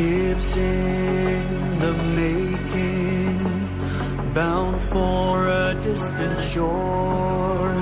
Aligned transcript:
Ships 0.00 0.56
in 0.56 1.78
the 1.78 1.92
making, 2.16 3.36
bound 4.32 4.82
for 4.84 5.46
a 5.46 5.74
distant 5.74 6.40
shore, 6.40 7.74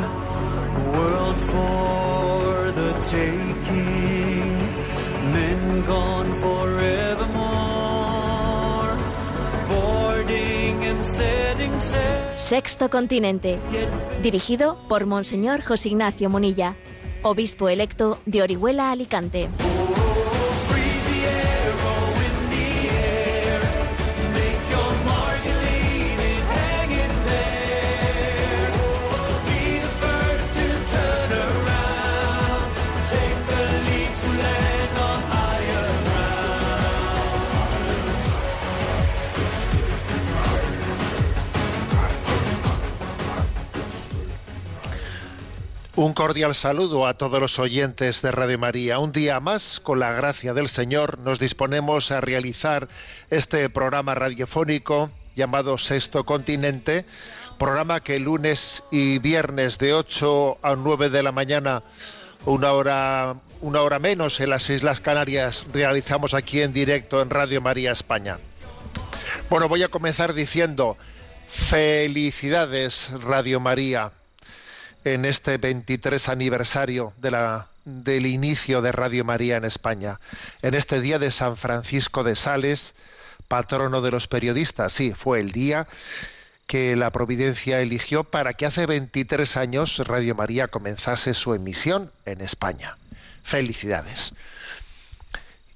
world 0.95 1.39
for 1.53 2.73
the 2.73 2.93
taking, 3.09 4.59
men 5.33 5.85
gone 5.87 6.31
forevermore, 6.42 7.38
boarding 9.69 10.85
and 10.90 11.04
setting 11.06 11.78
sail. 11.78 12.37
Sexto 12.37 12.90
Continente, 12.90 13.60
dirigido 14.24 14.76
por 14.88 15.06
Monseñor 15.06 15.62
José 15.62 15.90
Ignacio 15.90 16.28
Munilla, 16.28 16.74
obispo 17.23 17.69
electo 17.69 18.19
de 18.27 18.42
Orihuela 18.42 18.91
Alicante. 18.91 19.48
Un 45.98 46.12
cordial 46.12 46.55
saludo 46.55 47.09
a 47.09 47.15
todos 47.15 47.41
los 47.41 47.59
oyentes 47.59 48.23
de 48.23 48.30
Radio 48.30 48.57
María. 48.57 49.01
Un 49.01 49.11
día 49.11 49.41
más, 49.41 49.80
con 49.80 49.98
la 49.98 50.12
gracia 50.12 50.55
del 50.55 50.69
Señor, 50.69 51.19
nos 51.19 51.41
disponemos 51.41 52.12
a 52.12 52.21
realizar 52.21 52.87
este 53.30 53.68
programa 53.68 54.15
radiofónico 54.15 55.10
llamado 55.35 55.77
Sexto 55.77 56.23
Continente, 56.23 57.05
programa 57.59 57.99
que 57.99 58.21
lunes 58.21 58.85
y 58.93 59.18
viernes 59.18 59.79
de 59.79 59.93
8 59.93 60.59
a 60.63 60.77
9 60.77 61.10
de 61.10 61.24
la 61.24 61.32
mañana, 61.32 61.82
una 62.46 62.71
hora, 62.74 63.35
una 63.60 63.83
hora 63.83 63.99
menos 63.99 64.39
en 64.39 64.51
las 64.51 64.71
Islas 64.71 65.01
Canarias, 65.01 65.65
realizamos 65.73 66.33
aquí 66.33 66.62
en 66.62 66.73
directo 66.73 67.21
en 67.21 67.29
Radio 67.29 67.61
María 67.61 67.91
España. 67.91 68.39
Bueno, 69.51 69.69
voy 69.69 69.83
a 69.83 69.89
comenzar 69.89 70.33
diciendo 70.33 70.97
felicidades 71.49 73.11
Radio 73.21 73.59
María 73.59 74.12
en 75.05 75.25
este 75.25 75.59
23 75.59 76.29
aniversario 76.29 77.13
del 77.85 78.27
inicio 78.27 78.83
de 78.83 78.93
Radio 78.93 79.25
María 79.25 79.57
en 79.57 79.65
España, 79.65 80.21
en 80.63 80.75
este 80.75 81.01
día 81.01 81.19
de 81.19 81.31
San 81.31 81.57
Francisco 81.57 82.25
de 82.25 82.37
Sales, 82.37 82.95
patrono 83.49 84.03
de 84.03 84.11
los 84.11 84.27
periodistas. 84.27 84.93
Sí, 84.93 85.15
fue 85.15 85.41
el 85.41 85.53
día 85.53 85.87
que 86.67 86.97
la 86.97 87.11
Providencia 87.11 87.81
eligió 87.81 88.25
para 88.25 88.55
que 88.55 88.67
hace 88.67 88.85
23 88.85 89.57
años 89.57 89.99
Radio 90.07 90.35
María 90.35 90.69
comenzase 90.69 91.33
su 91.33 91.55
emisión 91.55 92.12
en 92.27 92.43
España. 92.43 92.99
Felicidades. 93.43 94.35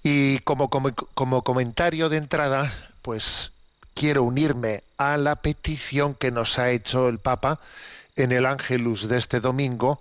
Y 0.03 0.41
como 0.41 0.69
comentario 0.69 2.09
de 2.11 2.19
entrada, 2.19 2.71
pues 3.01 3.53
quiero 3.95 4.23
unirme 4.25 4.83
a 4.99 5.17
la 5.17 5.37
petición 5.37 6.15
que 6.15 6.31
nos 6.31 6.59
ha 6.59 6.71
hecho 6.71 7.09
el 7.09 7.19
Papa 7.19 7.61
en 8.17 8.33
el 8.33 8.47
Ángelus 8.47 9.09
de 9.09 9.19
este 9.19 9.41
domingo 9.41 10.01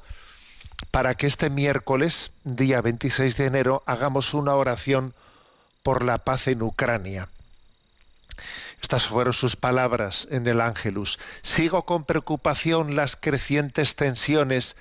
para 0.90 1.16
que 1.16 1.28
este 1.28 1.50
miércoles, 1.50 2.32
día 2.44 2.82
26 2.82 3.38
de 3.38 3.46
enero, 3.46 3.84
hagamos 3.86 4.34
una 4.34 4.56
oración 4.56 5.14
por 5.84 6.04
la 6.04 6.20
paz 6.20 6.48
en 6.48 6.62
Ucrania. 6.62 7.30
Estas 8.82 9.08
fueron 9.08 9.34
sus 9.34 9.56
palabras 9.56 10.28
en 10.32 10.48
el 10.48 10.62
Ángelus. 10.62 11.20
Sigo 11.44 11.86
con 11.86 12.04
preocupación 12.04 12.96
las 12.96 13.16
crecientes 13.16 13.96
tensiones 13.96 14.76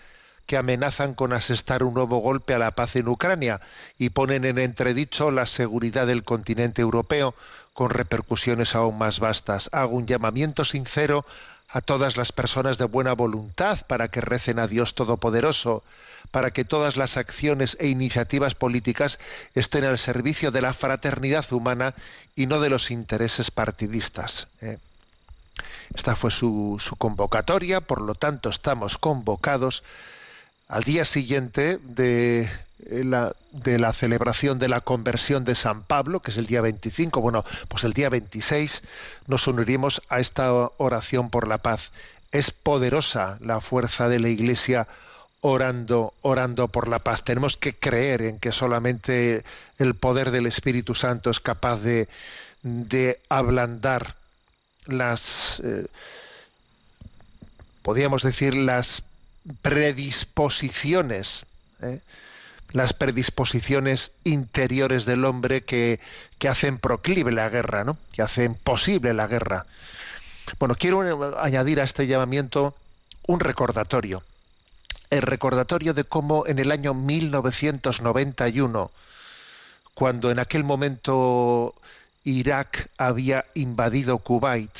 que 0.47 0.57
amenazan 0.57 1.15
con 1.15 1.33
asestar 1.33 1.85
un 1.85 1.95
nuevo 1.95 2.19
golpe 2.19 2.55
a 2.55 2.59
la 2.59 2.73
paz 2.73 2.97
en 2.97 3.09
Ucrania 3.09 3.61
y 3.99 4.11
ponen 4.11 4.45
en 4.45 4.59
entredicho 4.59 5.31
la 5.31 5.47
seguridad 5.47 6.07
del 6.07 6.25
continente 6.25 6.83
europeo 6.83 7.35
con 7.73 7.91
repercusiones 7.91 8.75
aún 8.75 8.99
más 8.99 9.21
vastas. 9.21 9.69
Hago 9.73 9.97
un 9.97 10.07
llamamiento 10.07 10.65
sincero 10.65 11.25
a 11.73 11.81
todas 11.81 12.17
las 12.17 12.33
personas 12.33 12.79
de 12.79 12.85
buena 12.85 13.13
voluntad 13.13 13.87
para 13.87 14.09
que 14.09 14.21
recen 14.21 14.59
a 14.59 14.67
Dios 14.67 14.95
Todopoderoso, 14.95 15.85
para 16.31 16.51
que 16.51 16.65
todas 16.65 16.97
las 16.97 17.17
acciones 17.17 17.77
e 17.81 17.89
iniciativas 17.89 18.55
políticas 18.55 19.19
estén 19.55 19.85
al 19.85 19.99
servicio 19.99 20.51
de 20.51 20.63
la 20.63 20.75
fraternidad 20.75 21.51
humana 21.53 21.95
y 22.35 22.47
no 22.47 22.61
de 22.61 22.71
los 22.71 22.91
intereses 22.91 23.51
partidistas. 23.51 24.49
¿eh? 24.61 24.79
Esta 25.95 26.17
fue 26.17 26.31
su, 26.31 26.77
su 26.81 26.97
convocatoria, 26.97 27.81
por 27.81 28.01
lo 28.01 28.15
tanto 28.15 28.49
estamos 28.49 28.99
convocados 28.99 29.83
al 30.69 30.83
día 30.83 31.05
siguiente 31.05 31.79
de 31.83 32.49
la, 32.89 33.35
de 33.53 33.79
la 33.79 33.93
celebración 33.93 34.59
de 34.59 34.69
la 34.69 34.81
conversión 34.81 35.45
de 35.45 35.55
San 35.55 35.83
Pablo, 35.83 36.21
que 36.21 36.31
es 36.31 36.37
el 36.37 36.47
día 36.47 36.61
25, 36.61 37.21
bueno, 37.21 37.45
pues 37.69 37.85
el 37.85 37.93
día 37.93 38.09
26 38.09 38.83
nos 39.27 39.47
uniremos 39.47 40.03
a 40.09 40.21
esta 40.21 40.53
oración 40.53 41.31
por 41.31 41.49
la 41.49 41.59
paz. 41.59 41.91
Es 42.33 42.51
poderosa 42.51 43.39
la 43.41 43.61
fuerza 43.61 44.09
de 44.09 44.21
la 44.21 44.29
Iglesia 44.29 44.87
orando, 45.41 46.15
orando 46.23 46.69
por 46.69 46.89
la 46.89 47.01
paz. 47.01 47.25
Tenemos 47.25 47.57
que 47.57 47.75
creer 47.75 48.23
en 48.23 48.39
que 48.39 48.53
solamente 48.53 49.43
el 49.79 49.95
poder 49.95 50.31
del 50.31 50.47
Espíritu 50.47 50.95
Santo 50.95 51.31
es 51.31 51.41
capaz 51.41 51.79
de, 51.79 52.09
de 52.63 53.21
ablandar 53.29 54.15
las, 54.87 55.61
eh, 55.65 55.87
podríamos 57.83 58.23
decir, 58.23 58.55
las 58.55 59.03
predisposiciones. 59.63 61.45
¿eh? 61.83 62.01
Las 62.73 62.93
predisposiciones 62.93 64.13
interiores 64.25 65.05
del 65.05 65.25
hombre 65.25 65.63
que, 65.63 66.01
que, 66.39 66.49
hacen 66.49 66.79
proclive 66.79 67.33
la 67.33 67.49
guerra, 67.49 67.85
¿no? 67.85 67.97
que 68.13 68.23
hacen 68.23 68.55
posible 68.55 69.15
la 69.15 69.27
guerra. 69.27 69.67
Bueno, 70.59 70.75
quiero 70.79 71.39
añadir 71.41 71.81
a 71.81 71.85
este 71.85 72.07
llamamiento 72.07 72.75
un 73.27 73.41
recordatorio. 73.41 74.23
El 75.11 75.23
recordatorio 75.23 75.95
de 75.95 76.05
cómo 76.05 76.47
en 76.47 76.59
el 76.59 76.71
año 76.71 76.95
1991, 76.95 78.91
cuando 79.95 80.31
en 80.31 80.39
aquel 80.39 80.65
momento 80.65 81.75
Irak 82.25 82.91
había 82.97 83.47
invadido 83.55 84.19
Kuwait, 84.19 84.71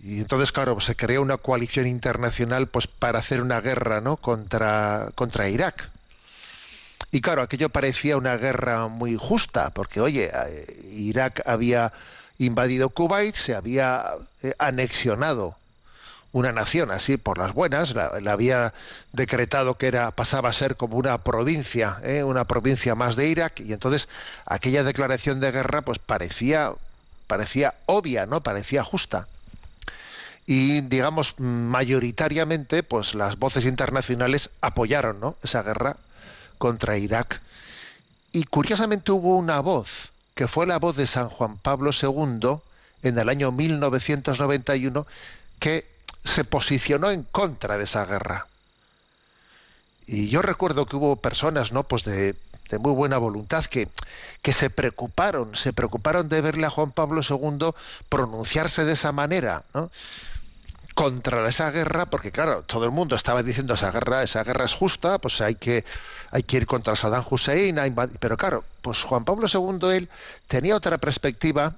y 0.00 0.20
entonces, 0.20 0.52
claro, 0.52 0.78
se 0.80 0.94
creó 0.94 1.22
una 1.22 1.38
coalición 1.38 1.86
internacional 1.86 2.68
pues, 2.68 2.86
para 2.86 3.18
hacer 3.18 3.40
una 3.40 3.60
guerra 3.60 4.00
¿no? 4.00 4.16
contra, 4.16 5.10
contra 5.14 5.48
Irak. 5.48 5.90
Y 7.10 7.20
claro, 7.20 7.42
aquello 7.42 7.70
parecía 7.70 8.16
una 8.16 8.36
guerra 8.36 8.88
muy 8.88 9.16
justa, 9.16 9.70
porque 9.70 10.00
oye, 10.00 10.30
eh, 10.32 10.90
Irak 10.92 11.42
había 11.46 11.92
invadido 12.38 12.90
Kuwait, 12.90 13.34
se 13.34 13.54
había 13.54 14.14
eh, 14.42 14.54
anexionado 14.58 15.56
una 16.32 16.52
nación 16.52 16.90
así 16.90 17.16
por 17.16 17.38
las 17.38 17.54
buenas, 17.54 17.94
la, 17.94 18.12
había 18.30 18.74
decretado 19.12 19.76
que 19.76 19.86
era 19.86 20.10
pasaba 20.10 20.50
a 20.50 20.52
ser 20.52 20.76
como 20.76 20.96
una 20.96 21.18
provincia, 21.18 21.98
¿eh? 22.04 22.22
una 22.22 22.44
provincia 22.44 22.94
más 22.94 23.16
de 23.16 23.28
Irak, 23.28 23.60
y 23.60 23.72
entonces 23.72 24.08
aquella 24.44 24.84
declaración 24.84 25.40
de 25.40 25.50
guerra 25.50 25.82
pues 25.82 25.98
parecía 25.98 26.74
parecía 27.26 27.74
obvia, 27.86 28.26
¿no? 28.26 28.42
Parecía 28.42 28.84
justa. 28.84 29.26
Y 30.46 30.80
digamos 30.82 31.38
mayoritariamente 31.38 32.82
pues 32.82 33.14
las 33.14 33.38
voces 33.38 33.66
internacionales 33.66 34.50
apoyaron, 34.60 35.20
¿no? 35.20 35.36
esa 35.42 35.62
guerra 35.62 35.96
contra 36.58 36.98
Irak. 36.98 37.40
Y 38.32 38.44
curiosamente 38.44 39.12
hubo 39.12 39.36
una 39.36 39.60
voz, 39.60 40.10
que 40.34 40.48
fue 40.48 40.66
la 40.66 40.78
voz 40.78 40.96
de 40.96 41.06
San 41.06 41.28
Juan 41.28 41.56
Pablo 41.58 41.90
II 41.90 42.58
en 43.02 43.18
el 43.18 43.28
año 43.28 43.52
1991, 43.52 45.06
que 45.58 45.86
se 46.24 46.44
posicionó 46.44 47.10
en 47.10 47.22
contra 47.22 47.78
de 47.78 47.84
esa 47.84 48.04
guerra. 48.04 48.46
Y 50.06 50.28
yo 50.28 50.42
recuerdo 50.42 50.86
que 50.86 50.96
hubo 50.96 51.16
personas, 51.16 51.72
¿no? 51.72 51.84
Pues 51.84 52.04
de, 52.04 52.34
de 52.70 52.78
muy 52.78 52.92
buena 52.92 53.18
voluntad 53.18 53.64
que, 53.64 53.88
que 54.42 54.52
se 54.52 54.70
preocuparon, 54.70 55.54
se 55.54 55.72
preocuparon 55.72 56.28
de 56.28 56.40
verle 56.40 56.66
a 56.66 56.70
Juan 56.70 56.92
Pablo 56.92 57.20
II 57.28 57.70
pronunciarse 58.08 58.84
de 58.84 58.92
esa 58.92 59.12
manera, 59.12 59.64
¿no? 59.74 59.90
Contra 60.98 61.48
esa 61.48 61.70
guerra, 61.70 62.06
porque 62.06 62.32
claro, 62.32 62.64
todo 62.64 62.84
el 62.84 62.90
mundo 62.90 63.14
estaba 63.14 63.44
diciendo 63.44 63.74
esa 63.74 63.92
guerra, 63.92 64.24
esa 64.24 64.42
guerra 64.42 64.64
es 64.64 64.74
justa, 64.74 65.18
pues 65.20 65.40
hay 65.40 65.54
que, 65.54 65.84
hay 66.32 66.42
que 66.42 66.56
ir 66.56 66.66
contra 66.66 66.96
Saddam 66.96 67.24
Hussein, 67.30 67.78
pero 68.18 68.36
claro, 68.36 68.64
pues 68.82 69.04
Juan 69.04 69.24
Pablo 69.24 69.46
II 69.46 69.94
él 69.94 70.08
tenía 70.48 70.74
otra 70.74 70.98
perspectiva 70.98 71.76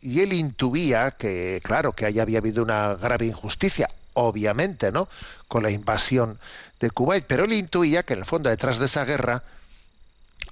y 0.00 0.22
él 0.22 0.32
intuía 0.32 1.12
que, 1.12 1.60
claro, 1.62 1.92
que 1.92 2.04
ahí 2.04 2.18
había 2.18 2.38
habido 2.38 2.64
una 2.64 2.96
grave 2.96 3.26
injusticia, 3.26 3.88
obviamente, 4.14 4.90
¿no? 4.90 5.08
Con 5.46 5.62
la 5.62 5.70
invasión 5.70 6.40
de 6.80 6.90
Kuwait, 6.90 7.24
pero 7.24 7.44
él 7.44 7.52
intuía 7.52 8.02
que 8.02 8.14
en 8.14 8.18
el 8.18 8.24
fondo 8.24 8.50
detrás 8.50 8.80
de 8.80 8.86
esa 8.86 9.04
guerra 9.04 9.44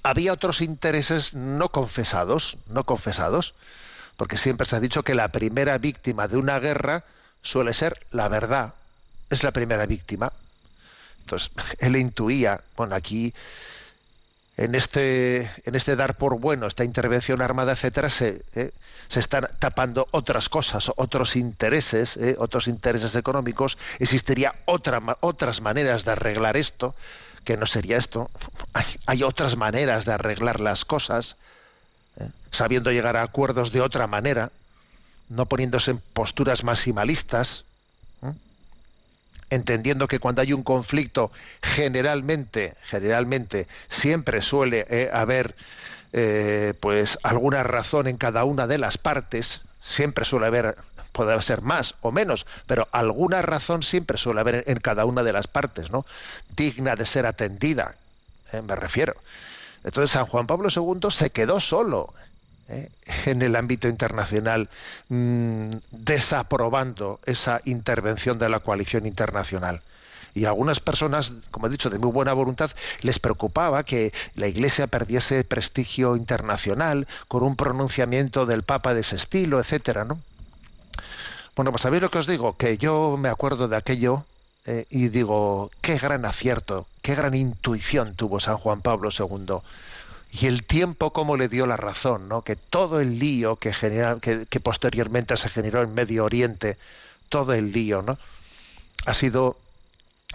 había 0.04 0.32
otros 0.32 0.60
intereses 0.60 1.34
no 1.34 1.70
confesados, 1.70 2.56
no 2.68 2.84
confesados, 2.84 3.54
porque 4.16 4.36
siempre 4.36 4.64
se 4.64 4.76
ha 4.76 4.80
dicho 4.80 5.02
que 5.02 5.16
la 5.16 5.32
primera 5.32 5.76
víctima 5.78 6.28
de 6.28 6.36
una 6.36 6.60
guerra 6.60 7.02
suele 7.42 7.72
ser 7.72 8.06
la 8.10 8.28
verdad, 8.28 8.74
es 9.28 9.42
la 9.44 9.52
primera 9.52 9.86
víctima. 9.86 10.32
Entonces, 11.20 11.50
él 11.78 11.96
intuía, 11.96 12.60
bueno, 12.76 12.94
aquí 12.94 13.32
en 14.56 14.74
este, 14.74 15.50
en 15.64 15.74
este 15.74 15.96
dar 15.96 16.18
por 16.18 16.38
bueno, 16.38 16.66
esta 16.66 16.84
intervención 16.84 17.40
armada, 17.40 17.72
etcétera, 17.72 18.10
se, 18.10 18.42
eh, 18.54 18.72
se 19.08 19.20
están 19.20 19.48
tapando 19.58 20.06
otras 20.10 20.50
cosas, 20.50 20.92
otros 20.96 21.34
intereses, 21.34 22.18
eh, 22.18 22.36
otros 22.38 22.68
intereses 22.68 23.16
económicos. 23.16 23.78
Existiría 23.98 24.54
otra, 24.66 25.00
otras 25.20 25.62
maneras 25.62 26.04
de 26.04 26.12
arreglar 26.12 26.58
esto, 26.58 26.94
que 27.44 27.56
no 27.56 27.64
sería 27.64 27.96
esto. 27.96 28.30
Hay, 29.06 29.22
otras 29.22 29.56
maneras 29.56 30.04
de 30.04 30.12
arreglar 30.12 30.60
las 30.60 30.84
cosas, 30.84 31.36
eh, 32.18 32.28
sabiendo 32.50 32.92
llegar 32.92 33.16
a 33.16 33.22
acuerdos 33.22 33.72
de 33.72 33.80
otra 33.80 34.06
manera, 34.06 34.50
no 35.30 35.46
poniéndose 35.46 35.92
en 35.92 36.02
posturas 36.12 36.62
maximalistas 36.62 37.64
entendiendo 39.50 40.08
que 40.08 40.20
cuando 40.20 40.40
hay 40.40 40.52
un 40.52 40.62
conflicto 40.62 41.30
generalmente, 41.60 42.74
generalmente 42.84 43.66
siempre 43.88 44.42
suele 44.42 44.86
eh, 44.88 45.10
haber 45.12 45.56
eh, 46.12 46.74
pues 46.80 47.18
alguna 47.22 47.62
razón 47.62 48.06
en 48.06 48.16
cada 48.16 48.44
una 48.44 48.66
de 48.66 48.78
las 48.78 48.96
partes, 48.96 49.60
siempre 49.80 50.24
suele 50.24 50.46
haber 50.46 50.76
puede 51.12 51.42
ser 51.42 51.60
más 51.60 51.96
o 52.02 52.12
menos, 52.12 52.46
pero 52.66 52.86
alguna 52.92 53.42
razón 53.42 53.82
siempre 53.82 54.16
suele 54.16 54.40
haber 54.40 54.64
en 54.68 54.78
cada 54.78 55.04
una 55.04 55.24
de 55.24 55.32
las 55.32 55.48
partes, 55.48 55.90
¿no? 55.90 56.06
Digna 56.56 56.94
de 56.94 57.04
ser 57.04 57.26
atendida, 57.26 57.96
eh, 58.52 58.62
me 58.62 58.76
refiero. 58.76 59.16
Entonces 59.82 60.12
San 60.12 60.26
Juan 60.26 60.46
Pablo 60.46 60.68
II 60.74 61.10
se 61.10 61.30
quedó 61.30 61.58
solo 61.58 62.14
¿eh? 62.70 62.88
en 63.26 63.42
el 63.42 63.56
ámbito 63.56 63.88
internacional 63.88 64.68
mm, 65.08 65.70
desaprobando 65.90 67.20
esa 67.26 67.60
intervención 67.64 68.38
de 68.38 68.48
la 68.48 68.60
coalición 68.60 69.06
internacional. 69.06 69.82
Y 70.32 70.44
a 70.44 70.50
algunas 70.50 70.78
personas, 70.78 71.32
como 71.50 71.66
he 71.66 71.70
dicho, 71.70 71.90
de 71.90 71.98
muy 71.98 72.12
buena 72.12 72.32
voluntad, 72.32 72.70
les 73.00 73.18
preocupaba 73.18 73.82
que 73.82 74.12
la 74.36 74.46
Iglesia 74.46 74.86
perdiese 74.86 75.42
prestigio 75.42 76.14
internacional 76.14 77.08
con 77.26 77.42
un 77.42 77.56
pronunciamiento 77.56 78.46
del 78.46 78.62
Papa 78.62 78.94
de 78.94 79.00
ese 79.00 79.16
estilo, 79.16 79.58
etcétera, 79.58 80.04
¿no? 80.04 80.20
Bueno, 81.56 81.72
pues 81.72 81.82
sabéis 81.82 82.02
lo 82.02 82.12
que 82.12 82.18
os 82.18 82.28
digo, 82.28 82.56
que 82.56 82.78
yo 82.78 83.16
me 83.18 83.28
acuerdo 83.28 83.66
de 83.66 83.76
aquello 83.76 84.24
eh, 84.66 84.86
y 84.88 85.08
digo, 85.08 85.72
qué 85.80 85.98
gran 85.98 86.24
acierto, 86.24 86.86
qué 87.02 87.16
gran 87.16 87.34
intuición 87.34 88.14
tuvo 88.14 88.38
San 88.38 88.56
Juan 88.56 88.82
Pablo 88.82 89.10
II 89.10 89.56
y 90.32 90.46
el 90.46 90.64
tiempo 90.64 91.12
como 91.12 91.36
le 91.36 91.48
dio 91.48 91.66
la 91.66 91.76
razón, 91.76 92.28
¿no? 92.28 92.42
Que 92.42 92.56
todo 92.56 93.00
el 93.00 93.18
lío 93.18 93.56
que, 93.56 93.72
que, 94.48 94.60
posteriormente 94.60 95.36
se 95.36 95.48
generó 95.48 95.82
en 95.82 95.92
Medio 95.92 96.24
Oriente, 96.24 96.76
todo 97.28 97.52
el 97.52 97.72
lío, 97.72 98.02
¿no? 98.02 98.18
Ha 99.06 99.14
sido 99.14 99.56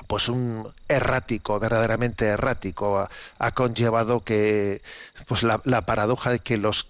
pues 0.08 0.28
un 0.28 0.74
errático, 0.90 1.58
verdaderamente 1.60 2.26
errático, 2.26 3.08
ha, 3.40 3.52
conllevado 3.52 4.24
que 4.24 4.82
pues 5.28 5.44
la, 5.44 5.60
paradoja 5.86 6.32
de 6.32 6.40
que 6.40 6.58
los 6.58 6.88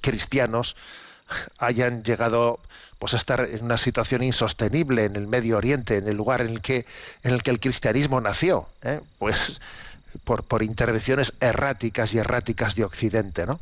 cristianos 0.00 0.74
hayan 1.58 2.02
llegado 2.02 2.60
pues 2.98 3.12
a 3.12 3.18
estar 3.18 3.40
en 3.40 3.64
una 3.64 3.76
situación 3.76 4.22
insostenible 4.22 5.04
en 5.04 5.16
el 5.16 5.26
Medio 5.26 5.58
Oriente, 5.58 5.98
en 5.98 6.08
el 6.08 6.16
lugar 6.16 6.40
en 6.40 6.48
el 6.48 6.62
que 6.62 6.86
en 7.22 7.34
el 7.34 7.42
que 7.42 7.50
el 7.50 7.60
cristianismo 7.60 8.20
nació, 8.20 8.66
¿eh? 8.82 9.00
pues 9.18 9.60
por, 10.24 10.44
por 10.44 10.62
intervenciones 10.62 11.34
erráticas 11.40 12.14
y 12.14 12.18
erráticas 12.18 12.74
de 12.74 12.84
Occidente, 12.84 13.46
¿no? 13.46 13.60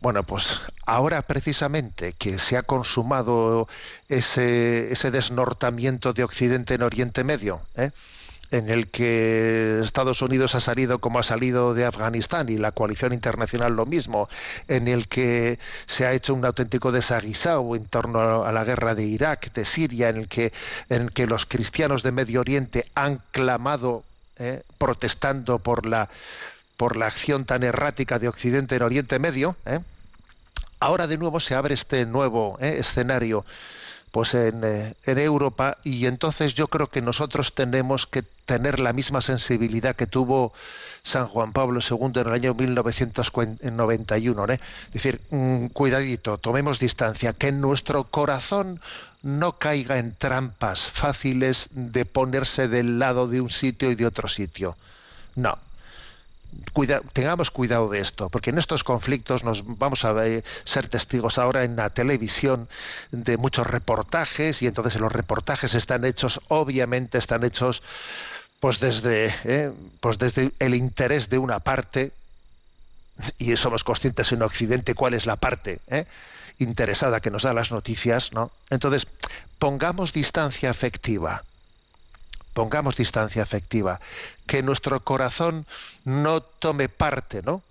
Bueno, 0.00 0.22
pues 0.22 0.60
ahora 0.86 1.22
precisamente 1.22 2.12
que 2.12 2.38
se 2.38 2.56
ha 2.56 2.62
consumado 2.62 3.66
ese, 4.08 4.92
ese 4.92 5.10
desnortamiento 5.10 6.12
de 6.12 6.22
Occidente 6.22 6.74
en 6.74 6.82
Oriente 6.82 7.24
Medio, 7.24 7.62
¿eh? 7.74 7.90
en 8.50 8.70
el 8.70 8.88
que 8.88 9.80
Estados 9.82 10.22
Unidos 10.22 10.54
ha 10.54 10.60
salido 10.60 11.00
como 11.00 11.18
ha 11.18 11.22
salido 11.22 11.74
de 11.74 11.84
Afganistán 11.84 12.48
y 12.48 12.56
la 12.56 12.72
coalición 12.72 13.12
internacional 13.12 13.74
lo 13.74 13.86
mismo, 13.86 14.28
en 14.68 14.88
el 14.88 15.08
que 15.08 15.58
se 15.86 16.06
ha 16.06 16.12
hecho 16.12 16.32
un 16.34 16.44
auténtico 16.44 16.92
desaguisado 16.92 17.74
en 17.74 17.84
torno 17.86 18.44
a 18.44 18.52
la 18.52 18.64
guerra 18.64 18.94
de 18.94 19.04
Irak, 19.04 19.52
de 19.52 19.64
Siria, 19.64 20.08
en 20.08 20.16
el 20.16 20.28
que, 20.28 20.52
en 20.88 21.02
el 21.02 21.12
que 21.12 21.26
los 21.26 21.44
cristianos 21.44 22.02
de 22.02 22.12
Medio 22.12 22.40
Oriente 22.40 22.86
han 22.94 23.20
clamado 23.32 24.04
¿eh? 24.38 24.62
protestando 24.78 25.58
por 25.58 25.86
la, 25.86 26.08
por 26.76 26.96
la 26.96 27.06
acción 27.06 27.44
tan 27.44 27.62
errática 27.62 28.18
de 28.18 28.28
Occidente 28.28 28.76
en 28.76 28.82
Oriente 28.82 29.18
Medio, 29.18 29.56
¿eh? 29.66 29.80
ahora 30.80 31.06
de 31.06 31.18
nuevo 31.18 31.40
se 31.40 31.54
abre 31.54 31.74
este 31.74 32.06
nuevo 32.06 32.56
¿eh? 32.60 32.76
escenario 32.78 33.44
pues 34.10 34.32
en, 34.34 34.64
en, 34.64 35.18
Europa 35.18 35.76
y 35.84 36.06
entonces 36.06 36.54
yo 36.54 36.68
creo 36.68 36.88
que 36.88 37.02
nosotros 37.02 37.54
tenemos 37.54 38.06
que 38.06 38.22
tener 38.22 38.80
la 38.80 38.94
misma 38.94 39.20
sensibilidad 39.20 39.94
que 39.94 40.06
tuvo 40.06 40.54
San 41.02 41.26
Juan 41.26 41.52
Pablo 41.52 41.80
II 41.80 42.20
en 42.20 42.26
el 42.26 42.32
año 42.32 42.54
1991. 42.54 44.44
Es 44.46 44.60
decir, 44.92 45.20
mm, 45.30 45.66
cuidadito, 45.66 46.38
tomemos 46.38 46.78
distancia, 46.78 47.32
que 47.34 47.48
en 47.48 47.60
nuestro 47.60 48.04
corazón 48.04 48.80
no 49.22 49.58
caiga 49.58 49.98
en 49.98 50.14
trampas 50.14 50.90
fáciles 50.90 51.68
de 51.72 52.04
ponerse 52.04 52.68
del 52.68 52.98
lado 52.98 53.28
de 53.28 53.40
un 53.40 53.50
sitio 53.50 53.90
y 53.90 53.94
de 53.94 54.06
otro 54.06 54.28
sitio. 54.28 54.76
No. 55.34 55.58
tengamos 57.12 57.50
cuidado 57.50 57.90
de 57.90 58.00
esto, 58.00 58.28
porque 58.30 58.50
en 58.50 58.58
estos 58.58 58.84
conflictos 58.84 59.44
nos 59.44 59.62
vamos 59.78 60.04
a 60.04 60.14
ser 60.64 60.88
testigos 60.88 61.38
ahora 61.38 61.64
en 61.64 61.76
la 61.76 61.90
televisión 61.90 62.68
de 63.10 63.36
muchos 63.36 63.66
reportajes 63.66 64.62
y 64.62 64.66
entonces 64.66 65.00
los 65.00 65.12
reportajes 65.12 65.74
están 65.74 66.04
hechos, 66.04 66.40
obviamente 66.48 67.18
están 67.18 67.44
hechos 67.44 67.82
pues 68.60 68.80
desde, 68.80 69.34
eh, 69.44 69.72
pues 70.00 70.18
desde 70.18 70.52
el 70.58 70.74
interés 70.74 71.28
de 71.28 71.38
una 71.38 71.60
parte 71.60 72.12
y 73.38 73.54
somos 73.56 73.84
conscientes 73.84 74.32
en 74.32 74.42
Occidente 74.42 74.94
cuál 74.94 75.14
es 75.14 75.26
la 75.26 75.36
parte. 75.36 75.80
¿eh? 75.88 76.06
Interesada 76.58 77.20
que 77.20 77.30
nos 77.30 77.42
da 77.42 77.54
las 77.54 77.70
noticias, 77.70 78.32
¿no? 78.32 78.50
Entonces, 78.70 79.06
pongamos 79.58 80.12
distancia 80.12 80.70
afectiva. 80.70 81.44
Pongamos 82.52 82.96
distancia 82.96 83.42
afectiva. 83.42 84.00
Que 84.46 84.62
nuestro 84.62 85.00
corazón 85.04 85.66
no 86.04 86.40
tome 86.40 86.88
parte, 86.88 87.42
¿no? 87.42 87.62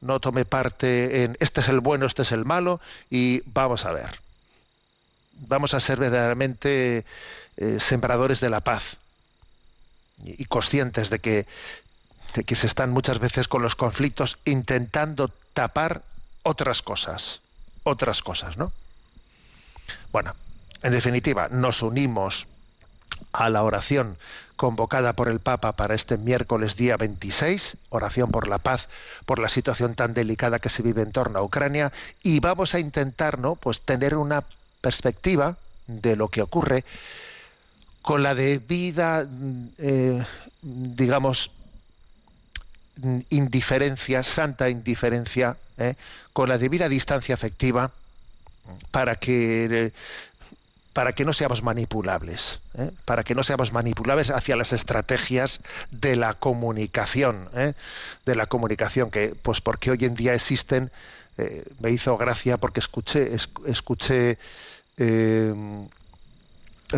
No 0.00 0.20
tome 0.20 0.44
parte 0.44 1.24
en 1.24 1.36
este 1.40 1.60
es 1.60 1.68
el 1.68 1.80
bueno, 1.80 2.06
este 2.06 2.22
es 2.22 2.30
el 2.30 2.44
malo, 2.44 2.80
y 3.10 3.42
vamos 3.46 3.84
a 3.84 3.92
ver. 3.92 4.20
Vamos 5.48 5.74
a 5.74 5.80
ser 5.80 5.98
verdaderamente 5.98 7.04
eh, 7.56 7.78
sembradores 7.80 8.40
de 8.40 8.50
la 8.50 8.60
paz 8.60 8.98
y, 10.24 10.44
conscientes 10.44 11.10
de 11.10 11.18
que, 11.18 11.46
de 12.34 12.44
que 12.44 12.54
se 12.54 12.68
están 12.68 12.90
muchas 12.90 13.18
veces 13.18 13.48
con 13.48 13.62
los 13.62 13.74
conflictos 13.74 14.38
intentando 14.44 15.32
tapar 15.52 16.02
otras 16.44 16.82
cosas 16.82 17.40
otras 17.88 18.22
cosas, 18.22 18.56
¿no? 18.56 18.72
Bueno, 20.12 20.34
en 20.82 20.92
definitiva, 20.92 21.48
nos 21.50 21.82
unimos 21.82 22.46
a 23.32 23.48
la 23.50 23.62
oración 23.62 24.16
convocada 24.56 25.12
por 25.12 25.28
el 25.28 25.38
Papa 25.38 25.72
para 25.72 25.94
este 25.94 26.18
miércoles 26.18 26.76
día 26.76 26.96
26, 26.96 27.76
oración 27.90 28.30
por 28.30 28.48
la 28.48 28.58
paz, 28.58 28.88
por 29.24 29.38
la 29.38 29.48
situación 29.48 29.94
tan 29.94 30.14
delicada 30.14 30.58
que 30.58 30.68
se 30.68 30.82
vive 30.82 31.02
en 31.02 31.12
torno 31.12 31.38
a 31.38 31.42
Ucrania, 31.42 31.92
y 32.22 32.40
vamos 32.40 32.74
a 32.74 32.80
intentar, 32.80 33.38
¿no? 33.38 33.54
Pues 33.54 33.80
tener 33.80 34.16
una 34.16 34.44
perspectiva 34.80 35.56
de 35.86 36.16
lo 36.16 36.28
que 36.28 36.42
ocurre 36.42 36.84
con 38.02 38.22
la 38.22 38.34
debida, 38.34 39.26
eh, 39.78 40.24
digamos, 40.62 41.52
indiferencia, 43.30 44.22
santa 44.22 44.68
indiferencia 44.68 45.56
¿eh? 45.78 45.94
con 46.32 46.48
la 46.48 46.58
debida 46.58 46.88
distancia 46.88 47.34
afectiva 47.34 47.92
para 48.90 49.16
que 49.16 49.92
para 50.92 51.12
que 51.12 51.24
no 51.24 51.32
seamos 51.32 51.62
manipulables, 51.62 52.58
¿eh? 52.76 52.90
para 53.04 53.22
que 53.22 53.36
no 53.36 53.44
seamos 53.44 53.72
manipulables 53.72 54.30
hacia 54.30 54.56
las 54.56 54.72
estrategias 54.72 55.60
de 55.92 56.16
la 56.16 56.34
comunicación, 56.34 57.48
¿eh? 57.54 57.74
de 58.26 58.34
la 58.34 58.46
comunicación 58.46 59.08
que, 59.08 59.36
pues 59.40 59.60
porque 59.60 59.92
hoy 59.92 60.04
en 60.04 60.16
día 60.16 60.34
existen, 60.34 60.90
me 61.78 61.92
hizo 61.92 62.16
gracia 62.16 62.56
porque 62.56 62.80
escuché, 62.80 63.30
escuché 63.66 64.38
el 64.96 65.86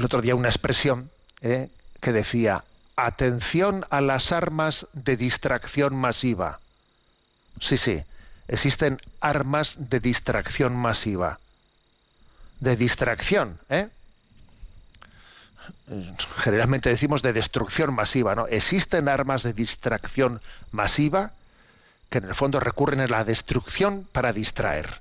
otro 0.03 0.23
día 0.23 0.35
una 0.35 0.49
expresión 0.49 1.11
que 1.43 2.13
decía 2.13 2.65
atención 3.07 3.85
a 3.91 4.01
las 4.01 4.33
armas 4.33 4.87
de 4.93 5.17
distracción 5.17 5.95
masiva. 5.95 6.61
Sí, 7.61 7.77
sí, 7.77 8.03
existen 8.49 9.01
armas 9.21 9.77
de 9.79 10.01
distracción 10.01 10.75
masiva. 10.75 11.39
De 12.61 12.77
distracción, 12.77 13.59
¿eh? 13.69 13.89
Generalmente 16.39 16.89
decimos 16.89 17.23
de 17.23 17.33
destrucción 17.33 17.95
masiva, 17.95 18.35
¿no? 18.35 18.47
Existen 18.47 19.09
armas 19.09 19.43
de 19.43 19.53
distracción 19.53 20.41
masiva 20.71 21.33
que 22.11 22.19
en 22.19 22.25
el 22.25 22.35
fondo 22.35 22.61
recurren 22.61 23.01
a 23.01 23.07
la 23.07 23.25
destrucción 23.25 24.07
para 24.13 24.33
distraer. 24.33 25.01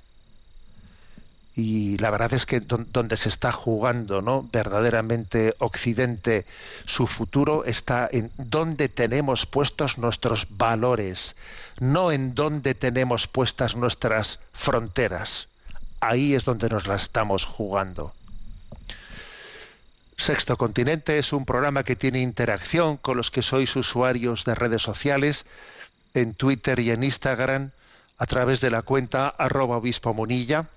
Y 1.62 1.98
la 1.98 2.10
verdad 2.10 2.32
es 2.32 2.46
que 2.46 2.62
donde 2.62 3.18
se 3.18 3.28
está 3.28 3.52
jugando 3.52 4.22
¿no? 4.22 4.48
verdaderamente 4.50 5.56
Occidente 5.60 6.46
su 6.86 7.06
futuro 7.06 7.66
está 7.66 8.08
en 8.10 8.32
dónde 8.38 8.88
tenemos 8.88 9.46
puestos 9.46 9.98
nuestros 9.98 10.48
valores, 10.52 11.36
no 11.82 12.14
en 12.14 12.34
dónde 12.34 12.76
tenemos 12.76 13.28
puestas 13.28 13.76
nuestras 13.76 14.40
fronteras. 14.54 15.50
Ahí 16.00 16.34
es 16.34 16.46
donde 16.46 16.70
nos 16.70 16.88
la 16.88 16.96
estamos 16.96 17.44
jugando. 17.44 18.14
Sexto 20.16 20.56
Continente 20.56 21.20
es 21.20 21.34
un 21.34 21.46
programa 21.46 21.84
que 21.84 21.98
tiene 21.98 22.22
interacción 22.22 22.96
con 22.96 23.18
los 23.18 23.32
que 23.32 23.42
sois 23.42 23.76
usuarios 23.76 24.46
de 24.46 24.56
redes 24.56 24.82
sociales, 24.82 25.46
en 26.14 26.36
Twitter 26.36 26.80
y 26.80 26.92
en 26.92 27.04
Instagram, 27.04 27.72
a 28.18 28.26
través 28.28 28.62
de 28.62 28.70
la 28.70 28.82
cuenta 28.82 29.28
arroba 29.28 29.76
obispo 29.76 30.14
monilla, 30.14 30.70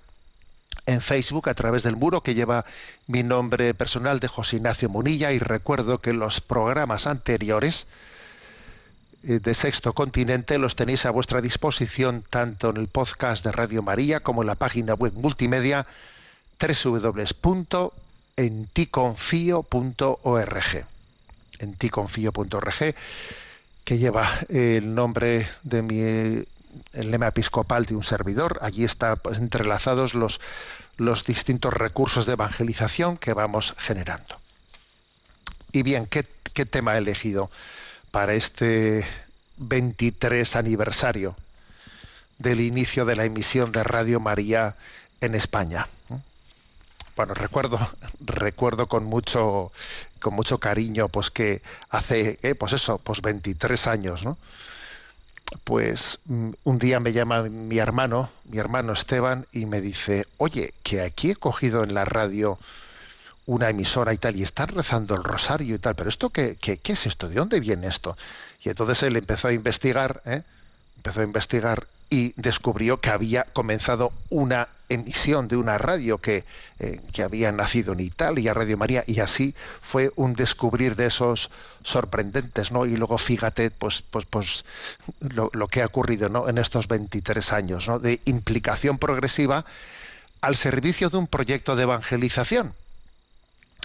en 0.87 1.01
Facebook 1.01 1.49
a 1.49 1.55
través 1.55 1.83
del 1.83 1.97
muro 1.97 2.23
que 2.23 2.35
lleva 2.35 2.65
mi 3.07 3.23
nombre 3.23 3.75
personal 3.75 4.21
de 4.21 4.29
José 4.29 4.57
Ignacio 4.57 4.89
Munilla 4.89 5.33
y 5.33 5.39
recuerdo 5.39 5.99
que 5.99 6.12
los 6.12 6.41
programas 6.41 7.07
anteriores 7.07 7.87
eh, 9.25 9.39
de 9.41 9.55
Sexto 9.55 9.93
Continente 9.93 10.59
los 10.59 10.77
tenéis 10.77 11.07
a 11.07 11.11
vuestra 11.11 11.41
disposición 11.41 12.25
tanto 12.29 12.71
en 12.71 12.79
el 12.79 12.89
podcast 12.89 13.45
de 13.45 13.53
Radio 13.53 13.83
María 13.83 14.21
como 14.21 14.43
en 14.43 14.49
la 14.49 14.57
página 14.57 14.95
web 14.95 15.12
multimedia 15.15 15.87
www 16.61 17.93
en 18.37 18.67
ticonfío.org. 18.73 19.67
En 21.59 21.75
ticonfío.org, 21.75 22.95
que 23.85 23.99
lleva 23.99 24.31
el 24.49 24.95
nombre 24.95 25.49
de 25.62 25.83
mi 25.83 26.45
el 26.93 27.11
lema 27.11 27.29
episcopal 27.29 27.87
de 27.87 27.95
un 27.95 28.02
servidor. 28.02 28.59
Allí 28.62 28.85
están 28.85 29.17
entrelazados 29.35 30.14
los, 30.14 30.41
los 30.97 31.25
distintos 31.25 31.73
recursos 31.73 32.26
de 32.26 32.35
evangelización 32.35 33.17
que 33.17 33.33
vamos 33.33 33.75
generando. 33.79 34.37
Y 35.73 35.83
bien, 35.83 36.07
¿qué, 36.07 36.26
qué 36.52 36.67
tema 36.67 36.95
he 36.95 36.99
elegido 36.99 37.50
para 38.11 38.35
este 38.35 39.07
23 39.57 40.57
aniversario 40.57 41.37
del 42.38 42.61
inicio 42.61 43.05
de 43.05 43.17
la 43.17 43.25
emisión 43.25 43.73
de 43.73 43.85
Radio 43.85 44.21
María 44.21 44.76
en 45.21 45.35
España? 45.35 45.88
bueno, 47.17 47.35
recuerdo, 47.35 47.79
recuerdo 48.21 48.87
con 48.87 49.05
mucho, 49.05 49.73
con 50.21 50.35
mucho 50.35 50.59
cariño, 50.59 51.09
pues 51.09 51.31
que 51.31 51.62
hace, 51.91 52.38
eh, 52.43 52.55
pues 52.55 52.73
eso, 52.73 52.99
pues 52.99 53.21
23 53.21 53.87
años, 53.87 54.25
¿no? 54.25 54.38
Pues 55.65 56.19
mm, 56.27 56.51
un 56.65 56.79
día 56.79 57.01
me 57.01 57.13
llama 57.13 57.43
mi 57.45 57.79
hermano, 57.79 58.31
mi 58.45 58.59
hermano 58.59 58.93
Esteban, 58.93 59.47
y 59.53 59.67
me 59.67 59.81
dice, 59.81 60.27
oye, 60.39 60.75
que 60.83 61.03
aquí 61.03 61.31
he 61.31 61.37
cogido 61.37 61.85
en 61.85 61.95
la 61.95 62.05
radio 62.05 62.59
una 63.47 63.71
emisora 63.71 64.15
y 64.15 64.19
tal, 64.19 64.37
y 64.37 64.43
están 64.43 64.69
rezando 64.69 65.15
el 65.15 65.25
rosario 65.25 65.75
y 65.75 65.79
tal, 65.79 65.95
pero 65.95 66.09
esto 66.09 66.31
qué, 66.31 66.57
qué, 66.61 66.81
es 66.85 67.07
esto, 67.07 67.29
¿de 67.29 67.35
dónde 67.35 67.61
viene 67.61 67.89
esto? 67.89 68.17
Y 68.63 68.69
entonces 68.69 69.03
él 69.03 69.17
empezó 69.17 69.49
a 69.49 69.53
investigar, 69.53 70.23
¿eh? 70.25 70.43
empezó 70.97 71.21
a 71.21 71.25
investigar 71.25 71.87
y 72.12 72.35
descubrió 72.37 73.00
que 73.00 73.09
había 73.09 73.45
comenzado 73.45 74.12
una 74.28 74.69
emisión 74.90 75.49
de 75.49 75.57
una 75.57 75.78
radio 75.78 76.19
que, 76.19 76.45
eh, 76.78 77.00
que, 77.11 77.23
había 77.23 77.50
nacido 77.52 77.95
en 77.95 78.00
Italia, 78.00 78.52
Radio 78.52 78.76
María, 78.76 79.02
y 79.07 79.21
así 79.21 79.54
fue 79.81 80.12
un 80.16 80.35
descubrir 80.35 80.95
de 80.95 81.07
esos 81.07 81.50
sorprendentes, 81.83 82.71
¿no? 82.71 82.85
Y 82.85 82.97
luego 82.97 83.16
fíjate, 83.16 83.71
pues, 83.71 84.02
pues, 84.02 84.26
pues 84.26 84.66
lo, 85.21 85.49
lo 85.54 85.69
que 85.69 85.81
ha 85.81 85.87
ocurrido, 85.87 86.28
¿no? 86.28 86.50
En 86.50 86.59
estos 86.59 86.87
23 86.87 87.50
años, 87.54 87.88
¿no? 87.88 87.99
De 87.99 88.21
implicación 88.26 88.99
progresiva 88.99 89.64
al 90.42 90.57
servicio 90.57 91.09
de 91.09 91.16
un 91.16 91.26
proyecto 91.26 91.76
de 91.76 91.85
evangelización. 91.85 92.75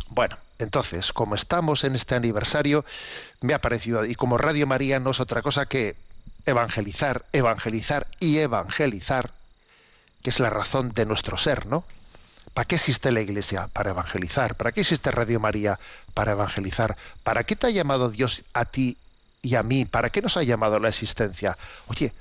Bueno, 0.09 0.37
entonces, 0.59 1.13
como 1.13 1.35
estamos 1.35 1.85
en 1.85 1.95
este 1.95 2.15
aniversario, 2.15 2.83
me 3.39 3.53
ha 3.53 3.61
parecido, 3.61 4.03
y 4.03 4.15
como 4.15 4.37
Radio 4.37 4.67
María 4.67 4.99
no 4.99 5.11
es 5.11 5.21
otra 5.21 5.41
cosa 5.41 5.65
que 5.65 5.95
evangelizar, 6.47 7.25
evangelizar 7.33 8.07
y 8.19 8.37
evangelizar, 8.39 9.31
que 10.23 10.29
es 10.29 10.39
la 10.39 10.49
razón 10.49 10.93
de 10.93 11.05
nuestro 11.05 11.37
ser, 11.37 11.65
¿no? 11.67 11.83
¿Para 12.53 12.65
qué 12.65 12.75
existe 12.75 13.11
la 13.11 13.21
Iglesia? 13.21 13.67
Para 13.71 13.91
evangelizar. 13.91 14.55
¿Para 14.55 14.71
qué 14.71 14.81
existe 14.81 15.11
Radio 15.11 15.39
María? 15.39 15.77
Para 16.15 16.31
evangelizar. 16.31 16.97
¿Para 17.21 17.43
qué 17.43 17.55
te 17.55 17.67
ha 17.67 17.69
llamado 17.69 18.09
Dios 18.09 18.43
a 18.53 18.65
ti 18.65 18.97
y 19.43 19.53
a 19.53 19.61
mí? 19.61 19.85
¿Para 19.85 20.09
qué 20.09 20.23
nos 20.23 20.37
ha 20.37 20.43
llamado 20.43 20.79
la 20.79 20.89
existencia? 20.89 21.55
Oye, 21.85 22.13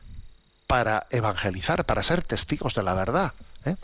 para 0.66 1.06
evangelizar, 1.10 1.86
para 1.86 2.02
ser 2.02 2.22
testigos 2.22 2.74
de 2.74 2.82
la 2.82 2.92
verdad. 2.92 3.32
¿eh? 3.64 3.76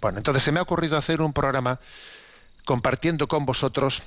Bueno, 0.00 0.18
entonces 0.18 0.42
se 0.42 0.52
me 0.52 0.58
ha 0.58 0.62
ocurrido 0.62 0.98
hacer 0.98 1.22
un 1.22 1.32
programa 1.32 1.80
compartiendo 2.66 3.26
con 3.26 3.46
vosotros 3.46 4.02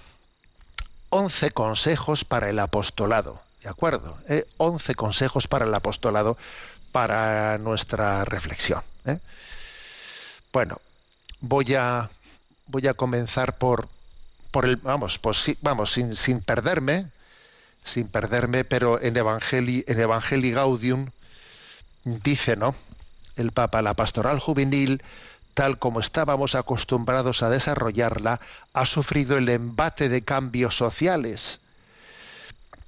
11 1.09 1.51
consejos 1.51 2.25
para 2.25 2.49
el 2.49 2.59
apostolado. 2.59 3.46
¿De 3.61 3.69
acuerdo? 3.69 4.17
¿Eh? 4.29 4.45
11 4.57 4.95
consejos 4.95 5.47
para 5.47 5.65
el 5.65 5.73
apostolado 5.73 6.37
para 6.91 7.57
nuestra 7.57 8.23
reflexión. 8.25 8.81
¿eh? 9.05 9.19
Bueno, 10.53 10.79
voy 11.41 11.75
a, 11.75 12.09
voy 12.67 12.87
a 12.87 12.93
comenzar 12.93 13.57
por, 13.57 13.87
por 14.51 14.65
el, 14.65 14.77
vamos, 14.77 15.19
pues, 15.19 15.51
vamos 15.61 15.93
sin, 15.93 16.15
sin 16.15 16.41
perderme, 16.41 17.07
sin 17.83 18.07
perderme, 18.07 18.63
pero 18.63 19.01
en 19.01 19.17
Evangelii, 19.17 19.85
en 19.87 19.99
Evangelii 19.99 20.51
Gaudium 20.51 21.09
dice, 22.03 22.55
¿no? 22.55 22.75
El 23.35 23.51
Papa, 23.51 23.81
la 23.81 23.93
pastoral 23.93 24.39
juvenil, 24.39 25.03
tal 25.53 25.79
como 25.79 25.99
estábamos 25.99 26.55
acostumbrados 26.55 27.43
a 27.43 27.49
desarrollarla, 27.49 28.39
ha 28.73 28.85
sufrido 28.85 29.37
el 29.37 29.49
embate 29.49 30.09
de 30.09 30.23
cambios 30.23 30.77
sociales 30.77 31.59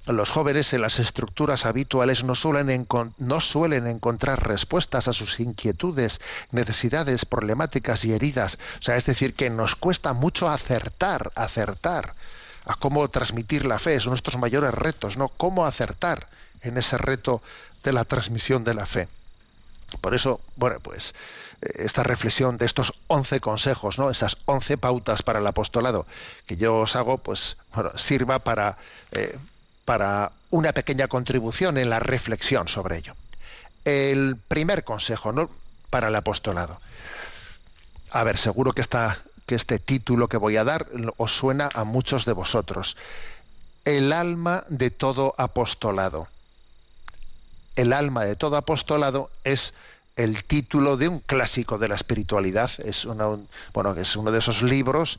los 0.06 0.30
jóvenes 0.30 0.72
en 0.72 0.82
las 0.82 0.98
estructuras 0.98 1.66
habituales 1.66 2.24
no 2.24 2.34
suelen, 2.34 2.86
no 3.18 3.40
suelen, 3.40 3.86
encontrar 3.86 4.46
respuestas 4.46 5.08
a 5.08 5.12
sus 5.12 5.40
inquietudes, 5.40 6.20
necesidades, 6.50 7.24
problemáticas 7.24 8.04
y 8.04 8.12
heridas. 8.12 8.58
O 8.80 8.82
sea, 8.82 8.96
es 8.96 9.04
decir, 9.04 9.34
que 9.34 9.50
nos 9.50 9.76
cuesta 9.76 10.12
mucho 10.12 10.48
acertar, 10.48 11.32
acertar 11.34 12.14
a 12.64 12.74
cómo 12.74 13.08
transmitir 13.08 13.66
la 13.66 13.78
fe, 13.78 14.00
son 14.00 14.10
nuestros 14.10 14.38
mayores 14.38 14.72
retos, 14.72 15.16
¿no? 15.16 15.28
Cómo 15.28 15.66
acertar 15.66 16.28
en 16.62 16.78
ese 16.78 16.98
reto 16.98 17.42
de 17.82 17.92
la 17.92 18.04
transmisión 18.04 18.64
de 18.64 18.74
la 18.74 18.86
fe. 18.86 19.08
Por 20.00 20.14
eso, 20.14 20.40
bueno, 20.56 20.78
pues 20.80 21.14
eh, 21.62 21.72
esta 21.84 22.02
reflexión 22.02 22.58
de 22.58 22.66
estos 22.66 22.94
once 23.06 23.40
consejos, 23.40 23.98
¿no? 23.98 24.10
Esas 24.10 24.36
once 24.46 24.78
pautas 24.78 25.22
para 25.22 25.40
el 25.40 25.46
apostolado 25.46 26.06
que 26.46 26.56
yo 26.56 26.76
os 26.76 26.96
hago, 26.96 27.18
pues, 27.18 27.56
bueno, 27.74 27.96
sirva 27.96 28.38
para 28.38 28.78
eh, 29.12 29.36
para 29.90 30.30
una 30.50 30.72
pequeña 30.72 31.08
contribución 31.08 31.76
en 31.76 31.90
la 31.90 31.98
reflexión 31.98 32.68
sobre 32.68 32.98
ello. 32.98 33.16
El 33.84 34.36
primer 34.36 34.84
consejo 34.84 35.32
¿no? 35.32 35.50
para 35.90 36.06
el 36.06 36.14
apostolado. 36.14 36.80
A 38.12 38.22
ver, 38.22 38.38
seguro 38.38 38.72
que, 38.72 38.84
que 39.46 39.54
este 39.56 39.80
título 39.80 40.28
que 40.28 40.36
voy 40.36 40.56
a 40.58 40.62
dar 40.62 40.86
os 41.16 41.36
suena 41.36 41.70
a 41.74 41.82
muchos 41.82 42.24
de 42.24 42.32
vosotros. 42.32 42.96
El 43.84 44.12
alma 44.12 44.62
de 44.68 44.92
todo 44.92 45.34
apostolado. 45.38 46.28
El 47.74 47.92
alma 47.92 48.24
de 48.24 48.36
todo 48.36 48.58
apostolado 48.58 49.32
es 49.42 49.74
el 50.14 50.44
título 50.44 50.98
de 50.98 51.08
un 51.08 51.18
clásico 51.18 51.78
de 51.78 51.88
la 51.88 51.96
espiritualidad. 51.96 52.70
Es, 52.78 53.08
bueno, 53.74 53.96
es 53.96 54.14
uno 54.14 54.30
de 54.30 54.38
esos 54.38 54.62
libros 54.62 55.18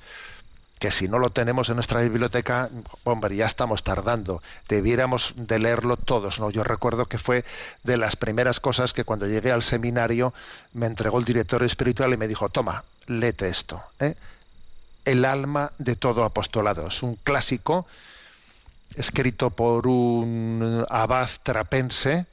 que 0.82 0.90
si 0.90 1.08
no 1.08 1.20
lo 1.20 1.30
tenemos 1.30 1.70
en 1.70 1.76
nuestra 1.76 2.02
biblioteca, 2.02 2.72
hombre, 3.04 3.36
ya 3.36 3.46
estamos 3.46 3.84
tardando. 3.84 4.42
Debiéramos 4.68 5.36
de 5.36 5.60
leerlo 5.60 5.96
todos, 5.96 6.40
¿no? 6.40 6.50
Yo 6.50 6.64
recuerdo 6.64 7.06
que 7.06 7.20
fue 7.20 7.46
de 7.84 7.98
las 7.98 8.16
primeras 8.16 8.60
cosas 8.60 8.92
que 8.92 9.04
cuando 9.04 9.28
llegué 9.28 9.52
al 9.52 9.62
seminario 9.62 10.34
me 10.74 10.88
entregó 10.88 11.20
el 11.20 11.26
director 11.26 11.62
espiritual 11.62 12.14
y 12.14 12.18
me 12.18 12.28
dijo, 12.28 12.50
toma, 12.50 12.84
léete 13.06 13.48
esto. 13.48 13.84
¿eh? 14.00 14.16
El 15.06 15.24
alma 15.24 15.72
de 15.78 15.96
todo 15.96 16.24
apostolado. 16.24 16.88
Es 16.88 17.04
un 17.04 17.14
clásico 17.14 17.86
escrito 18.96 19.52
por 19.52 19.86
un 19.86 20.84
abad 20.90 21.30
trapense 21.44 22.26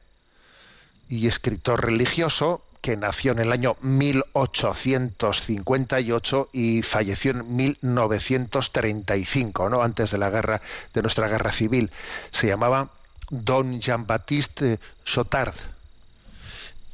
y 1.10 1.26
escritor 1.26 1.84
religioso 1.84 2.62
que 2.80 2.96
nació 2.96 3.32
en 3.32 3.40
el 3.40 3.52
año 3.52 3.76
1858 3.80 6.48
y 6.52 6.82
falleció 6.82 7.32
en 7.32 7.56
1935, 7.56 9.68
¿no? 9.68 9.82
antes 9.82 10.10
de 10.10 10.18
la 10.18 10.30
guerra, 10.30 10.62
de 10.94 11.02
nuestra 11.02 11.28
guerra 11.28 11.52
civil. 11.52 11.90
Se 12.30 12.46
llamaba 12.46 12.88
Don 13.30 13.80
Jean-Baptiste 13.80 14.80
Chotard. 15.04 15.54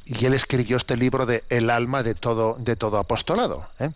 Y 0.05 0.25
él 0.25 0.33
escribió 0.33 0.77
este 0.77 0.97
libro 0.97 1.25
de 1.25 1.43
El 1.49 1.69
alma 1.69 2.03
de 2.03 2.13
todo, 2.13 2.57
de 2.59 2.75
todo 2.75 2.99
apostolado. 2.99 3.67
¿eh? 3.79 3.89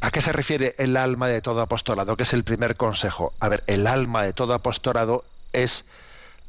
¿A 0.00 0.10
qué 0.10 0.20
se 0.20 0.32
refiere 0.32 0.74
el 0.78 0.96
alma 0.96 1.28
de 1.28 1.42
todo 1.42 1.60
apostolado? 1.60 2.16
Que 2.16 2.22
es 2.22 2.32
el 2.32 2.44
primer 2.44 2.76
consejo. 2.76 3.34
A 3.40 3.48
ver, 3.48 3.64
el 3.66 3.86
alma 3.86 4.22
de 4.22 4.32
todo 4.32 4.54
apostolado 4.54 5.24
es 5.52 5.84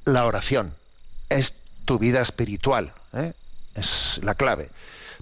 la 0.06 0.26
oración, 0.26 0.76
es 1.30 1.56
tu 1.86 1.98
vida 1.98 2.22
espiritual. 2.22 2.94
¿eh? 3.14 3.34
Es 3.76 4.20
la 4.24 4.36
clave. 4.36 4.70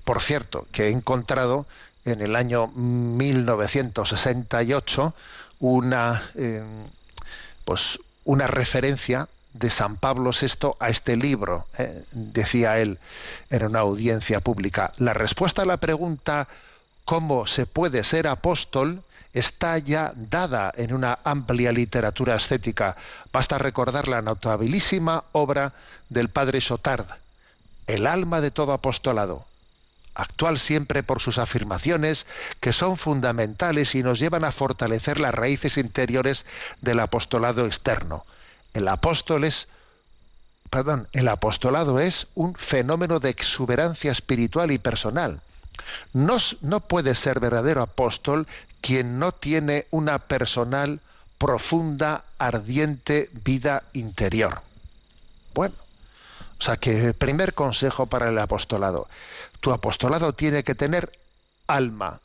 Por 0.03 0.21
cierto, 0.21 0.67
que 0.71 0.87
he 0.87 0.89
encontrado 0.89 1.65
en 2.05 2.21
el 2.21 2.35
año 2.35 2.67
1968 2.67 5.13
una, 5.59 6.23
eh, 6.35 6.63
pues 7.65 7.99
una 8.23 8.47
referencia 8.47 9.27
de 9.53 9.69
San 9.69 9.97
Pablo 9.97 10.31
VI 10.31 10.71
a 10.79 10.89
este 10.89 11.15
libro. 11.15 11.67
¿eh? 11.77 12.03
Decía 12.11 12.79
él 12.79 12.99
en 13.49 13.65
una 13.65 13.79
audiencia 13.79 14.39
pública, 14.39 14.93
la 14.97 15.13
respuesta 15.13 15.63
a 15.63 15.65
la 15.65 15.77
pregunta 15.77 16.47
¿cómo 17.05 17.47
se 17.47 17.65
puede 17.65 18.03
ser 18.03 18.27
apóstol? 18.27 19.01
está 19.33 19.77
ya 19.77 20.13
dada 20.15 20.71
en 20.75 20.93
una 20.93 21.19
amplia 21.23 21.71
literatura 21.71 22.35
estética. 22.35 22.95
Basta 23.31 23.57
recordar 23.57 24.07
la 24.07 24.21
notabilísima 24.21 25.23
obra 25.33 25.73
del 26.09 26.29
padre 26.29 26.59
Sotard, 26.59 27.05
El 27.87 28.05
alma 28.05 28.41
de 28.41 28.51
todo 28.51 28.73
apostolado, 28.73 29.45
actual 30.13 30.59
siempre 30.59 31.03
por 31.03 31.21
sus 31.21 31.37
afirmaciones 31.37 32.27
que 32.59 32.73
son 32.73 32.97
fundamentales 32.97 33.95
y 33.95 34.03
nos 34.03 34.19
llevan 34.19 34.43
a 34.43 34.51
fortalecer 34.51 35.19
las 35.19 35.33
raíces 35.33 35.77
interiores 35.77 36.45
del 36.81 36.99
apostolado 36.99 37.65
externo. 37.65 38.25
El 38.73 38.87
apóstol 38.87 39.43
es 39.43 39.67
perdón, 40.69 41.07
el 41.13 41.27
apostolado 41.27 41.99
es 41.99 42.27
un 42.35 42.55
fenómeno 42.55 43.19
de 43.19 43.29
exuberancia 43.29 44.11
espiritual 44.11 44.71
y 44.71 44.77
personal. 44.77 45.41
No, 46.13 46.37
no 46.61 46.79
puede 46.81 47.15
ser 47.15 47.39
verdadero 47.39 47.81
apóstol 47.81 48.47
quien 48.81 49.19
no 49.19 49.31
tiene 49.31 49.87
una 49.91 50.19
personal, 50.19 50.99
profunda, 51.37 52.25
ardiente 52.37 53.29
vida 53.45 53.83
interior. 53.93 54.61
Bueno, 55.53 55.75
o 56.59 56.63
sea 56.63 56.77
que 56.77 57.13
primer 57.13 57.53
consejo 57.53 58.07
para 58.07 58.29
el 58.29 58.37
apostolado. 58.37 59.07
Tu 59.59 59.71
apostolado 59.71 60.33
tiene 60.33 60.63
que 60.63 60.75
tener 60.75 61.11
alma 61.67 62.21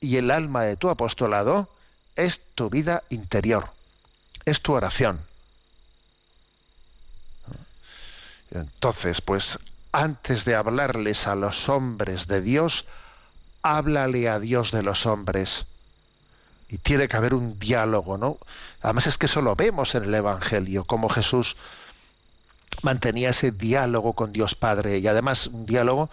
y 0.00 0.16
el 0.16 0.30
alma 0.30 0.62
de 0.64 0.76
tu 0.76 0.88
apostolado 0.88 1.68
es 2.14 2.40
tu 2.54 2.70
vida 2.70 3.02
interior, 3.10 3.70
es 4.44 4.62
tu 4.62 4.72
oración. 4.72 5.20
Entonces, 8.50 9.20
pues 9.20 9.58
antes 9.92 10.44
de 10.44 10.54
hablarles 10.54 11.26
a 11.26 11.34
los 11.34 11.68
hombres 11.68 12.26
de 12.26 12.40
Dios, 12.40 12.86
háblale 13.62 14.28
a 14.28 14.38
Dios 14.38 14.70
de 14.70 14.82
los 14.82 15.06
hombres. 15.06 15.66
Y 16.68 16.78
tiene 16.78 17.08
que 17.08 17.16
haber 17.16 17.34
un 17.34 17.58
diálogo, 17.58 18.18
¿no? 18.18 18.38
Además 18.82 19.06
es 19.06 19.18
que 19.18 19.26
eso 19.26 19.42
lo 19.42 19.54
vemos 19.54 19.94
en 19.94 20.04
el 20.04 20.14
Evangelio, 20.14 20.84
como 20.84 21.08
Jesús 21.08 21.56
mantenía 22.82 23.30
ese 23.30 23.50
diálogo 23.50 24.12
con 24.12 24.32
Dios 24.32 24.54
Padre 24.54 24.98
y 24.98 25.06
además 25.06 25.46
un 25.48 25.66
diálogo 25.66 26.10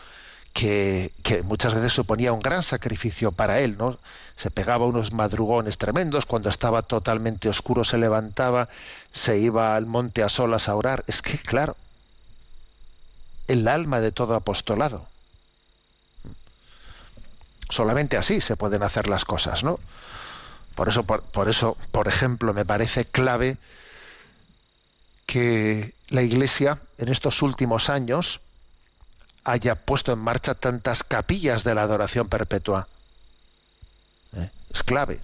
que, 0.53 1.11
que, 1.23 1.41
muchas 1.41 1.73
veces 1.73 1.93
suponía 1.93 2.31
un 2.31 2.39
gran 2.39 2.61
sacrificio 2.61 3.31
para 3.31 3.59
él, 3.59 3.75
¿no? 3.77 3.97
Se 4.35 4.51
pegaba 4.51 4.85
unos 4.85 5.11
madrugones 5.11 5.77
tremendos, 5.77 6.25
cuando 6.25 6.49
estaba 6.49 6.83
totalmente 6.83 7.49
oscuro 7.49 7.83
se 7.83 7.97
levantaba, 7.97 8.69
se 9.11 9.39
iba 9.39 9.75
al 9.75 9.87
monte 9.87 10.23
a 10.23 10.29
solas 10.29 10.69
a 10.69 10.75
orar. 10.75 11.03
Es 11.07 11.21
que, 11.21 11.37
claro, 11.39 11.75
el 13.47 13.67
alma 13.67 13.99
de 13.99 14.11
todo 14.11 14.35
apostolado. 14.35 15.07
Solamente 17.69 18.17
así 18.17 18.39
se 18.39 18.55
pueden 18.55 18.83
hacer 18.83 19.07
las 19.07 19.25
cosas, 19.25 19.63
¿no? 19.63 19.79
Por 20.75 20.89
eso, 20.89 21.03
por, 21.03 21.23
por 21.23 21.49
eso, 21.49 21.77
por 21.91 22.07
ejemplo, 22.07 22.53
me 22.53 22.65
parece 22.65 23.05
clave 23.05 23.57
que 25.25 25.92
la 26.09 26.21
Iglesia 26.21 26.79
en 26.97 27.09
estos 27.09 27.41
últimos 27.41 27.89
años 27.89 28.41
haya 29.43 29.75
puesto 29.75 30.13
en 30.13 30.19
marcha 30.19 30.55
tantas 30.55 31.03
capillas 31.03 31.63
de 31.63 31.75
la 31.75 31.83
adoración 31.83 32.29
perpetua. 32.29 32.87
¿Eh? 34.35 34.49
Es 34.71 34.83
clave. 34.83 35.21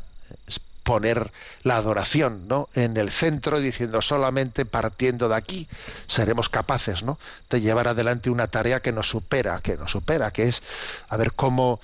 Es 0.47 0.60
poner 0.84 1.32
la 1.62 1.77
adoración 1.77 2.47
¿no? 2.47 2.67
en 2.73 2.97
el 2.97 3.12
centro 3.12 3.60
diciendo 3.60 4.01
solamente 4.01 4.65
partiendo 4.65 5.30
de 5.30 5.36
aquí 5.36 5.67
seremos 6.08 6.49
capaces 6.49 7.03
¿no? 7.03 7.19
de 7.49 7.62
llevar 7.62 7.88
adelante 7.88 8.32
una 8.32 8.47
tarea 8.47 8.82
que 8.82 8.91
nos 8.91 9.08
supera, 9.08 9.62
que 9.62 9.77
nos 9.77 9.91
supera, 9.91 10.32
que 10.32 10.47
es 10.47 10.63
a 11.08 11.15
ver 11.15 11.34
cómo, 11.34 11.80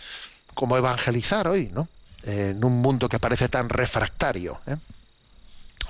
cómo 0.55 0.75
evangelizar 0.75 1.47
hoy, 1.47 1.69
¿no? 1.71 1.87
en 2.23 2.63
un 2.63 2.81
mundo 2.81 3.07
que 3.07 3.19
parece 3.19 3.47
tan 3.47 3.69
refractario. 3.69 4.59
¿eh? 4.65 4.77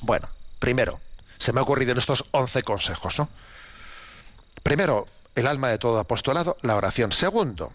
Bueno, 0.02 0.28
primero, 0.60 1.00
se 1.38 1.54
me 1.54 1.60
ha 1.60 1.64
ocurrido 1.64 1.92
en 1.92 1.98
estos 1.98 2.26
once 2.32 2.64
consejos. 2.64 3.20
¿no? 3.20 3.30
Primero, 4.64 5.06
el 5.36 5.48
alma 5.48 5.70
de 5.70 5.78
todo 5.78 6.00
apostolado, 6.00 6.58
la 6.62 6.76
oración. 6.76 7.12
Segundo, 7.12 7.74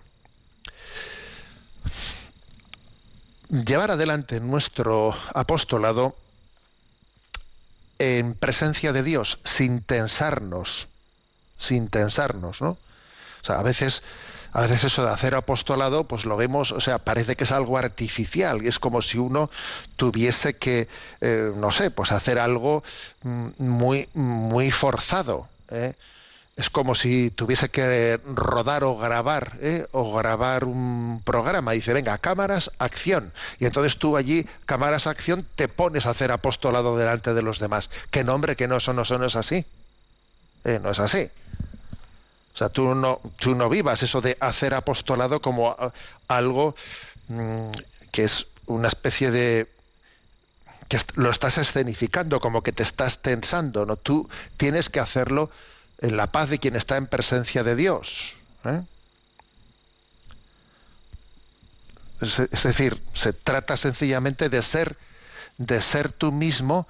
llevar 3.50 3.90
adelante 3.90 4.40
nuestro 4.40 5.14
apostolado 5.34 6.16
en 7.98 8.34
presencia 8.34 8.92
de 8.92 9.02
Dios, 9.02 9.40
sin 9.44 9.82
tensarnos, 9.82 10.88
sin 11.58 11.88
tensarnos, 11.88 12.62
¿no? 12.62 12.70
O 12.70 13.44
sea, 13.44 13.58
a 13.58 13.62
veces, 13.62 14.02
a 14.52 14.62
veces 14.62 14.84
eso 14.84 15.04
de 15.04 15.10
hacer 15.10 15.34
apostolado, 15.34 16.04
pues 16.04 16.24
lo 16.24 16.36
vemos, 16.36 16.72
o 16.72 16.80
sea, 16.80 16.98
parece 16.98 17.36
que 17.36 17.44
es 17.44 17.52
algo 17.52 17.78
artificial, 17.78 18.62
y 18.62 18.68
es 18.68 18.78
como 18.78 19.02
si 19.02 19.18
uno 19.18 19.50
tuviese 19.96 20.56
que, 20.56 20.88
eh, 21.20 21.52
no 21.56 21.70
sé, 21.70 21.90
pues 21.90 22.12
hacer 22.12 22.38
algo 22.38 22.82
mm, 23.22 23.48
muy, 23.58 24.08
muy 24.14 24.70
forzado. 24.70 25.48
¿eh? 25.70 25.94
es 26.60 26.68
como 26.68 26.94
si 26.94 27.30
tuviese 27.30 27.70
que 27.70 28.20
rodar 28.34 28.84
o 28.84 28.98
grabar, 28.98 29.56
¿eh? 29.62 29.86
o 29.92 30.14
grabar 30.14 30.64
un 30.64 31.22
programa. 31.24 31.72
Dice, 31.72 31.94
venga, 31.94 32.18
cámaras, 32.18 32.70
acción. 32.78 33.32
Y 33.58 33.64
entonces 33.64 33.96
tú 33.96 34.16
allí, 34.18 34.46
cámaras, 34.66 35.06
acción, 35.06 35.46
te 35.54 35.68
pones 35.68 36.04
a 36.04 36.10
hacer 36.10 36.30
apostolado 36.30 36.98
delante 36.98 37.32
de 37.32 37.40
los 37.40 37.60
demás. 37.60 37.88
¿Qué 38.10 38.24
nombre? 38.24 38.56
Que 38.56 38.68
no, 38.68 38.76
eso 38.76 38.92
no, 38.92 39.02
eso 39.02 39.16
no 39.16 39.24
es 39.24 39.36
así. 39.36 39.64
Eh, 40.64 40.78
no 40.82 40.90
es 40.90 41.00
así. 41.00 41.30
O 42.54 42.58
sea, 42.58 42.68
tú 42.68 42.94
no, 42.94 43.20
tú 43.38 43.54
no 43.54 43.68
vivas 43.68 44.02
eso 44.02 44.20
de 44.20 44.36
hacer 44.40 44.74
apostolado 44.74 45.40
como 45.40 45.76
algo 46.28 46.74
mmm, 47.28 47.70
que 48.10 48.24
es 48.24 48.46
una 48.66 48.88
especie 48.88 49.30
de 49.30 49.68
que 50.88 50.98
lo 51.14 51.30
estás 51.30 51.58
escenificando, 51.58 52.40
como 52.40 52.62
que 52.62 52.72
te 52.72 52.82
estás 52.82 53.22
tensando, 53.22 53.86
¿no? 53.86 53.96
Tú 53.96 54.28
tienes 54.56 54.88
que 54.88 54.98
hacerlo 54.98 55.50
en 55.98 56.16
la 56.16 56.32
paz 56.32 56.50
de 56.50 56.58
quien 56.58 56.74
está 56.74 56.96
en 56.96 57.06
presencia 57.06 57.62
de 57.62 57.76
Dios. 57.76 58.34
¿eh? 58.64 58.82
Es, 62.20 62.40
es, 62.40 62.62
decir, 62.64 63.00
se 63.14 63.32
trata 63.32 63.76
sencillamente 63.76 64.48
de 64.48 64.62
ser, 64.62 64.96
de 65.58 65.80
ser 65.80 66.10
tú 66.10 66.32
mismo 66.32 66.88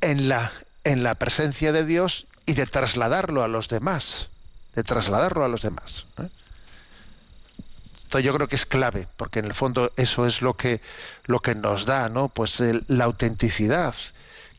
en 0.00 0.30
la, 0.30 0.50
en 0.84 1.02
la 1.02 1.14
presencia 1.16 1.72
de 1.72 1.84
Dios 1.84 2.26
y 2.46 2.54
de 2.54 2.66
trasladarlo 2.66 3.42
a 3.42 3.48
los 3.48 3.68
demás, 3.68 4.30
de 4.76 4.84
trasladarlo 4.84 5.44
a 5.44 5.48
los 5.48 5.62
demás. 5.62 6.06
Entonces 8.04 8.24
yo 8.24 8.34
creo 8.34 8.46
que 8.46 8.54
es 8.54 8.66
clave, 8.66 9.08
porque 9.16 9.40
en 9.40 9.46
el 9.46 9.54
fondo 9.54 9.90
eso 9.96 10.26
es 10.26 10.42
lo 10.42 10.54
que, 10.54 10.80
lo 11.24 11.40
que 11.40 11.56
nos 11.56 11.86
da, 11.86 12.08
¿no? 12.08 12.28
Pues 12.28 12.62
la 12.86 13.04
autenticidad, 13.04 13.96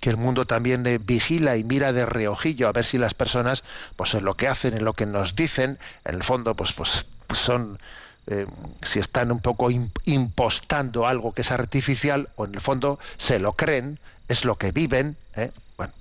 que 0.02 0.10
el 0.10 0.18
mundo 0.18 0.46
también 0.46 0.86
eh, 0.86 0.98
vigila 0.98 1.56
y 1.56 1.64
mira 1.64 1.94
de 1.94 2.06
reojillo 2.06 2.68
a 2.68 2.74
ver 2.74 2.84
si 2.84 2.98
las 2.98 3.14
personas, 3.14 3.64
pues 3.96 4.14
en 4.16 4.26
lo 4.26 4.36
que 4.36 4.48
hacen, 4.50 4.76
en 4.76 4.84
lo 4.84 4.94
que 4.94 5.06
nos 5.06 5.36
dicen, 5.36 5.80
en 6.04 6.16
el 6.16 6.24
fondo, 6.24 6.56
pues, 6.56 6.74
pues 6.74 7.08
son, 7.32 7.80
eh, 8.26 8.48
si 8.82 9.00
están 9.00 9.32
un 9.32 9.40
poco 9.40 9.70
impostando 9.72 11.08
algo 11.08 11.32
que 11.32 11.42
es 11.42 11.52
artificial 11.52 12.30
o 12.36 12.46
en 12.46 12.56
el 12.56 12.62
fondo 12.62 13.00
se 13.18 13.40
lo 13.40 13.54
creen, 13.54 14.00
es 14.28 14.46
lo 14.46 14.58
que 14.58 14.72
viven. 14.72 15.16
¿eh? 15.36 15.52
Bueno, 15.78 15.94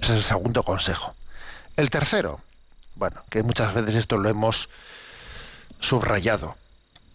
ese 0.00 0.12
es 0.12 0.18
el 0.18 0.24
segundo 0.24 0.64
consejo. 0.64 1.14
El 1.76 1.90
tercero, 1.90 2.40
bueno, 2.96 3.22
que 3.30 3.42
muchas 3.42 3.72
veces 3.74 3.94
esto 3.94 4.18
lo 4.18 4.28
hemos 4.28 4.68
subrayado, 5.80 6.56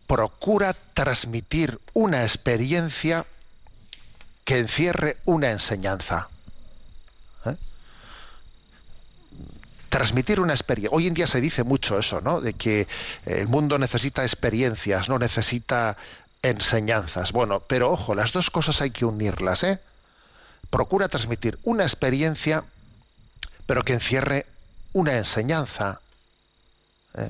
procura 0.08 0.74
transmitir 0.94 1.80
una 1.94 2.24
experiencia 2.24 3.26
que 4.46 4.60
encierre 4.60 5.18
una 5.26 5.52
enseñanza. 5.52 6.30
¿Eh? 7.46 7.56
Transmitir 9.90 10.40
una 10.40 10.54
experiencia. 10.54 10.96
Hoy 10.96 11.08
en 11.08 11.14
día 11.14 11.28
se 11.28 11.42
dice 11.42 11.64
mucho 11.64 12.00
eso, 12.00 12.22
¿no? 12.22 12.42
De 12.42 12.54
que 12.54 12.88
el 13.26 13.48
mundo 13.48 13.78
necesita 13.78 14.24
experiencias, 14.24 15.10
no 15.10 15.20
necesita 15.20 15.98
enseñanzas. 16.42 17.32
Bueno, 17.34 17.60
pero 17.60 17.92
ojo, 17.92 18.16
las 18.16 18.32
dos 18.32 18.50
cosas 18.50 18.82
hay 18.82 18.92
que 18.92 19.06
unirlas, 19.06 19.64
¿eh? 19.64 19.82
Procura 20.70 21.10
transmitir 21.10 21.60
una 21.64 21.84
experiencia, 21.84 22.64
pero 23.68 23.86
que 23.86 23.94
encierre 23.94 24.48
una 24.94 25.18
enseñanza. 25.18 26.02
¿eh? 27.16 27.30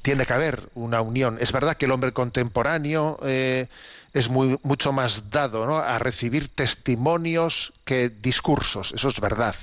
Tiene 0.00 0.24
que 0.24 0.32
haber 0.32 0.70
una 0.74 1.02
unión. 1.02 1.36
Es 1.40 1.52
verdad 1.52 1.76
que 1.76 1.84
el 1.84 1.90
hombre 1.90 2.12
contemporáneo 2.12 3.18
eh, 3.22 3.66
es 4.14 4.30
mucho 4.30 4.92
más 4.92 5.30
dado 5.30 5.76
a 5.76 5.98
recibir 5.98 6.48
testimonios 6.48 7.74
que 7.84 8.08
discursos, 8.08 8.92
eso 8.94 9.08
es 9.08 9.20
verdad. 9.20 9.54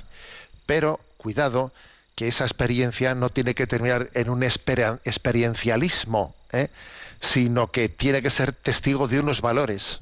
Pero 0.66 1.00
cuidado, 1.16 1.72
que 2.14 2.28
esa 2.28 2.44
experiencia 2.44 3.14
no 3.14 3.30
tiene 3.30 3.54
que 3.54 3.66
terminar 3.66 4.10
en 4.14 4.28
un 4.28 4.42
experiencialismo, 4.42 6.34
¿eh? 6.52 6.68
sino 7.20 7.70
que 7.70 7.88
tiene 7.88 8.22
que 8.22 8.30
ser 8.30 8.52
testigo 8.52 9.08
de 9.08 9.20
unos 9.20 9.40
valores. 9.40 10.00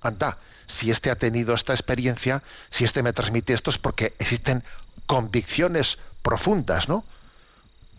Anda, 0.00 0.38
si 0.66 0.90
este 0.90 1.10
ha 1.10 1.16
tenido 1.16 1.54
esta 1.54 1.72
experiencia, 1.72 2.42
si 2.70 2.84
este 2.84 3.02
me 3.02 3.12
transmite 3.12 3.52
esto 3.52 3.70
es 3.70 3.78
porque 3.78 4.14
existen 4.18 4.64
convicciones 5.06 5.98
profundas, 6.22 6.88
¿no? 6.88 7.04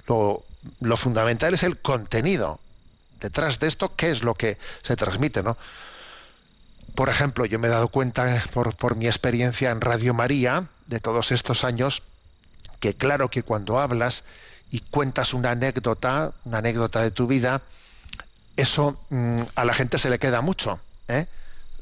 Lo, 0.08 0.98
fundamental 0.98 1.54
es 1.54 1.64
el 1.64 1.78
contenido. 1.78 2.60
Detrás 3.20 3.60
de 3.60 3.68
esto, 3.68 3.96
¿qué 3.96 4.12
es 4.12 4.22
lo 4.22 4.36
que 4.36 4.58
se 4.84 4.96
transmite, 4.96 5.44
no? 5.44 5.58
Por 6.96 7.10
ejemplo, 7.10 7.46
yo 7.46 7.60
me 7.60 7.68
he 7.68 7.72
dado 7.72 7.90
cuenta 7.90 8.44
por, 8.54 8.76
por 8.76 8.96
mi 8.96 9.08
experiencia 9.08 9.72
en 9.72 9.82
Radio 9.82 10.14
María 10.14 10.68
de 10.88 11.00
todos 11.00 11.32
estos 11.32 11.64
años 11.64 12.04
que 12.80 12.96
claro 12.96 13.30
que 13.30 13.44
cuando 13.44 13.80
hablas 13.80 14.24
y 14.72 14.80
cuentas 14.80 15.34
una 15.34 15.52
anécdota, 15.52 16.34
una 16.46 16.60
anécdota 16.60 17.02
de 17.02 17.12
tu 17.12 17.28
vida, 17.28 17.62
eso 18.56 19.00
mm, 19.10 19.42
a 19.56 19.66
la 19.66 19.74
gente 19.74 19.98
se 19.98 20.10
le 20.10 20.20
queda 20.20 20.42
mucho, 20.42 20.80
¿eh? 21.08 21.28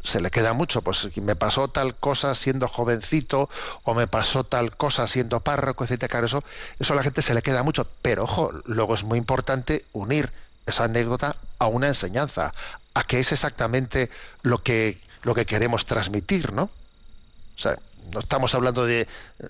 Se 0.06 0.22
le 0.22 0.32
queda 0.32 0.54
mucho, 0.54 0.82
pues 0.82 1.10
me 1.18 1.36
pasó 1.36 1.68
tal 1.68 1.96
cosa 1.96 2.36
siendo 2.36 2.68
jovencito 2.68 3.50
o 3.84 3.94
me 3.94 4.08
pasó 4.08 4.44
tal 4.44 4.78
cosa 4.78 5.08
siendo 5.08 5.40
párroco, 5.42 5.84
etcétera. 5.84 6.10
Claro, 6.10 6.28
eso, 6.28 6.44
eso 6.80 6.94
a 6.94 6.96
la 6.96 7.04
gente 7.04 7.22
se 7.22 7.34
le 7.34 7.42
queda 7.42 7.64
mucho. 7.64 7.88
Pero 8.02 8.24
ojo, 8.24 8.52
luego 8.66 8.94
es 8.94 9.04
muy 9.04 9.18
importante 9.18 9.86
unir 9.94 10.32
esa 10.66 10.86
anécdota 10.86 11.36
a 11.60 11.68
una 11.68 11.88
enseñanza, 11.88 12.54
a 12.94 13.04
qué 13.04 13.20
es 13.20 13.32
exactamente 13.32 14.10
lo 14.42 14.60
que, 14.64 15.00
lo 15.24 15.36
que 15.36 15.46
queremos 15.46 15.86
transmitir, 15.86 16.54
¿no? 16.54 16.64
O 16.64 17.60
sea, 17.60 17.78
no 18.12 18.20
estamos 18.20 18.54
hablando 18.56 18.86
de, 18.86 19.08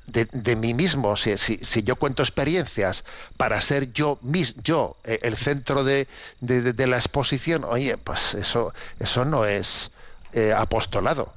de, 0.08 0.28
de 0.32 0.56
mí 0.56 0.74
mismo. 0.74 1.16
Si, 1.16 1.38
si, 1.38 1.58
si, 1.58 1.84
yo 1.84 1.96
cuento 1.96 2.24
experiencias 2.24 3.04
para 3.38 3.60
ser 3.62 3.92
yo, 3.94 4.18
mis, 4.22 4.56
yo 4.64 4.98
eh, 5.04 5.20
el 5.24 5.38
centro 5.38 5.84
de, 5.84 6.08
de, 6.40 6.88
la 6.88 6.98
exposición, 6.98 7.64
oye, 7.64 7.98
pues 7.98 8.34
eso, 8.34 8.74
eso 9.00 9.26
no 9.26 9.46
es 9.46 9.92
eh, 10.36 10.54
apostolado. 10.54 11.34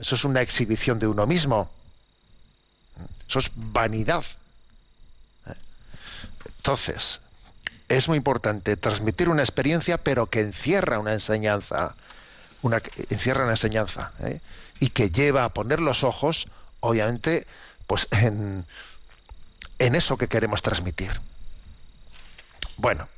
Eso 0.00 0.14
es 0.14 0.24
una 0.24 0.40
exhibición 0.40 0.98
de 0.98 1.06
uno 1.06 1.26
mismo. 1.26 1.70
Eso 3.28 3.40
es 3.40 3.50
vanidad. 3.54 4.24
Entonces, 6.56 7.20
es 7.88 8.08
muy 8.08 8.16
importante 8.16 8.76
transmitir 8.78 9.28
una 9.28 9.42
experiencia, 9.42 9.98
pero 9.98 10.26
que 10.26 10.40
encierra 10.40 10.98
una 10.98 11.12
enseñanza. 11.12 11.94
Una, 12.62 12.80
encierra 13.10 13.44
una 13.44 13.52
enseñanza. 13.52 14.12
¿eh? 14.20 14.40
y 14.80 14.90
que 14.90 15.10
lleva 15.10 15.44
a 15.44 15.48
poner 15.50 15.80
los 15.80 16.04
ojos, 16.04 16.48
obviamente, 16.80 17.46
pues 17.86 18.08
en, 18.10 18.66
en 19.78 19.94
eso 19.94 20.16
que 20.16 20.28
queremos 20.28 20.62
transmitir. 20.62 21.20
Bueno, 22.76 23.08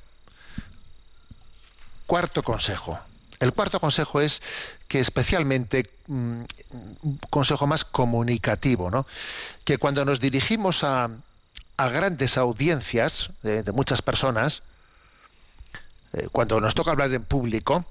cuarto 2.07 2.43
consejo. 2.43 2.99
El 3.41 3.53
cuarto 3.53 3.81
consejo 3.81 4.21
es 4.21 4.43
que 4.89 5.01
especialmente 5.01 5.91
un 6.09 6.47
mm, 7.03 7.15
consejo 7.31 7.67
más 7.67 7.85
comunicativo, 7.85 8.91
¿no? 8.91 9.07
Que 9.65 9.79
cuando 9.79 10.05
nos 10.05 10.21
dirigimos 10.21 10.85
a, 10.85 11.11
a 11.77 11.89
grandes 11.89 12.39
audiencias 12.39 13.31
de, 13.43 13.71
muchas 13.73 14.03
personas, 14.03 14.63
eh, 16.13 16.29
cuando 16.33 16.61
nos 16.61 16.75
toca 16.75 16.93
hablar 16.93 17.13
en 17.13 17.25
público, 17.25 17.85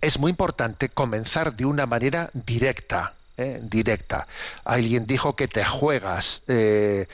es 0.00 0.18
muy 0.18 0.30
importante 0.30 0.88
comenzar 0.88 1.54
de 1.54 1.64
una 1.64 1.86
manera 1.86 2.30
directa. 2.32 3.14
¿eh? 3.36 3.60
Directa. 3.62 4.26
Alguien 4.64 5.06
dijo 5.06 5.34
que 5.34 5.48
te 5.48 5.64
juegas 5.64 6.42
eh, 6.46 7.08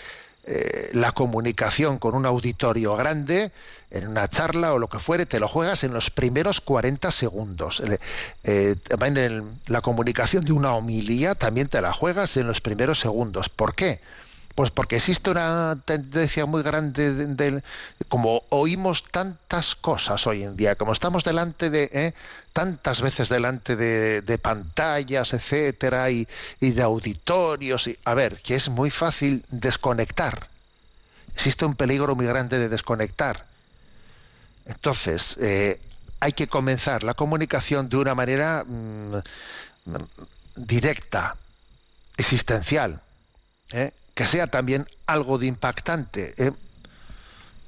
eh, 0.47 0.91
la 0.93 1.13
comunicación 1.13 1.99
con 1.99 2.15
un 2.15 2.27
auditorio 2.27 2.97
grande, 2.97 3.53
en 3.91 4.09
una 4.09 4.29
charla 4.29 4.73
o 4.75 4.79
lo 4.79 4.89
que 4.89 4.99
fuere, 4.99 5.27
te 5.27 5.41
lo 5.41 5.49
juegas 5.49 5.85
en 5.85 5.93
los 5.93 6.11
primeros 6.11 6.61
40 6.61 7.11
segundos. 7.11 7.83
también 8.89 9.17
en 9.17 9.61
la 9.67 9.81
comunicación 9.81 10.45
de 10.45 10.53
una 10.53 10.75
homilía 10.75 11.35
también 11.35 11.69
te 11.69 11.81
la 11.81 11.93
juegas 11.93 12.37
en 12.37 12.47
los 12.47 12.61
primeros 12.61 13.01
segundos. 13.01 13.49
¿Por 13.49 13.75
qué? 13.75 14.01
Pues 14.55 14.71
porque 14.71 14.97
existe 14.97 15.31
una 15.31 15.77
tendencia 15.85 16.47
muy 16.47 16.63
grande 16.63 17.13
de, 17.13 17.27
de, 17.27 17.63
como 18.09 18.45
oímos 18.51 19.03
tantas 19.11 19.75
cosas 19.75 20.27
hoy 20.29 20.45
en 20.45 20.57
día, 20.57 20.77
como 20.77 20.93
estamos 20.93 21.25
delante 21.25 21.71
de 21.71 21.91
eh, 21.93 22.15
tantas 22.53 23.03
veces 23.03 23.29
delante 23.29 23.75
de, 23.75 24.39
pantallas, 24.39 25.35
etcétera, 25.35 26.09
y, 26.11 26.29
de 26.61 26.83
auditorios, 26.83 27.89
y 27.89 27.99
a 28.05 28.15
ver, 28.15 28.41
que 28.43 28.55
es 28.55 28.69
muy 28.69 28.91
fácil 28.91 29.45
desconectar. 29.51 30.47
Existe 31.35 31.65
un 31.65 31.75
peligro 31.75 32.15
muy 32.15 32.27
grande 32.27 32.61
de 32.61 32.69
desconectar. 32.69 33.47
Entonces, 34.67 35.37
eh, 35.41 35.81
hay 36.21 36.33
que 36.33 36.47
comenzar 36.47 37.03
la 37.03 37.15
comunicación 37.15 37.89
de 37.89 37.97
una 37.97 38.15
manera 38.15 38.65
mmm, 38.65 39.17
directa, 40.55 41.37
existencial. 42.17 43.01
¿eh? 43.73 43.93
Que 44.15 44.27
sea 44.27 44.47
también 44.47 44.89
algo 45.07 45.39
de 45.39 45.47
impactante. 45.47 46.35
¿eh? 46.37 46.53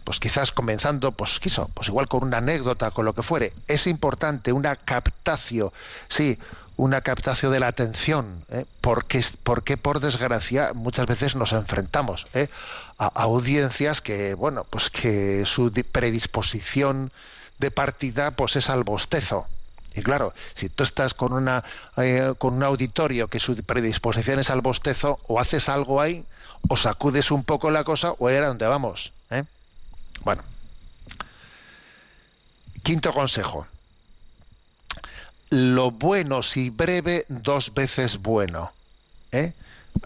Pues 0.04 0.20
quizás 0.20 0.52
comenzando, 0.52 1.12
pues 1.12 1.40
quiso, 1.40 1.68
pues 1.74 1.88
igual 1.88 2.06
con 2.06 2.22
una 2.22 2.38
anécdota, 2.38 2.92
con 2.92 3.04
lo 3.04 3.12
que 3.12 3.22
fuere. 3.22 3.52
Es 3.66 3.86
importante 3.86 4.52
una 4.52 4.76
captación, 4.76 5.72
sí, 6.08 6.38
una 6.76 7.00
captación 7.00 7.52
de 7.52 7.58
la 7.58 7.68
atención, 7.68 8.44
¿eh? 8.50 8.66
porque, 8.80 9.24
porque 9.42 9.76
por 9.76 10.00
desgracia 10.00 10.72
muchas 10.74 11.06
veces 11.06 11.34
nos 11.34 11.52
enfrentamos 11.52 12.26
¿eh? 12.34 12.48
a, 12.98 13.06
a, 13.06 13.22
audiencias 13.22 14.00
que, 14.00 14.34
bueno, 14.34 14.64
pues 14.68 14.90
que 14.90 15.44
su 15.44 15.72
predisposición 15.90 17.10
de 17.58 17.70
partida 17.70 18.30
pues 18.32 18.56
es 18.56 18.70
al 18.70 18.84
bostezo. 18.84 19.46
Y 19.94 20.02
claro, 20.02 20.34
si 20.54 20.68
tú 20.68 20.84
estás 20.84 21.14
con 21.14 21.32
una 21.32 21.64
eh, 21.96 22.34
con 22.36 22.54
un 22.54 22.62
auditorio 22.62 23.28
que 23.28 23.40
su 23.40 23.56
predisposición 23.56 24.38
es 24.38 24.50
al 24.50 24.60
bostezo, 24.60 25.18
o 25.26 25.40
haces 25.40 25.70
algo 25.70 26.02
ahí, 26.02 26.26
o 26.68 26.76
sacudes 26.76 27.30
un 27.30 27.44
poco 27.44 27.70
la 27.70 27.84
cosa, 27.84 28.12
o 28.12 28.28
era 28.28 28.48
donde 28.48 28.66
vamos. 28.66 29.12
¿eh? 29.30 29.44
Bueno. 30.22 30.42
Quinto 32.82 33.12
consejo. 33.12 33.66
Lo 35.50 35.90
bueno 35.90 36.42
si 36.42 36.70
breve, 36.70 37.24
dos 37.28 37.72
veces 37.74 38.18
bueno. 38.18 38.72
¿eh? 39.32 39.52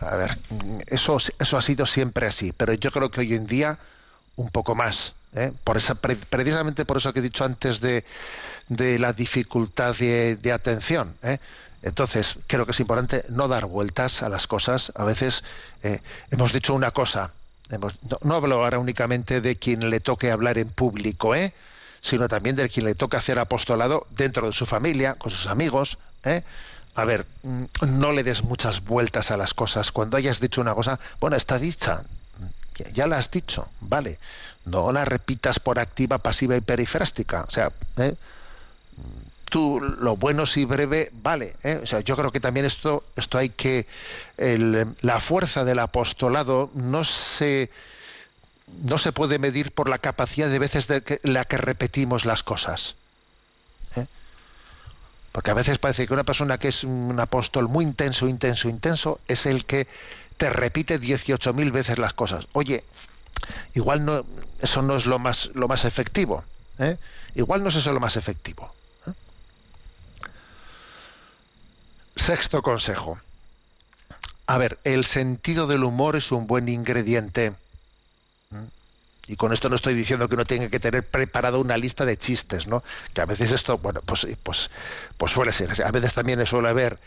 A 0.01 0.17
ver, 0.17 0.39
eso, 0.87 1.19
eso 1.39 1.59
ha 1.59 1.63
sido 1.63 1.87
siempre 1.87 2.27
así, 2.27 2.53
pero 2.53 2.73
yo 2.75 2.91
creo 2.91 3.11
que 3.11 3.21
hoy 3.21 3.35
en 3.35 3.47
día 3.47 3.79
un 4.37 4.51
poco 4.51 4.75
más. 4.75 5.15
¿eh? 5.35 5.53
Por 5.65 5.79
precisamente 6.31 6.85
por 6.85 6.99
eso 6.99 7.13
que 7.13 7.21
he 7.21 7.23
dicho 7.23 7.45
antes 7.45 7.81
de, 7.81 8.05
de 8.69 8.99
la 8.99 9.13
dificultad 9.13 9.97
de, 9.97 10.37
de 10.37 10.53
atención. 10.53 11.17
¿eh? 11.23 11.39
Entonces, 11.83 12.37
creo 12.47 12.67
que 12.67 12.73
es 12.73 12.81
importante 12.81 13.25
no 13.29 13.49
dar 13.49 13.67
vueltas 13.67 14.23
a 14.23 14.29
las 14.29 14.47
cosas. 14.47 14.93
A 14.95 15.05
veces 15.05 15.45
eh, 15.83 16.01
hemos 16.31 16.53
dicho 16.53 16.75
una 16.75 16.91
cosa. 16.91 17.33
Hemos, 17.71 17.95
no, 18.09 18.19
no, 18.23 18.35
hablo 18.35 18.57
ahora 18.57 18.79
únicamente 18.79 19.41
de 19.41 19.57
quien 19.57 19.91
le 19.91 20.01
toque 20.01 20.31
hablar 20.31 20.59
en 20.59 20.69
público, 20.69 21.35
¿eh? 21.35 21.55
sino 22.01 22.29
también 22.29 22.57
de 22.57 22.69
quien 22.69 22.87
le 22.87 22.95
toque 22.95 23.17
hacer 23.17 23.39
apostolado 23.39 24.07
dentro 24.11 24.47
de 24.47 24.53
su 24.53 24.67
familia, 24.67 25.15
con 25.15 25.31
sus 25.31 25.47
amigos. 25.47 25.99
¿eh? 26.25 26.43
A 26.95 27.05
ver, 27.05 27.27
no 27.43 28.13
le 28.13 28.25
des 28.25 28.43
muchas 28.43 28.85
vueltas 28.85 29.31
a 29.31 29.37
las 29.37 29.55
cosas. 29.55 29.93
Cuando 29.93 30.17
hayas 30.17 30.41
dicho 30.41 30.61
una 30.61 30.75
cosa, 30.75 30.99
bueno, 31.21 31.37
está 31.37 31.59
dicha, 31.59 32.05
ya 32.93 33.07
la 33.07 33.19
has 33.19 33.31
dicho, 33.31 33.69
vale. 33.81 34.19
No 34.65 34.93
la 34.93 35.05
repitas 35.05 35.59
por 35.59 35.79
activa, 35.79 36.19
pasiva 36.19 36.57
y 36.57 36.61
perifrástica. 36.61 37.45
O 37.47 37.51
sea, 37.51 37.73
¿eh? 37.97 38.15
Tú 39.51 39.81
lo 39.81 40.17
bueno 40.17 40.47
si 40.47 40.65
breve 40.65 41.11
vale. 41.13 41.57
¿eh? 41.63 41.81
O 41.83 41.87
sea, 41.87 42.01
yo 42.01 42.17
creo 42.17 42.33
que 42.33 42.41
también 42.41 42.65
esto, 42.65 43.05
esto 43.17 43.37
hay 43.37 43.51
que 43.51 43.87
la 44.39 45.21
fuerza 45.21 45.65
del 45.65 45.81
apostolado 45.81 46.71
no 46.75 47.05
se 47.05 47.71
no 48.83 48.99
se 48.99 49.13
puede 49.13 49.39
medir 49.39 49.73
por 49.73 49.89
la 49.89 49.99
capacidad 49.99 50.49
de 50.49 50.59
veces 50.59 50.87
de 50.87 51.03
que, 51.03 51.21
la 51.25 51.45
que 51.45 51.59
repetimos 51.59 52.25
las 52.25 52.43
cosas. 52.43 52.95
¿eh? 53.97 54.07
Porque 55.33 55.51
a 55.51 55.55
veces 55.55 55.79
parece 55.79 56.07
que 56.07 56.15
una 56.15 56.25
persona 56.25 56.59
que 56.59 56.69
es 56.69 56.85
un 56.85 57.19
apóstol 57.19 57.69
muy 57.69 57.85
intenso, 57.85 58.29
intenso, 58.29 58.69
intenso, 58.69 59.21
es 59.29 59.47
el 59.47 59.65
que 59.65 59.87
te 60.37 60.51
repite 60.51 61.01
18.000 61.01 61.71
veces 61.73 61.99
las 61.99 62.15
cosas. 62.15 62.47
Oye, 62.53 62.85
igual 63.75 64.05
no, 64.05 64.25
eso 64.61 64.83
no 64.83 64.97
es 64.97 65.07
lo 65.07 65.19
más, 65.19 65.51
lo 65.55 65.69
más 65.69 65.85
efectivo. 65.85 66.45
¿eh? 66.79 66.97
Igual 67.35 67.63
no 67.63 67.69
es 67.69 67.77
eso 67.77 67.93
lo 67.93 68.01
más 68.01 68.17
efectivo. 68.17 68.73
¿eh? 69.07 69.13
Sexto 72.21 72.61
consejo. 72.61 73.19
A 74.47 74.59
ver, 74.59 74.79
el 74.85 75.07
sentido 75.07 75.67
del 75.67 75.85
humor 75.85 76.17
es 76.17 76.31
un 76.33 76.47
buen 76.47 76.69
ingrediente. 76.69 77.55
Y 79.27 79.37
con 79.37 79.55
esto 79.55 79.71
no 79.71 79.77
estoy 79.77 79.95
diciendo 79.95 80.29
que 80.29 80.35
uno 80.35 80.45
tenga 80.45 80.69
que 80.69 80.79
tener 80.79 81.09
preparado 81.09 81.61
una 81.61 81.79
lista 81.79 82.05
de 82.05 82.19
chistes, 82.19 82.67
¿no? 82.67 82.85
Que 83.15 83.23
a 83.23 83.25
veces 83.25 83.53
esto, 83.53 83.79
bueno, 83.79 84.03
pues, 84.05 84.27
pues, 84.43 84.71
pues 85.17 85.33
suele 85.33 85.51
ser. 85.51 85.83
A 85.83 85.91
veces 85.93 86.13
también 86.13 86.45
suele 86.47 86.69
haber 86.69 86.99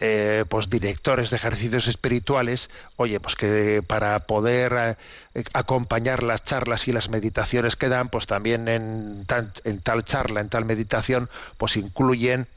eh, 0.00 0.44
pues 0.50 0.68
directores 0.68 1.30
de 1.30 1.36
ejercicios 1.36 1.86
espirituales, 1.86 2.68
oye, 2.96 3.20
pues 3.20 3.36
que 3.36 3.82
para 3.86 4.26
poder 4.26 4.98
eh, 5.34 5.44
acompañar 5.54 6.22
las 6.22 6.44
charlas 6.44 6.86
y 6.88 6.92
las 6.92 7.08
meditaciones 7.08 7.74
que 7.74 7.88
dan, 7.88 8.10
pues 8.10 8.26
también 8.26 8.68
en, 8.68 9.26
en 9.64 9.80
tal 9.80 10.04
charla, 10.04 10.40
en 10.40 10.50
tal 10.50 10.66
meditación, 10.66 11.30
pues 11.56 11.76
incluyen 11.78 12.48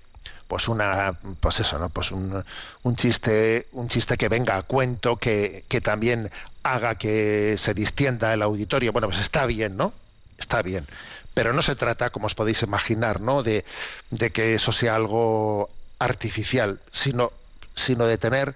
pues 0.51 0.67
una 0.67 1.15
pues 1.39 1.61
eso 1.61 1.79
no 1.79 1.87
pues 1.87 2.11
un, 2.11 2.43
un, 2.83 2.95
chiste 2.97 3.69
un 3.71 3.87
chiste 3.87 4.17
que 4.17 4.27
venga 4.27 4.57
a 4.57 4.63
cuento 4.63 5.15
que, 5.15 5.63
que 5.69 5.79
también 5.79 6.29
haga 6.61 6.95
que 6.95 7.55
se 7.57 7.73
distienda 7.73 8.33
el 8.33 8.41
auditorio. 8.41 8.91
Bueno 8.91 9.07
pues 9.07 9.21
está 9.21 9.45
bien 9.45 9.77
no 9.77 9.93
está 10.37 10.61
bien. 10.61 10.85
Pero 11.33 11.53
no 11.53 11.61
se 11.61 11.77
trata 11.77 12.09
como 12.09 12.25
os 12.25 12.35
podéis 12.35 12.63
imaginar 12.63 13.21
no 13.21 13.43
de, 13.43 13.63
de 14.09 14.31
que 14.31 14.55
eso 14.55 14.73
sea 14.73 14.97
algo 14.97 15.69
artificial 15.99 16.81
sino 16.91 17.31
sino 17.73 18.05
de 18.05 18.17
tener 18.17 18.53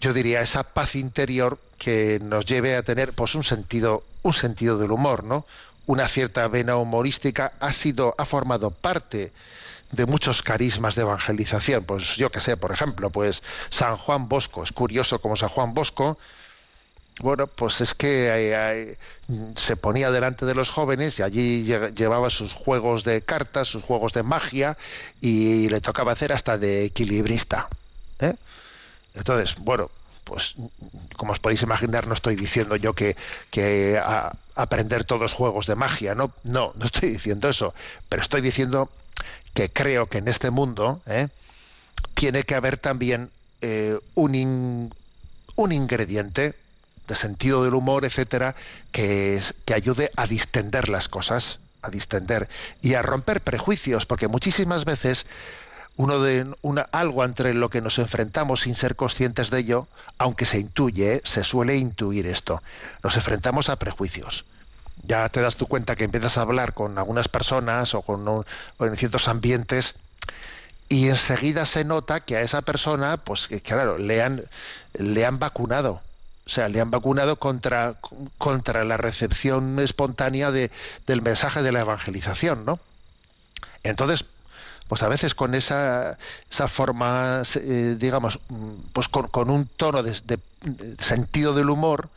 yo 0.00 0.14
diría 0.14 0.40
esa 0.40 0.62
paz 0.62 0.94
interior 0.96 1.58
que 1.76 2.18
nos 2.22 2.46
lleve 2.46 2.76
a 2.76 2.82
tener 2.82 3.12
pues 3.12 3.34
un 3.34 3.44
sentido 3.44 4.04
un 4.22 4.32
sentido 4.32 4.78
del 4.78 4.90
humor 4.90 5.22
no 5.24 5.44
una 5.84 6.08
cierta 6.08 6.48
vena 6.48 6.76
humorística 6.76 7.52
ha 7.60 7.72
sido 7.72 8.14
ha 8.16 8.24
formado 8.24 8.70
parte 8.70 9.32
de 9.92 10.06
muchos 10.06 10.42
carismas 10.42 10.94
de 10.94 11.02
evangelización. 11.02 11.84
Pues 11.84 12.16
yo 12.16 12.30
que 12.30 12.40
sé, 12.40 12.56
por 12.56 12.72
ejemplo, 12.72 13.10
pues 13.10 13.42
San 13.68 13.96
Juan 13.96 14.28
Bosco, 14.28 14.62
es 14.62 14.72
curioso 14.72 15.20
como 15.20 15.36
San 15.36 15.48
Juan 15.48 15.74
Bosco, 15.74 16.18
bueno, 17.20 17.46
pues 17.46 17.82
es 17.82 17.92
que 17.92 18.96
se 19.56 19.76
ponía 19.76 20.10
delante 20.10 20.46
de 20.46 20.54
los 20.54 20.70
jóvenes 20.70 21.18
y 21.18 21.22
allí 21.22 21.64
llevaba 21.64 22.30
sus 22.30 22.54
juegos 22.54 23.04
de 23.04 23.20
cartas, 23.20 23.68
sus 23.68 23.82
juegos 23.82 24.14
de 24.14 24.22
magia 24.22 24.78
y 25.20 25.68
le 25.68 25.82
tocaba 25.82 26.12
hacer 26.12 26.32
hasta 26.32 26.56
de 26.56 26.84
equilibrista. 26.84 27.68
¿eh? 28.20 28.34
Entonces, 29.14 29.56
bueno, 29.58 29.90
pues 30.24 30.54
como 31.16 31.32
os 31.32 31.40
podéis 31.40 31.62
imaginar, 31.62 32.06
no 32.06 32.14
estoy 32.14 32.36
diciendo 32.36 32.76
yo 32.76 32.94
que, 32.94 33.16
que 33.50 34.00
aprender 34.54 35.04
todos 35.04 35.34
juegos 35.34 35.66
de 35.66 35.74
magia, 35.74 36.14
no, 36.14 36.32
no, 36.44 36.72
no 36.76 36.86
estoy 36.86 37.10
diciendo 37.10 37.50
eso, 37.50 37.74
pero 38.08 38.22
estoy 38.22 38.40
diciendo 38.40 38.88
que 39.54 39.70
creo 39.70 40.06
que 40.06 40.18
en 40.18 40.28
este 40.28 40.50
mundo 40.50 41.02
¿eh? 41.06 41.28
tiene 42.14 42.44
que 42.44 42.54
haber 42.54 42.76
también 42.76 43.30
eh, 43.60 43.98
un, 44.14 44.92
un 45.56 45.72
ingrediente 45.72 46.54
de 47.08 47.14
sentido 47.14 47.64
del 47.64 47.74
humor, 47.74 48.04
etcétera, 48.04 48.54
que, 48.92 49.40
que 49.64 49.74
ayude 49.74 50.10
a 50.16 50.26
distender 50.26 50.88
las 50.88 51.08
cosas, 51.08 51.58
a 51.82 51.90
distender 51.90 52.48
y 52.82 52.94
a 52.94 53.02
romper 53.02 53.40
prejuicios, 53.40 54.06
porque 54.06 54.28
muchísimas 54.28 54.84
veces 54.84 55.26
uno 55.96 56.20
de 56.20 56.46
una, 56.62 56.82
algo 56.92 57.24
entre 57.24 57.52
lo 57.52 57.68
que 57.68 57.82
nos 57.82 57.98
enfrentamos 57.98 58.60
sin 58.60 58.74
ser 58.76 58.96
conscientes 58.96 59.50
de 59.50 59.58
ello, 59.58 59.88
aunque 60.18 60.46
se 60.46 60.58
intuye, 60.58 61.14
¿eh? 61.14 61.22
se 61.24 61.44
suele 61.44 61.76
intuir 61.76 62.26
esto. 62.26 62.62
Nos 63.02 63.16
enfrentamos 63.16 63.68
a 63.68 63.76
prejuicios 63.76 64.44
ya 65.02 65.28
te 65.28 65.40
das 65.40 65.56
tu 65.56 65.66
cuenta 65.66 65.96
que 65.96 66.04
empiezas 66.04 66.38
a 66.38 66.42
hablar 66.42 66.74
con 66.74 66.98
algunas 66.98 67.28
personas 67.28 67.94
o 67.94 68.02
con 68.02 68.44
en 68.80 68.96
ciertos 68.96 69.28
ambientes 69.28 69.96
y 70.88 71.08
enseguida 71.08 71.66
se 71.66 71.84
nota 71.84 72.20
que 72.20 72.36
a 72.36 72.40
esa 72.42 72.62
persona, 72.62 73.16
pues 73.18 73.46
que 73.48 73.60
claro, 73.60 73.96
le 73.96 74.22
han, 74.22 74.44
le 74.94 75.24
han 75.24 75.38
vacunado. 75.38 76.02
O 76.46 76.50
sea, 76.50 76.68
le 76.68 76.80
han 76.80 76.90
vacunado 76.90 77.36
contra, 77.36 77.94
contra 78.38 78.82
la 78.82 78.96
recepción 78.96 79.78
espontánea 79.78 80.50
de, 80.50 80.72
del 81.06 81.22
mensaje 81.22 81.62
de 81.62 81.70
la 81.70 81.80
evangelización, 81.80 82.64
¿no? 82.64 82.80
Entonces, 83.84 84.24
pues 84.88 85.04
a 85.04 85.08
veces 85.08 85.36
con 85.36 85.54
esa, 85.54 86.18
esa 86.50 86.66
forma, 86.66 87.42
eh, 87.54 87.94
digamos, 87.96 88.40
pues 88.92 89.08
con, 89.08 89.28
con 89.28 89.48
un 89.48 89.66
tono 89.66 90.02
de, 90.02 90.40
sentido 90.98 91.54
del 91.54 91.70
humor, 91.70 92.08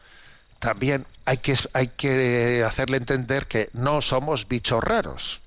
también 0.64 1.06
hay 1.26 1.40
que, 1.40 1.58
hay 1.74 1.90
que 1.90 2.64
hacerle 2.66 2.96
entender 2.96 3.48
que 3.48 3.70
no 3.74 4.02
somos 4.02 4.48
bichos 4.48 4.82
raros, 4.82 5.42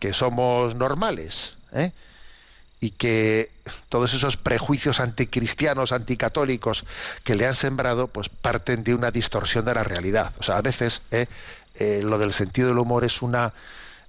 que 0.00 0.14
somos 0.14 0.74
normales, 0.76 1.58
¿eh? 1.74 1.92
y 2.80 2.92
que 2.92 3.50
todos 3.90 4.14
esos 4.14 4.38
prejuicios 4.38 4.98
anticristianos, 4.98 5.92
anticatólicos 5.92 6.86
que 7.22 7.34
le 7.34 7.46
han 7.46 7.54
sembrado, 7.54 8.08
pues 8.08 8.30
parten 8.30 8.82
de 8.82 8.94
una 8.94 9.10
distorsión 9.10 9.66
de 9.66 9.74
la 9.74 9.84
realidad. 9.84 10.32
O 10.38 10.42
sea, 10.42 10.56
a 10.56 10.62
veces 10.62 11.02
¿eh? 11.10 11.26
Eh, 11.74 12.00
lo 12.02 12.16
del 12.16 12.32
sentido 12.32 12.68
del 12.68 12.78
humor 12.78 13.04
es 13.04 13.20
una 13.20 13.52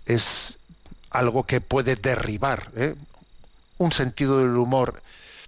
es 0.05 0.57
algo 1.09 1.43
que 1.43 1.59
puede 1.59 1.97
derribar. 1.97 2.71
Un 3.77 3.91
sentido 3.91 4.39
del 4.39 4.55
humor 4.55 5.01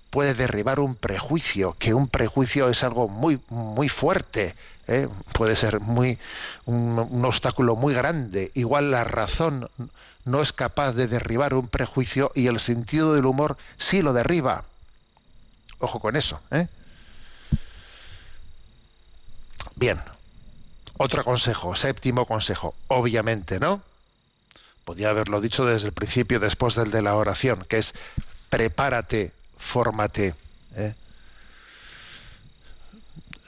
puede 0.09 0.33
derribar 0.33 0.79
un 0.79 0.95
prejuicio, 0.95 1.75
que 1.79 1.93
un 1.93 2.07
prejuicio 2.07 2.69
es 2.69 2.83
algo 2.83 3.07
muy, 3.07 3.39
muy 3.49 3.89
fuerte, 3.89 4.55
¿eh? 4.87 5.07
puede 5.33 5.55
ser 5.55 5.79
muy, 5.79 6.17
un, 6.65 7.23
obstáculo 7.25 7.75
muy 7.75 7.93
grande. 7.93 8.51
Igual 8.55 8.91
la 8.91 9.03
razón 9.03 9.69
no 10.25 10.41
es 10.41 10.53
capaz 10.53 10.93
de 10.93 11.07
derribar 11.07 11.53
un 11.53 11.67
prejuicio 11.67 12.31
y 12.35 12.47
el 12.47 12.59
sentido 12.59 13.13
del 13.13 13.25
humor 13.25 13.57
sí 13.77 14.01
lo 14.01 14.13
derriba. 14.13 14.63
Ojo 15.79 15.99
con 15.99 16.15
eso. 16.15 16.39
¿eh? 16.51 16.67
Bien, 19.75 20.01
otro 20.97 21.23
consejo, 21.23 21.75
séptimo 21.75 22.25
consejo, 22.25 22.73
obviamente, 22.87 23.59
¿no? 23.59 23.83
Podía 24.85 25.09
haberlo 25.09 25.41
dicho 25.41 25.65
desde 25.65 25.87
el 25.87 25.93
principio, 25.93 26.39
después 26.39 26.75
del 26.75 26.91
de 26.91 27.01
la 27.01 27.15
oración, 27.15 27.65
que 27.67 27.77
es 27.77 27.93
prepárate 28.49 29.33
fórmate. 29.57 30.35
¿eh? 30.75 30.93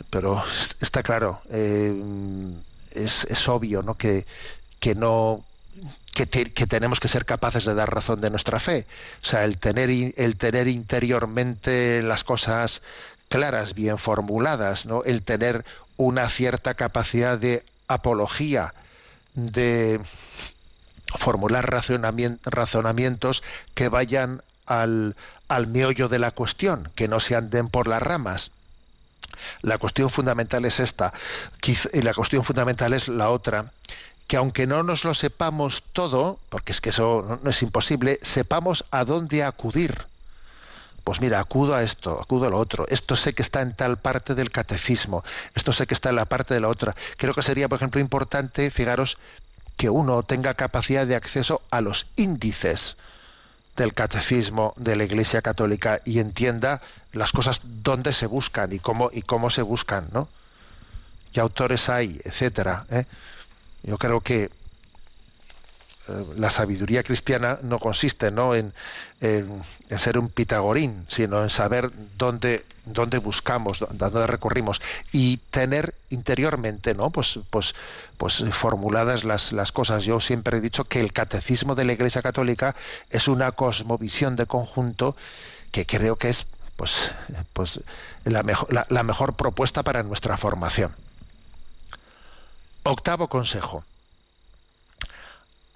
Pero 0.09 0.43
está 0.81 1.03
claro, 1.03 1.41
eh, 1.49 1.93
es, 2.91 3.25
es, 3.25 3.47
obvio 3.47 3.83
¿no? 3.83 3.95
Que, 3.95 4.25
que 4.79 4.95
no 4.95 5.43
que, 6.13 6.27
que, 6.27 6.67
tenemos 6.67 6.99
que 6.99 7.07
ser 7.07 7.25
capaces 7.25 7.65
de 7.65 7.73
dar 7.73 7.93
razón 7.93 8.19
de 8.21 8.29
nuestra 8.29 8.59
fe. 8.59 8.85
O 9.21 9.25
sea, 9.25 9.45
el 9.45 9.57
tener, 9.57 9.89
el 9.89 10.35
tener 10.37 10.67
interiormente 10.67 12.01
las 12.01 12.23
cosas 12.23 12.81
claras, 13.29 13.73
bien 13.73 13.97
formuladas, 13.97 14.85
¿no? 14.85 15.03
el 15.03 15.21
tener 15.21 15.63
una 15.97 16.27
cierta 16.29 16.73
capacidad 16.73 17.37
de 17.37 17.63
apología, 17.87 18.73
de 19.35 20.01
formular 21.17 21.69
razonamientos 21.69 23.43
que 23.73 23.89
vayan 23.89 24.41
al, 24.69 25.15
al 25.49 25.67
meollo 25.67 26.07
de 26.07 26.19
la 26.19 26.31
cuestión, 26.31 26.89
que 26.95 27.09
no 27.09 27.19
se 27.19 27.35
anden 27.35 27.67
por 27.67 27.87
las 27.87 28.01
ramas. 28.01 28.51
La 29.61 29.77
cuestión 29.77 30.09
fundamental 30.09 30.63
es 30.65 30.79
esta, 30.79 31.13
y 31.93 32.01
la 32.01 32.13
cuestión 32.13 32.43
fundamental 32.45 32.93
es 32.93 33.07
la 33.07 33.29
otra, 33.29 33.71
que 34.27 34.37
aunque 34.37 34.67
no 34.67 34.83
nos 34.83 35.05
lo 35.05 35.13
sepamos 35.13 35.83
todo, 35.91 36.39
porque 36.49 36.71
es 36.71 36.81
que 36.81 36.89
eso 36.89 37.39
no 37.43 37.49
es 37.49 37.61
imposible, 37.63 38.19
sepamos 38.21 38.85
a 38.91 39.03
dónde 39.03 39.43
acudir. 39.43 40.05
Pues 41.03 41.21
mira, 41.21 41.39
acudo 41.39 41.73
a 41.73 41.81
esto, 41.81 42.19
acudo 42.21 42.45
a 42.45 42.49
lo 42.51 42.59
otro. 42.59 42.85
Esto 42.89 43.15
sé 43.15 43.33
que 43.33 43.41
está 43.41 43.61
en 43.61 43.73
tal 43.73 43.97
parte 43.97 44.35
del 44.35 44.51
catecismo, 44.51 45.23
esto 45.55 45.73
sé 45.73 45.87
que 45.87 45.95
está 45.95 46.09
en 46.09 46.17
la 46.17 46.25
parte 46.25 46.53
de 46.53 46.59
la 46.59 46.67
otra. 46.67 46.95
Creo 47.17 47.33
que 47.33 47.41
sería, 47.41 47.67
por 47.67 47.77
ejemplo, 47.77 47.99
importante, 47.99 48.69
fijaros, 48.69 49.17
que 49.77 49.89
uno 49.89 50.21
tenga 50.23 50.53
capacidad 50.53 51.07
de 51.07 51.15
acceso 51.15 51.61
a 51.71 51.81
los 51.81 52.05
índices 52.15 52.97
del 53.79 53.93
catecismo 53.93 54.73
de 54.77 54.95
la 54.95 55.05
Iglesia 55.05 55.41
Católica 55.41 56.01
y 56.05 56.19
entienda 56.19 56.81
las 57.13 57.31
cosas 57.31 57.61
dónde 57.63 58.13
se 58.13 58.27
buscan 58.27 58.71
y 58.73 58.79
cómo 58.79 59.09
y 59.11 59.21
cómo 59.21 59.49
se 59.49 59.61
buscan, 59.61 60.09
¿no? 60.11 60.27
¿Qué 61.31 61.39
autores 61.39 61.89
hay, 61.89 62.19
etcétera? 62.23 62.85
¿eh? 62.91 63.05
Yo 63.83 63.97
creo 63.97 64.21
que 64.21 64.49
la 66.37 66.49
sabiduría 66.49 67.03
cristiana 67.03 67.59
no 67.61 67.79
consiste 67.79 68.31
¿no? 68.31 68.55
En, 68.55 68.73
ser 69.97 70.17
un 70.17 70.29
pitagorín, 70.29 71.05
sino 71.07 71.43
en 71.43 71.49
saber 71.49 71.91
dónde, 72.17 72.65
dónde 72.85 73.17
buscamos, 73.17 73.79
dónde 73.91 74.27
recurrimos 74.27 74.81
y 75.11 75.37
tener 75.37 75.93
interiormente 76.09 76.93
¿no? 76.95 77.09
pues, 77.09 77.39
pues, 77.49 77.75
pues 78.17 78.43
formuladas 78.51 79.23
las, 79.23 79.51
las 79.51 79.71
cosas. 79.71 80.03
Yo 80.03 80.19
siempre 80.19 80.57
he 80.57 80.61
dicho 80.61 80.85
que 80.85 81.01
el 81.01 81.13
catecismo 81.13 81.75
de 81.75 81.85
la 81.85 81.93
Iglesia 81.93 82.21
Católica 82.21 82.75
es 83.09 83.27
una 83.27 83.51
cosmovisión 83.51 84.35
de 84.35 84.45
conjunto 84.45 85.15
que 85.71 85.85
creo 85.85 86.15
que 86.15 86.29
es 86.29 86.45
pues, 86.75 87.13
pues 87.51 87.81
la, 88.23 88.41
mejor, 88.41 88.85
la 88.89 89.03
mejor 89.03 89.33
propuesta 89.33 89.83
para 89.83 90.01
nuestra 90.01 90.37
formación. 90.37 90.95
Octavo 92.83 93.27
consejo 93.27 93.83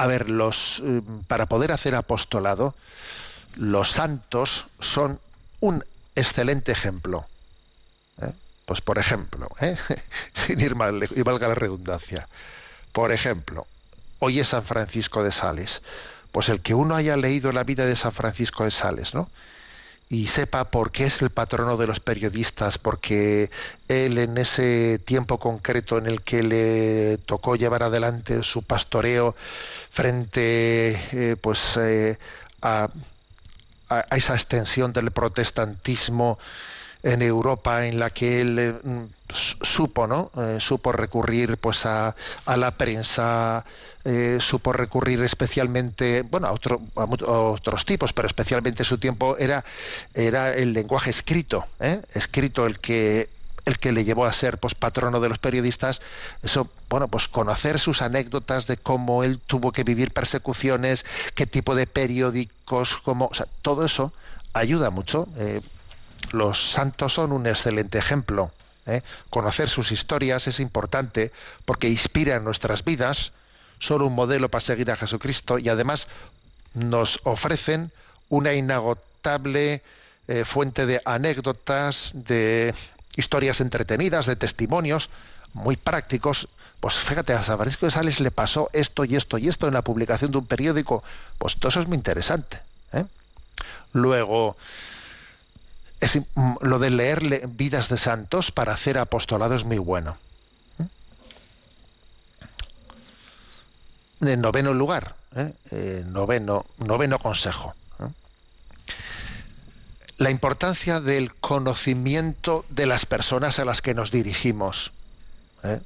a 0.03 0.07
ver, 0.07 0.29
los, 0.29 0.83
eh, 0.85 1.01
para 1.27 1.45
poder 1.45 1.71
hacer 1.71 1.95
apostolado, 1.95 2.75
los 3.55 3.89
santos 3.89 4.67
son 4.81 5.21
un 5.61 5.85
excelente 6.13 6.73
ejemplo. 6.73 7.25
¿eh? 8.21 8.33
Pues 8.65 8.81
por 8.81 8.97
ejemplo, 8.97 9.47
¿eh? 9.61 9.77
sin 10.33 10.59
ir 10.59 10.75
mal, 10.75 11.07
y 11.15 11.21
valga 11.21 11.47
la 11.47 11.55
redundancia, 11.55 12.27
por 12.91 13.13
ejemplo, 13.13 13.65
hoy 14.19 14.41
es 14.41 14.49
San 14.49 14.65
Francisco 14.65 15.23
de 15.23 15.31
Sales. 15.31 15.81
Pues 16.33 16.49
el 16.49 16.59
que 16.59 16.73
uno 16.73 16.97
haya 16.97 17.15
leído 17.15 17.53
la 17.53 17.63
vida 17.63 17.85
de 17.85 17.95
San 17.95 18.11
Francisco 18.11 18.65
de 18.65 18.71
Sales, 18.71 19.13
¿no? 19.13 19.29
Y 20.09 20.27
sepa 20.27 20.65
por 20.65 20.91
qué 20.91 21.05
es 21.05 21.21
el 21.21 21.29
patrono 21.29 21.77
de 21.77 21.87
los 21.87 21.99
periodistas, 21.99 22.77
porque 22.77 23.49
él 23.87 24.17
en 24.17 24.37
ese 24.37 24.99
tiempo 24.99 25.39
concreto 25.39 25.97
en 25.97 26.05
el 26.05 26.21
que 26.21 26.43
le 26.43 27.17
tocó 27.25 27.55
llevar 27.55 27.83
adelante 27.83 28.43
su 28.43 28.61
pastoreo 28.63 29.35
frente 29.89 30.99
eh, 31.11 31.35
pues 31.41 31.77
eh, 31.77 32.17
a, 32.61 32.89
esa 34.11 34.35
extensión 34.35 34.93
del 34.93 35.11
protestantismo 35.11 36.39
en 37.03 37.21
Europa 37.21 37.85
en 37.85 37.99
la 37.99 38.09
que 38.11 38.41
él 38.41 38.57
eh, 38.59 38.73
mm, 38.83 39.03
supo, 39.61 40.07
¿no? 40.07 40.31
Eh, 40.37 40.57
supo 40.59 40.91
recurrir 40.91 41.57
pues 41.57 41.85
a, 41.85 42.15
a 42.45 42.57
la 42.57 42.77
prensa, 42.77 43.65
eh, 44.05 44.37
supo 44.39 44.73
recurrir 44.73 45.21
especialmente, 45.23 46.21
bueno, 46.23 46.47
a, 46.47 46.51
otro- 46.53 46.81
a 46.95 47.03
a 47.03 47.05
otros 47.51 47.85
tipos, 47.85 48.13
pero 48.13 48.27
especialmente 48.27 48.83
su 48.83 48.97
tiempo 48.97 49.37
era, 49.37 49.63
era 50.13 50.53
el 50.53 50.73
lenguaje 50.73 51.09
escrito, 51.09 51.67
escrito 52.13 52.65
el 52.65 52.79
que 52.79 53.31
el 53.65 53.79
que 53.79 53.93
le 53.93 54.03
llevó 54.03 54.25
a 54.25 54.33
ser 54.33 54.57
pues 54.59 54.75
patrono 54.75 55.21
de 55.21 55.29
los 55.29 55.39
periodistas, 55.39 56.01
eso, 56.41 56.69
bueno, 56.89 57.07
pues 57.07 57.29
conocer 57.29 57.79
sus 57.79 58.01
anécdotas 58.01 58.67
de 58.67 58.75
cómo 58.75 59.23
él 59.23 59.39
tuvo 59.39 59.71
que 59.71 59.85
vivir 59.85 60.11
persecuciones, 60.11 61.05
qué 61.33 61.47
tipo 61.47 61.73
de 61.73 61.87
periódicos, 61.87 62.97
cómo, 62.97 63.27
o 63.31 63.33
sea, 63.33 63.47
todo 63.61 63.85
eso 63.85 64.11
ayuda 64.51 64.89
mucho. 64.89 65.29
Los 66.33 66.71
santos 66.71 67.13
son 67.13 67.31
un 67.31 67.47
excelente 67.47 67.97
ejemplo. 67.97 68.51
¿eh? 68.85 69.01
Conocer 69.29 69.69
sus 69.69 69.91
historias 69.91 70.47
es 70.47 70.59
importante 70.59 71.31
porque 71.65 71.89
inspiran 71.89 72.43
nuestras 72.43 72.83
vidas, 72.83 73.31
son 73.79 74.01
un 74.01 74.13
modelo 74.13 74.49
para 74.49 74.61
seguir 74.61 74.91
a 74.91 74.97
Jesucristo 74.97 75.59
y 75.59 75.69
además 75.69 76.07
nos 76.73 77.19
ofrecen 77.23 77.91
una 78.29 78.53
inagotable 78.53 79.81
eh, 80.27 80.43
fuente 80.45 80.85
de 80.85 81.01
anécdotas, 81.05 82.11
de 82.13 82.73
historias 83.15 83.61
entretenidas, 83.61 84.25
de 84.25 84.35
testimonios 84.35 85.09
muy 85.53 85.77
prácticos. 85.77 86.47
Pues 86.79 86.95
fíjate, 86.95 87.33
a 87.33 87.43
San 87.43 87.57
Francisco 87.57 87.85
de 87.85 87.91
Sales 87.91 88.19
le 88.19 88.31
pasó 88.31 88.69
esto 88.73 89.05
y 89.05 89.15
esto 89.15 89.37
y 89.37 89.49
esto 89.49 89.67
en 89.67 89.73
la 89.73 89.83
publicación 89.83 90.31
de 90.31 90.39
un 90.39 90.47
periódico. 90.47 91.03
Pues 91.37 91.57
todo 91.57 91.69
eso 91.69 91.81
es 91.81 91.87
muy 91.87 91.95
interesante. 91.95 92.59
¿eh? 92.91 93.05
Luego, 93.93 94.57
mm, 96.35 96.53
lo 96.61 96.79
de 96.79 96.89
leer 96.89 97.23
le- 97.23 97.43
vidas 97.47 97.89
de 97.89 97.97
santos 97.97 98.51
para 98.51 98.73
hacer 98.73 98.97
apostolado 98.97 99.55
es 99.55 99.63
muy 99.63 99.77
bueno. 99.77 100.17
¿eh? 100.79 100.87
En 104.21 104.41
noveno 104.41 104.73
lugar, 104.73 105.15
¿eh? 105.35 106.03
Noveno, 106.07 106.65
noveno 106.77 107.19
consejo. 107.19 107.73
La 110.17 110.29
importancia 110.29 111.01
del 111.01 111.33
conocimiento 111.35 112.65
de 112.69 112.85
las 112.85 113.05
personas 113.05 113.57
a 113.59 113.65
las 113.65 113.81
que 113.81 113.93
nos 113.93 114.11
dirigimos. 114.11 114.91
¿eh? 115.63 115.79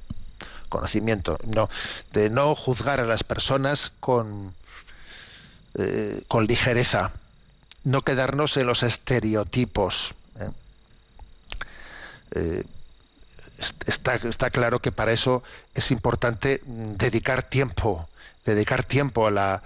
Conocimiento, 0.68 1.38
no, 1.44 1.68
de 2.12 2.28
no 2.28 2.54
juzgar 2.54 3.00
a 3.00 3.06
las 3.06 3.24
personas 3.24 3.90
con, 4.00 4.52
eh, 5.78 6.22
con 6.28 6.46
ligereza, 6.46 7.10
no 7.88 8.02
quedarnos 8.02 8.56
en 8.56 8.66
los 8.66 8.82
estereotipos. 8.82 10.14
¿eh? 10.38 10.50
Eh, 12.32 12.64
est- 13.58 13.88
está, 13.88 14.14
está 14.16 14.50
claro 14.50 14.80
que 14.80 14.92
para 14.92 15.12
eso 15.12 15.42
es 15.74 15.90
importante 15.90 16.60
mm, 16.64 16.92
dedicar 16.96 17.42
tiempo, 17.42 18.08
dedicar 18.44 18.84
tiempo 18.84 19.26
a 19.26 19.30
la, 19.30 19.62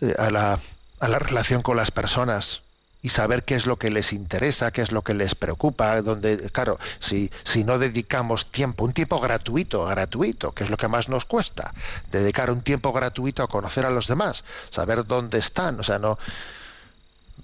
eh, 0.00 0.14
a 0.18 0.30
la, 0.30 0.58
a 1.00 1.08
la 1.08 1.18
relación 1.18 1.62
con 1.62 1.76
las 1.76 1.90
personas 1.90 2.62
y 3.00 3.10
saber 3.10 3.44
qué 3.44 3.54
es 3.54 3.66
lo 3.66 3.76
que 3.76 3.90
les 3.90 4.12
interesa, 4.12 4.72
qué 4.72 4.82
es 4.82 4.90
lo 4.90 5.02
que 5.02 5.14
les 5.14 5.36
preocupa, 5.36 6.02
donde, 6.02 6.50
claro, 6.50 6.78
si, 6.98 7.30
si 7.44 7.62
no 7.62 7.78
dedicamos 7.78 8.50
tiempo, 8.50 8.84
un 8.84 8.92
tiempo 8.92 9.20
gratuito, 9.20 9.84
gratuito, 9.86 10.50
que 10.52 10.64
es 10.64 10.70
lo 10.70 10.76
que 10.76 10.88
más 10.88 11.08
nos 11.08 11.24
cuesta, 11.24 11.72
dedicar 12.10 12.50
un 12.50 12.60
tiempo 12.62 12.92
gratuito 12.92 13.44
a 13.44 13.48
conocer 13.48 13.86
a 13.86 13.90
los 13.90 14.08
demás, 14.08 14.42
saber 14.70 15.06
dónde 15.06 15.38
están, 15.38 15.78
o 15.78 15.84
sea, 15.84 16.00
no, 16.00 16.18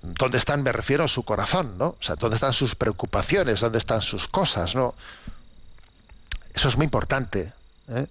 dónde 0.03 0.39
están, 0.39 0.63
me 0.63 0.73
refiero 0.73 1.05
a 1.05 1.09
su 1.09 1.25
corazón, 1.25 1.79
¿no? 1.79 1.87
O 1.89 2.03
sea, 2.03 2.17
dónde 2.17 2.37
están 2.37 2.53
sus 2.53 2.75
preocupaciones, 2.75 3.61
dónde 3.61 3.79
están 3.79 4.03
sus 4.03 4.29
cosas, 4.29 4.75
¿no? 4.75 4.95
Eso 6.55 6.69
es 6.69 6.77
muy 6.77 6.85
importante, 6.85 7.53
¿eh? 7.89 8.07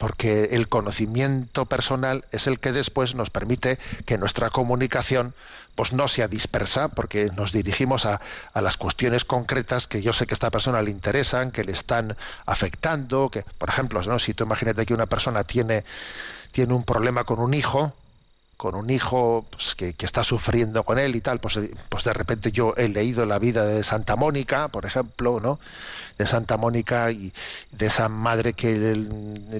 porque 0.00 0.48
el 0.52 0.68
conocimiento 0.68 1.66
personal 1.66 2.24
es 2.32 2.46
el 2.46 2.58
que 2.58 2.72
después 2.72 3.14
nos 3.14 3.28
permite 3.28 3.78
que 4.06 4.16
nuestra 4.16 4.48
comunicación 4.48 5.34
pues 5.74 5.92
no 5.92 6.08
sea 6.08 6.26
dispersa, 6.26 6.88
porque 6.88 7.30
nos 7.36 7.52
dirigimos 7.52 8.06
a, 8.06 8.20
a 8.54 8.60
las 8.62 8.78
cuestiones 8.78 9.26
concretas 9.26 9.86
que 9.86 10.00
yo 10.00 10.14
sé 10.14 10.26
que 10.26 10.32
a 10.32 10.36
esta 10.36 10.50
persona 10.50 10.80
le 10.80 10.90
interesan, 10.90 11.50
que 11.50 11.64
le 11.64 11.72
están 11.72 12.16
afectando, 12.46 13.30
que, 13.30 13.44
por 13.58 13.68
ejemplo, 13.68 14.02
¿no? 14.02 14.18
si 14.18 14.32
tú 14.32 14.44
imagínate 14.44 14.86
que 14.86 14.94
una 14.94 15.06
persona 15.06 15.44
tiene, 15.44 15.84
tiene 16.52 16.72
un 16.72 16.84
problema 16.84 17.24
con 17.24 17.38
un 17.38 17.52
hijo, 17.52 17.92
con 18.60 18.74
un 18.74 18.90
hijo 18.90 19.46
pues, 19.48 19.74
que, 19.74 19.94
está 20.00 20.22
sufriendo 20.22 20.84
con 20.84 20.98
él 20.98 21.16
y 21.16 21.22
tal, 21.22 21.40
pues, 21.40 21.58
pues 21.88 22.04
de 22.04 22.12
repente 22.12 22.52
yo 22.52 22.74
he 22.76 22.88
leído 22.88 23.24
la 23.24 23.38
vida 23.38 23.64
de 23.64 23.82
Santa 23.82 24.16
Mónica, 24.16 24.68
por 24.68 24.84
ejemplo, 24.84 25.40
¿no? 25.40 25.58
De 26.18 26.26
Santa 26.26 26.58
Mónica 26.58 27.10
y 27.10 27.32
de 27.70 27.86
esa 27.86 28.10
madre 28.10 28.52
que 28.52 28.94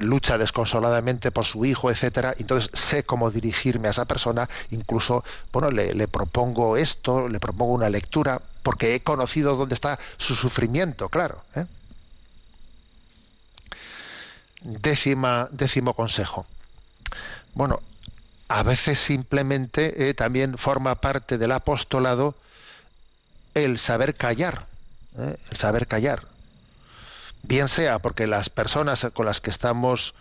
lucha 0.02 0.36
desconsoladamente 0.36 1.30
por 1.30 1.46
su 1.46 1.64
hijo, 1.64 1.90
etcétera. 1.90 2.34
Entonces 2.38 2.70
sé 2.74 3.02
cómo 3.04 3.30
dirigirme 3.30 3.88
a 3.88 3.92
esa 3.92 4.04
persona, 4.04 4.50
incluso, 4.70 5.24
bueno, 5.50 5.70
le, 5.70 5.94
le 5.94 6.06
propongo 6.06 6.76
esto, 6.76 7.26
le 7.26 7.40
propongo 7.40 7.72
una 7.72 7.88
lectura, 7.88 8.42
porque 8.62 8.94
he 8.94 9.00
conocido 9.00 9.56
dónde 9.56 9.76
está 9.76 9.98
su 10.18 10.34
sufrimiento, 10.34 11.08
claro. 11.08 11.42
¿eh? 11.56 11.64
Décima, 14.60 15.48
décimo 15.52 15.94
consejo. 15.94 16.44
Bueno, 17.54 17.80
a 18.50 18.64
veces 18.64 18.98
simplemente 18.98 20.08
eh, 20.08 20.12
también 20.12 20.58
forma 20.58 20.96
parte 20.96 21.38
del 21.38 21.52
apostolado 21.52 22.34
el 23.54 23.78
saber 23.78 24.14
callar, 24.14 24.66
¿eh? 25.16 25.36
el 25.50 25.56
saber 25.56 25.86
callar. 25.86 26.24
Bien 27.44 27.68
sea 27.68 28.00
porque 28.00 28.26
las 28.26 28.50
personas 28.50 29.06
con 29.14 29.24
las 29.24 29.40
que 29.40 29.50
estamos 29.50 30.14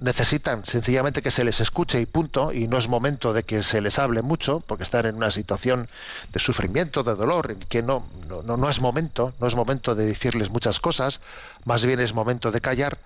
necesitan 0.00 0.64
sencillamente 0.64 1.20
que 1.20 1.30
se 1.30 1.44
les 1.44 1.60
escuche 1.60 2.00
y 2.00 2.06
punto, 2.06 2.50
y 2.50 2.66
no 2.66 2.78
es 2.78 2.88
momento 2.88 3.34
de 3.34 3.42
que 3.42 3.62
se 3.62 3.82
les 3.82 3.98
hable 3.98 4.22
mucho, 4.22 4.60
porque 4.60 4.84
están 4.84 5.04
en 5.04 5.16
una 5.16 5.30
situación 5.30 5.86
de 6.32 6.40
sufrimiento, 6.40 7.02
de 7.02 7.14
dolor, 7.14 7.50
en 7.50 7.58
que 7.60 7.82
no, 7.82 8.06
no, 8.26 8.42
no, 8.42 8.56
no 8.56 8.70
es 8.70 8.80
momento, 8.80 9.34
no 9.38 9.46
es 9.46 9.54
momento 9.54 9.94
de 9.94 10.06
decirles 10.06 10.48
muchas 10.48 10.80
cosas, 10.80 11.20
más 11.66 11.84
bien 11.84 12.00
es 12.00 12.14
momento 12.14 12.50
de 12.52 12.62
callar 12.62 12.98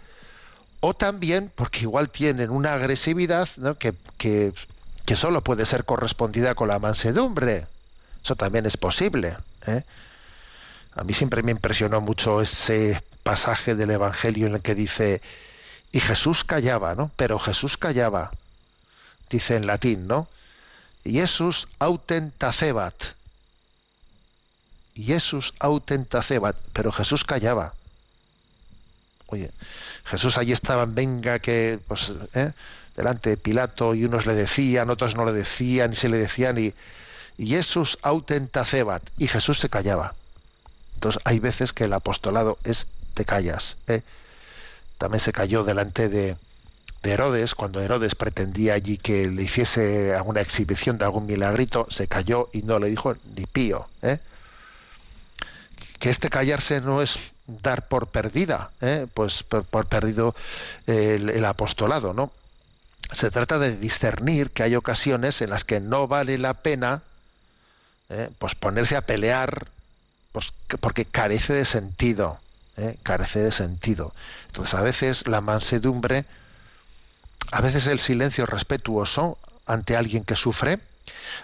o 0.86 0.92
también 0.92 1.50
porque 1.54 1.80
igual 1.80 2.10
tienen 2.10 2.50
una 2.50 2.74
agresividad 2.74 3.48
que, 3.78 3.94
que, 4.18 4.52
que, 5.06 5.16
solo 5.16 5.42
puede 5.42 5.64
ser 5.64 5.86
correspondida 5.86 6.54
con 6.54 6.68
la 6.68 6.78
mansedumbre. 6.78 7.66
Eso 8.22 8.36
también 8.36 8.66
es 8.66 8.76
posible. 8.76 9.38
¿eh? 9.66 9.82
A 10.94 11.02
mí 11.02 11.14
siempre 11.14 11.42
me 11.42 11.52
impresionó 11.52 12.02
mucho 12.02 12.42
ese 12.42 13.02
pasaje 13.22 13.74
del 13.74 13.92
Evangelio 13.92 14.46
en 14.46 14.56
el 14.56 14.60
que 14.60 14.74
dice, 14.74 15.22
y 15.90 16.00
Jesús 16.00 16.44
callaba, 16.44 16.94
¿no? 16.94 17.10
Pero 17.16 17.38
Jesús 17.38 17.78
callaba, 17.78 18.32
dice 19.30 19.56
en 19.56 19.66
latín, 19.66 20.06
¿no? 20.06 20.28
Jesús 21.02 21.66
autentacebat. 21.78 22.94
Jesús 24.94 25.54
autentacebat, 25.60 26.56
pero 26.74 26.92
Jesús 26.92 27.24
callaba. 27.24 27.72
Oye, 29.28 29.50
Jesús 30.04 30.38
allí 30.38 30.52
estaban, 30.52 30.94
venga, 30.94 31.38
que 31.38 31.78
pues 31.88 32.14
¿eh? 32.34 32.52
delante 32.96 33.30
de 33.30 33.36
Pilato 33.36 33.94
y 33.94 34.04
unos 34.04 34.26
le 34.26 34.34
decían, 34.34 34.90
otros 34.90 35.16
no 35.16 35.24
le 35.24 35.32
decían, 35.32 35.92
y 35.92 35.96
se 35.96 36.08
le 36.08 36.18
decían, 36.18 36.58
y, 36.58 36.74
y 37.38 37.48
Jesús 37.48 37.98
autentacebat, 38.02 39.02
y 39.18 39.26
Jesús 39.26 39.58
se 39.58 39.68
callaba. 39.68 40.14
Entonces 40.94 41.20
hay 41.24 41.38
veces 41.38 41.72
que 41.72 41.84
el 41.84 41.92
apostolado 41.92 42.58
es 42.64 42.86
te 43.14 43.24
callas. 43.24 43.76
¿eh? 43.88 44.02
También 44.98 45.20
se 45.20 45.32
cayó 45.32 45.64
delante 45.64 46.08
de, 46.08 46.36
de, 47.02 47.10
Herodes, 47.10 47.54
cuando 47.54 47.80
Herodes 47.80 48.14
pretendía 48.14 48.74
allí 48.74 48.98
que 48.98 49.28
le 49.28 49.42
hiciese 49.42 50.14
alguna 50.14 50.40
exhibición 50.40 50.98
de 50.98 51.04
algún 51.04 51.26
milagrito, 51.26 51.86
se 51.90 52.08
cayó 52.08 52.50
y 52.52 52.62
no 52.62 52.78
le 52.78 52.88
dijo 52.88 53.16
ni 53.36 53.46
pío. 53.46 53.88
¿eh? 54.02 54.18
Que 55.98 56.10
este 56.10 56.28
callarse 56.28 56.80
no 56.80 57.02
es 57.02 57.33
dar 57.46 57.88
por 57.88 58.08
perdida, 58.08 58.70
¿eh? 58.80 59.06
pues 59.12 59.42
por, 59.42 59.64
por 59.64 59.86
perdido 59.86 60.34
el, 60.86 61.30
el, 61.30 61.44
apostolado, 61.44 62.14
¿no? 62.14 62.32
Se 63.12 63.30
trata 63.30 63.58
de 63.58 63.76
discernir 63.76 64.50
que 64.50 64.62
hay 64.62 64.76
ocasiones 64.76 65.42
en 65.42 65.50
las 65.50 65.64
que 65.64 65.80
no 65.80 66.08
vale 66.08 66.38
la 66.38 66.54
pena 66.54 67.02
¿eh? 68.08 68.30
pues 68.38 68.54
ponerse 68.54 68.96
a 68.96 69.02
pelear 69.02 69.68
pues, 70.32 70.52
porque 70.80 71.04
carece 71.04 71.52
de 71.52 71.64
sentido, 71.64 72.38
¿eh? 72.76 72.96
carece 73.02 73.40
de 73.40 73.52
sentido. 73.52 74.14
Entonces 74.46 74.74
a 74.74 74.82
veces 74.82 75.26
la 75.26 75.40
mansedumbre, 75.40 76.24
a 77.52 77.60
veces 77.60 77.86
el 77.86 77.98
silencio 77.98 78.46
respetuoso 78.46 79.38
ante 79.66 79.96
alguien 79.96 80.24
que 80.24 80.36
sufre 80.36 80.80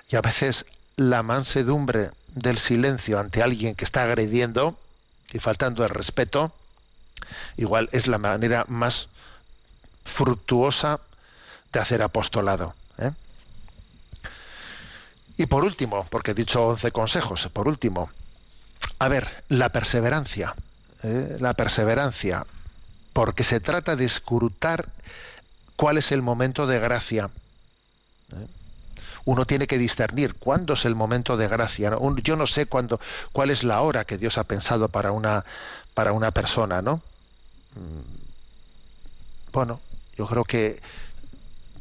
y 0.09 0.17
a 0.17 0.21
veces 0.21 0.67
la 0.97 1.23
mansedumbre 1.23 2.11
del 2.35 2.59
silencio 2.59 3.19
ante 3.19 3.43
alguien 3.43 3.75
que 3.75 3.85
está 3.85 4.03
agrediendo 4.03 4.79
y 5.33 5.39
faltando 5.39 5.85
el 5.85 5.91
respeto, 5.91 6.53
igual 7.57 7.89
es 7.93 8.07
la 8.07 8.19
manera 8.19 8.65
más 8.69 9.09
fructuosa 10.05 11.01
de 11.73 11.81
hacer 11.81 12.03
apostolado. 12.03 12.75
¿eh? 12.99 13.11
Y 15.37 15.47
por 15.47 15.65
último, 15.65 16.07
porque 16.11 16.33
he 16.33 16.35
dicho 16.35 16.67
11 16.67 16.93
consejos, 16.93 17.49
por 17.53 17.69
último, 17.69 18.11
a 18.99 19.09
ver, 19.09 19.45
la 19.49 19.71
perseverancia, 19.71 20.55
¿eh? 21.03 21.37
la 21.41 21.55
perseverancia, 21.55 22.47
porque 23.13 23.45
se 23.45 23.61
trata 23.61 23.97
de 23.97 24.05
escrutar 24.05 24.89
cuál 25.77 25.99
es 25.99 26.13
el 26.13 26.23
momento 26.23 26.67
de 26.67 26.79
gracia. 26.79 27.31
¿eh? 28.33 28.47
Uno 29.25 29.47
tiene 29.47 29.67
que 29.67 29.79
discernir 29.79 30.35
cuándo 30.35 30.75
es 30.75 30.85
el 30.85 30.95
momento 30.95 31.37
de 31.37 31.49
gracia. 31.49 31.97
Yo 32.23 32.37
no 32.37 32.47
sé 32.47 32.67
cuándo, 32.67 33.01
cuál 33.33 33.51
es 33.51 33.65
la 33.65 33.81
hora 33.81 34.05
que 34.05 34.19
Dios 34.19 34.39
ha 34.39 34.45
pensado 34.45 34.89
para 34.89 35.13
una, 35.13 35.45
para 35.95 36.13
una 36.13 36.31
persona, 36.31 36.83
¿no? 36.83 37.03
Mm. 37.75 39.53
Bueno, 39.53 39.81
yo 40.17 40.27
creo 40.27 40.45
que 40.45 40.81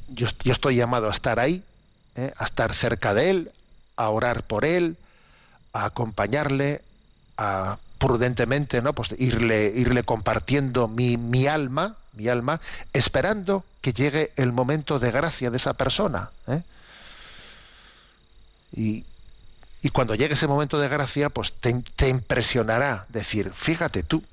yo, 0.07 0.27
yo 0.43 0.51
estoy 0.53 0.75
llamado 0.75 1.07
a 1.07 1.11
estar 1.11 1.39
ahí, 1.39 1.63
¿eh? 2.15 2.33
a 2.37 2.43
estar 2.43 2.73
cerca 2.73 3.13
de 3.13 3.29
Él, 3.29 3.51
a 3.95 4.09
orar 4.09 4.43
por 4.43 4.65
Él, 4.65 4.97
a 5.73 5.85
acompañarle, 5.85 6.81
a 7.37 7.77
prudentemente, 7.99 8.81
¿no? 8.81 8.93
Pues 8.93 9.13
irle, 9.19 9.73
irle 9.75 10.03
compartiendo 10.03 10.87
mi, 10.87 11.17
mi 11.17 11.47
alma, 11.47 11.97
mi 12.13 12.27
alma, 12.29 12.61
esperando 12.93 13.63
que 13.81 13.93
llegue 13.93 14.31
el 14.37 14.51
momento 14.51 14.99
de 14.99 15.11
gracia 15.11 15.51
de 15.51 15.57
esa 15.57 15.73
persona. 15.73 16.31
¿eh? 16.47 16.63
Y, 18.71 19.05
y, 19.81 19.89
cuando 19.89 20.15
llegue 20.15 20.33
ese 20.33 20.47
momento 20.47 20.79
de 20.79 20.87
gracia, 20.87 21.29
pues 21.29 21.53
te, 21.53 22.09
impresionará 22.09 23.05
decir, 23.09 23.51
fíjate 23.53 24.03
tú, 24.03 24.23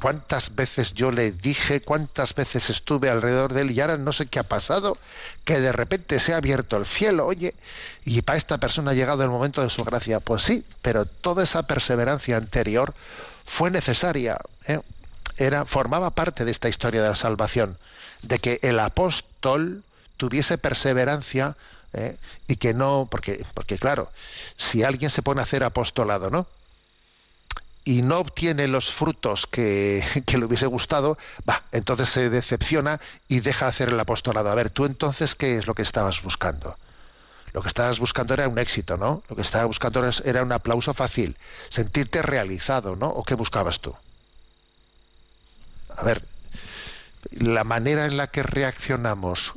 cuántas 0.00 0.54
veces 0.54 0.94
yo 0.94 1.10
le 1.10 1.32
dije, 1.32 1.80
cuántas 1.80 2.34
veces 2.34 2.70
estuve 2.70 3.10
alrededor 3.10 3.52
de 3.52 3.62
él 3.62 3.70
y 3.70 3.80
ahora 3.80 3.96
no 3.96 4.12
sé 4.12 4.26
qué 4.26 4.38
ha 4.38 4.44
pasado, 4.44 4.98
que 5.44 5.60
de 5.60 5.72
repente 5.72 6.18
se 6.18 6.34
ha 6.34 6.38
abierto 6.38 6.76
el 6.76 6.86
cielo, 6.86 7.26
oye, 7.26 7.54
y 8.04 8.22
para 8.22 8.38
esta 8.38 8.58
persona 8.58 8.92
ha 8.92 8.94
llegado 8.94 9.22
el 9.22 9.30
momento 9.30 9.62
de 9.62 9.70
su 9.70 9.84
gracia. 9.84 10.20
Pues 10.20 10.42
sí, 10.42 10.64
pero 10.82 11.06
toda 11.06 11.42
esa 11.42 11.64
perseverancia 11.64 12.36
anterior 12.36 12.94
fue 13.44 13.70
necesaria, 13.70 14.38
¿eh? 14.66 14.80
Era, 15.36 15.64
formaba 15.64 16.10
parte 16.10 16.44
de 16.44 16.50
esta 16.50 16.68
historia 16.68 17.02
de 17.02 17.08
la 17.08 17.14
salvación, 17.16 17.76
de 18.22 18.38
que 18.38 18.60
el 18.62 18.78
apóstol 18.78 19.82
tuviese 20.16 20.58
perseverancia 20.58 21.56
¿eh? 21.94 22.16
y 22.46 22.56
que 22.56 22.74
no, 22.74 23.08
porque, 23.10 23.44
porque 23.54 23.78
claro, 23.78 24.10
si 24.56 24.82
alguien 24.82 25.10
se 25.10 25.22
pone 25.22 25.40
a 25.40 25.44
hacer 25.44 25.64
apostolado, 25.64 26.30
¿no? 26.30 26.46
y 27.84 28.00
no 28.02 28.18
obtiene 28.18 28.66
los 28.66 28.90
frutos 28.90 29.46
que, 29.46 30.02
que, 30.26 30.38
le 30.38 30.46
hubiese 30.46 30.66
gustado, 30.66 31.18
va, 31.48 31.62
entonces 31.72 32.08
se 32.08 32.30
decepciona 32.30 33.00
y 33.28 33.40
deja 33.40 33.66
de 33.66 33.70
hacer 33.70 33.88
el 33.90 34.00
apostolado. 34.00 34.50
A 34.50 34.54
ver, 34.54 34.70
tú 34.70 34.86
entonces, 34.86 35.34
¿qué 35.34 35.58
es 35.58 35.66
lo 35.66 35.74
que 35.74 35.82
estabas 35.82 36.22
buscando? 36.22 36.76
Lo 37.52 37.62
que 37.62 37.68
estabas 37.68 38.00
buscando 38.00 38.34
era 38.34 38.48
un 38.48 38.58
éxito, 38.58 38.96
¿no? 38.96 39.22
Lo 39.28 39.36
que 39.36 39.42
estabas 39.42 39.68
buscando 39.68 40.04
era 40.24 40.42
un 40.42 40.50
aplauso 40.50 40.92
fácil, 40.92 41.36
sentirte 41.68 42.20
realizado, 42.20 42.96
¿no? 42.96 43.08
¿O 43.08 43.22
qué 43.22 43.34
buscabas 43.34 43.80
tú? 43.80 43.94
A 45.96 46.02
ver, 46.02 46.24
la 47.30 47.62
manera 47.62 48.06
en 48.06 48.16
la 48.16 48.26
que 48.26 48.42
reaccionamos 48.42 49.54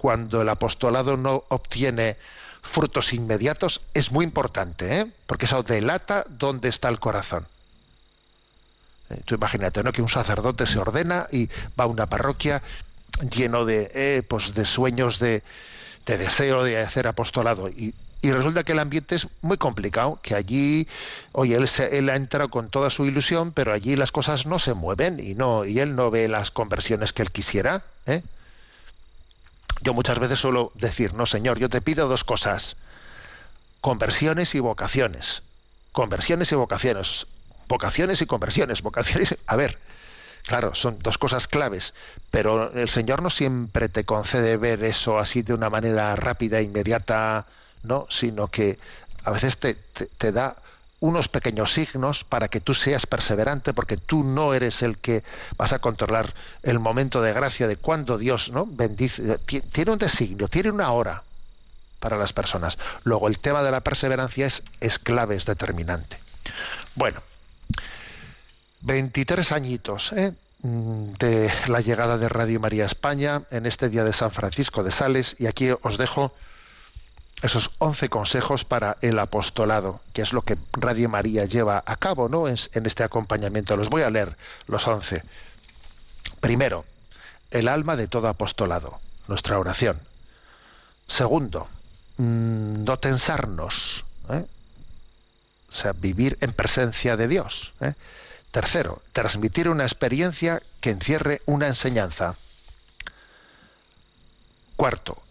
cuando 0.00 0.40
el 0.40 0.48
apostolado 0.48 1.18
no 1.18 1.44
obtiene 1.48 2.16
frutos 2.62 3.12
inmediatos 3.12 3.82
es 3.92 4.10
muy 4.10 4.24
importante, 4.24 5.00
¿eh? 5.00 5.06
porque 5.26 5.44
eso 5.44 5.62
delata 5.62 6.24
dónde 6.26 6.70
está 6.70 6.88
el 6.88 6.98
corazón. 6.98 7.46
Eh, 9.10 9.20
tú 9.26 9.34
imagínate, 9.34 9.82
¿no? 9.82 9.92
Que 9.92 10.00
un 10.00 10.08
sacerdote 10.08 10.64
se 10.64 10.78
ordena 10.78 11.26
y 11.30 11.48
va 11.78 11.84
a 11.84 11.86
una 11.86 12.06
parroquia 12.06 12.62
lleno 13.30 13.66
de, 13.66 13.90
eh, 13.94 14.22
pues 14.26 14.54
de 14.54 14.64
sueños 14.64 15.18
de, 15.18 15.42
de, 16.06 16.16
deseo 16.16 16.64
de 16.64 16.80
hacer 16.80 17.06
apostolado. 17.06 17.68
Y, 17.68 17.94
y, 18.22 18.32
resulta 18.32 18.64
que 18.64 18.72
el 18.72 18.78
ambiente 18.78 19.16
es 19.16 19.28
muy 19.42 19.58
complicado, 19.58 20.18
que 20.22 20.34
allí, 20.34 20.88
oye, 21.32 21.56
él, 21.56 21.68
se, 21.68 21.98
él 21.98 22.08
ha 22.08 22.16
entrado 22.16 22.48
con 22.48 22.70
toda 22.70 22.88
su 22.88 23.04
ilusión, 23.04 23.52
pero 23.52 23.74
allí 23.74 23.96
las 23.96 24.12
cosas 24.12 24.46
no 24.46 24.58
se 24.58 24.72
mueven 24.72 25.20
y 25.20 25.34
no 25.34 25.66
y 25.66 25.78
él 25.78 25.94
no 25.94 26.10
ve 26.10 26.26
las 26.26 26.50
conversiones 26.50 27.12
que 27.12 27.20
él 27.20 27.30
quisiera. 27.30 27.82
¿eh? 28.06 28.22
Yo 29.82 29.94
muchas 29.94 30.18
veces 30.18 30.38
suelo 30.38 30.72
decir, 30.74 31.14
no, 31.14 31.26
señor, 31.26 31.58
yo 31.58 31.68
te 31.68 31.80
pido 31.80 32.08
dos 32.08 32.24
cosas, 32.24 32.76
conversiones 33.80 34.54
y 34.54 34.60
vocaciones. 34.60 35.42
Conversiones 35.92 36.52
y 36.52 36.54
vocaciones 36.54 37.26
vocaciones 37.70 38.20
y 38.20 38.26
conversiones, 38.26 38.82
vocaciones, 38.82 39.38
a 39.46 39.56
ver, 39.56 39.78
claro, 40.42 40.74
son 40.74 40.98
dos 40.98 41.16
cosas 41.16 41.46
claves, 41.46 41.94
pero 42.30 42.72
el 42.72 42.88
Señor 42.88 43.22
no 43.22 43.30
siempre 43.30 43.88
te 43.88 44.04
concede 44.04 44.56
ver 44.56 44.82
eso 44.82 45.18
así 45.18 45.42
de 45.42 45.54
una 45.54 45.70
manera 45.70 46.16
rápida 46.16 46.60
inmediata, 46.60 47.46
no, 47.84 48.06
sino 48.10 48.48
que 48.48 48.78
a 49.22 49.30
veces 49.30 49.56
te, 49.56 49.74
te 49.74 50.32
da 50.32 50.56
unos 51.00 51.28
pequeños 51.28 51.72
signos 51.72 52.24
para 52.24 52.48
que 52.48 52.60
tú 52.60 52.74
seas 52.74 53.06
perseverante, 53.06 53.72
porque 53.72 53.96
tú 53.96 54.22
no 54.22 54.54
eres 54.54 54.82
el 54.82 54.98
que 54.98 55.24
vas 55.56 55.72
a 55.72 55.78
controlar 55.78 56.34
el 56.62 56.78
momento 56.78 57.22
de 57.22 57.32
gracia 57.32 57.66
de 57.66 57.76
cuando 57.76 58.18
Dios 58.18 58.50
no 58.50 58.66
bendice. 58.66 59.38
Tiene 59.72 59.92
un 59.92 59.98
designio, 59.98 60.48
tiene 60.48 60.70
una 60.70 60.92
hora 60.92 61.22
para 61.98 62.16
las 62.16 62.32
personas. 62.32 62.78
Luego 63.04 63.28
el 63.28 63.38
tema 63.38 63.62
de 63.62 63.70
la 63.70 63.80
perseverancia 63.80 64.46
es, 64.46 64.62
es 64.80 64.98
clave, 64.98 65.36
es 65.36 65.46
determinante. 65.46 66.18
Bueno, 66.94 67.22
23 68.82 69.52
añitos 69.52 70.12
¿eh? 70.12 70.34
de 70.62 71.50
la 71.68 71.80
llegada 71.80 72.18
de 72.18 72.28
Radio 72.28 72.60
María 72.60 72.84
España 72.84 73.42
en 73.50 73.66
este 73.66 73.88
día 73.88 74.04
de 74.04 74.12
San 74.12 74.30
Francisco 74.30 74.82
de 74.82 74.90
Sales 74.90 75.36
y 75.38 75.46
aquí 75.46 75.70
os 75.70 75.98
dejo 75.98 76.34
esos 77.42 77.70
11 77.78 78.08
consejos 78.08 78.64
para 78.64 78.98
el 79.00 79.18
apostolado, 79.18 80.00
que 80.12 80.22
es 80.22 80.32
lo 80.32 80.42
que 80.42 80.58
Radio 80.72 81.08
María 81.08 81.44
lleva 81.44 81.82
a 81.86 81.96
cabo 81.96 82.28
¿no? 82.28 82.48
en, 82.48 82.56
en 82.72 82.86
este 82.86 83.02
acompañamiento. 83.02 83.76
Los 83.76 83.88
voy 83.88 84.02
a 84.02 84.10
leer 84.10 84.36
los 84.66 84.86
11. 84.86 85.22
Primero, 86.40 86.84
el 87.50 87.68
alma 87.68 87.96
de 87.96 88.08
todo 88.08 88.28
apostolado, 88.28 89.00
nuestra 89.28 89.58
oración. 89.58 89.98
Segundo, 91.06 91.68
mmm, 92.18 92.84
no 92.84 92.98
tensarnos, 92.98 94.04
¿eh? 94.30 94.44
o 95.68 95.72
sea, 95.72 95.92
vivir 95.92 96.38
en 96.40 96.52
presencia 96.52 97.16
de 97.16 97.28
Dios. 97.28 97.72
¿eh? 97.80 97.94
Tercero, 98.50 99.02
transmitir 99.12 99.68
una 99.68 99.84
experiencia 99.84 100.62
que 100.80 100.90
encierre 100.90 101.42
una 101.46 101.68
enseñanza. 101.68 102.36
Cuarto, 104.76 105.22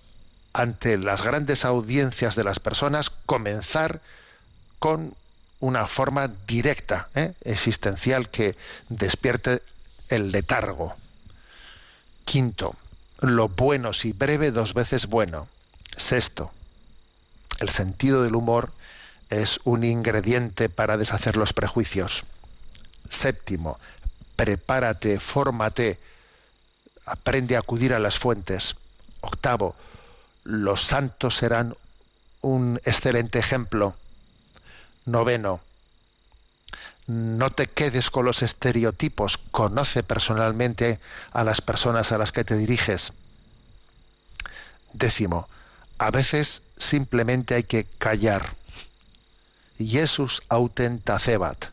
ante 0.59 0.97
las 0.97 1.23
grandes 1.23 1.63
audiencias 1.63 2.35
de 2.35 2.43
las 2.43 2.59
personas, 2.59 3.11
comenzar 3.25 4.01
con 4.79 5.13
una 5.61 5.87
forma 5.87 6.29
directa, 6.47 7.07
¿eh? 7.15 7.33
existencial, 7.45 8.29
que 8.29 8.57
despierte 8.89 9.61
el 10.09 10.31
letargo. 10.31 10.95
Quinto, 12.25 12.75
lo 13.21 13.47
bueno 13.47 13.93
si 13.93 14.11
breve 14.11 14.51
dos 14.51 14.73
veces 14.73 15.07
bueno. 15.07 15.47
Sexto, 15.95 16.51
el 17.59 17.69
sentido 17.69 18.23
del 18.23 18.35
humor 18.35 18.73
es 19.29 19.61
un 19.63 19.85
ingrediente 19.85 20.67
para 20.67 20.97
deshacer 20.97 21.37
los 21.37 21.53
prejuicios. 21.53 22.25
Séptimo, 23.09 23.79
prepárate, 24.35 25.21
fórmate, 25.21 25.99
aprende 27.05 27.55
a 27.55 27.59
acudir 27.59 27.93
a 27.93 27.99
las 27.99 28.19
fuentes. 28.19 28.75
Octavo, 29.21 29.75
los 30.43 30.81
santos 30.83 31.37
serán 31.37 31.75
un 32.41 32.79
excelente 32.85 33.39
ejemplo. 33.39 33.95
Noveno, 35.05 35.61
no 37.07 37.51
te 37.51 37.67
quedes 37.67 38.09
con 38.09 38.25
los 38.25 38.41
estereotipos, 38.43 39.37
conoce 39.51 40.03
personalmente 40.03 40.99
a 41.31 41.43
las 41.43 41.61
personas 41.61 42.11
a 42.11 42.17
las 42.17 42.31
que 42.31 42.43
te 42.43 42.55
diriges. 42.55 43.13
Décimo, 44.93 45.47
a 45.97 46.11
veces 46.11 46.61
simplemente 46.77 47.55
hay 47.55 47.63
que 47.63 47.85
callar. 47.97 48.55
Jesús 49.77 50.43
autenta 50.49 51.19
cebat 51.19 51.67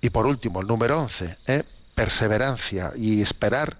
y 0.00 0.10
por 0.10 0.26
último, 0.26 0.60
el 0.60 0.66
número 0.66 1.00
11, 1.00 1.36
¿eh? 1.46 1.64
perseverancia 1.94 2.92
y 2.96 3.20
esperar 3.20 3.78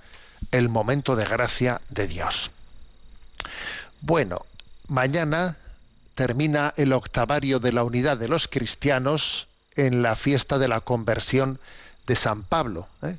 el 0.50 0.68
momento 0.68 1.14
de 1.14 1.24
gracia 1.24 1.80
de 1.88 2.08
Dios. 2.08 2.50
Bueno, 4.00 4.46
mañana 4.86 5.56
termina 6.14 6.74
el 6.76 6.92
octavario 6.92 7.60
de 7.60 7.72
la 7.72 7.84
unidad 7.84 8.16
de 8.16 8.28
los 8.28 8.48
cristianos 8.48 9.48
en 9.76 10.02
la 10.02 10.16
fiesta 10.16 10.58
de 10.58 10.68
la 10.68 10.80
conversión 10.80 11.60
de 12.06 12.16
San 12.16 12.42
Pablo. 12.42 12.88
¿eh? 13.02 13.16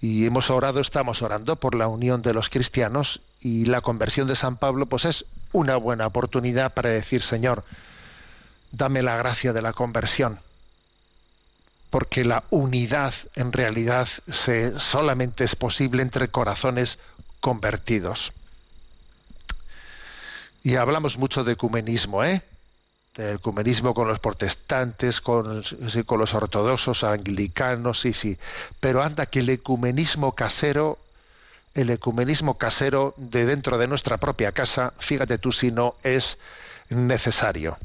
Y 0.00 0.26
hemos 0.26 0.50
orado, 0.50 0.80
estamos 0.80 1.22
orando 1.22 1.56
por 1.56 1.74
la 1.74 1.86
unión 1.86 2.22
de 2.22 2.34
los 2.34 2.48
cristianos 2.48 3.20
y 3.40 3.66
la 3.66 3.80
conversión 3.80 4.26
de 4.26 4.36
San 4.36 4.56
Pablo, 4.56 4.86
pues 4.86 5.04
es 5.04 5.24
una 5.52 5.76
buena 5.76 6.06
oportunidad 6.06 6.74
para 6.74 6.90
decir, 6.90 7.22
Señor, 7.22 7.64
dame 8.72 9.02
la 9.02 9.16
gracia 9.16 9.52
de 9.52 9.62
la 9.62 9.72
conversión, 9.72 10.40
porque 11.90 12.24
la 12.24 12.44
unidad 12.50 13.14
en 13.34 13.52
realidad 13.52 14.08
se, 14.30 14.78
solamente 14.78 15.44
es 15.44 15.56
posible 15.56 16.02
entre 16.02 16.28
corazones 16.28 16.98
convertidos. 17.40 18.32
Y 20.62 20.76
hablamos 20.76 21.18
mucho 21.18 21.44
de 21.44 21.52
ecumenismo, 21.52 22.22
¿eh? 22.24 22.42
Del 23.14 23.36
ecumenismo 23.36 23.94
con 23.94 24.08
los 24.08 24.18
protestantes, 24.18 25.20
con, 25.20 25.64
sí, 25.64 26.04
con 26.04 26.20
los 26.20 26.34
ortodoxos, 26.34 27.02
anglicanos, 27.02 28.00
sí, 28.00 28.12
sí. 28.12 28.38
Pero 28.78 29.02
anda 29.02 29.26
que 29.26 29.40
el 29.40 29.48
ecumenismo 29.48 30.34
casero, 30.34 30.98
el 31.74 31.90
ecumenismo 31.90 32.58
casero 32.58 33.14
de 33.16 33.46
dentro 33.46 33.78
de 33.78 33.88
nuestra 33.88 34.18
propia 34.18 34.52
casa, 34.52 34.92
fíjate 34.98 35.38
tú 35.38 35.52
si 35.52 35.72
no 35.72 35.96
es 36.02 36.38
necesario. 36.90 37.78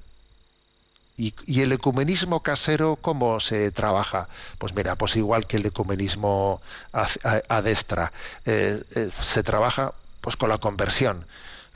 Y, 1.17 1.61
el 1.61 1.71
ecumenismo 1.71 2.43
casero, 2.43 2.97
¿cómo 2.97 3.39
se 3.39 3.71
trabaja? 3.71 4.27
Pues 4.57 4.75
mira, 4.75 4.95
pues 4.95 5.15
igual 5.15 5.47
que 5.47 5.57
el 5.57 5.65
ecumenismo 5.65 6.61
a 6.91 7.61
destra, 7.61 8.11
eh, 8.45 8.83
eh, 8.95 9.09
se 9.21 9.41
trabaja 9.41 9.93
pues 10.19 10.35
con 10.35 10.49
la 10.49 10.57
conversión. 10.57 11.25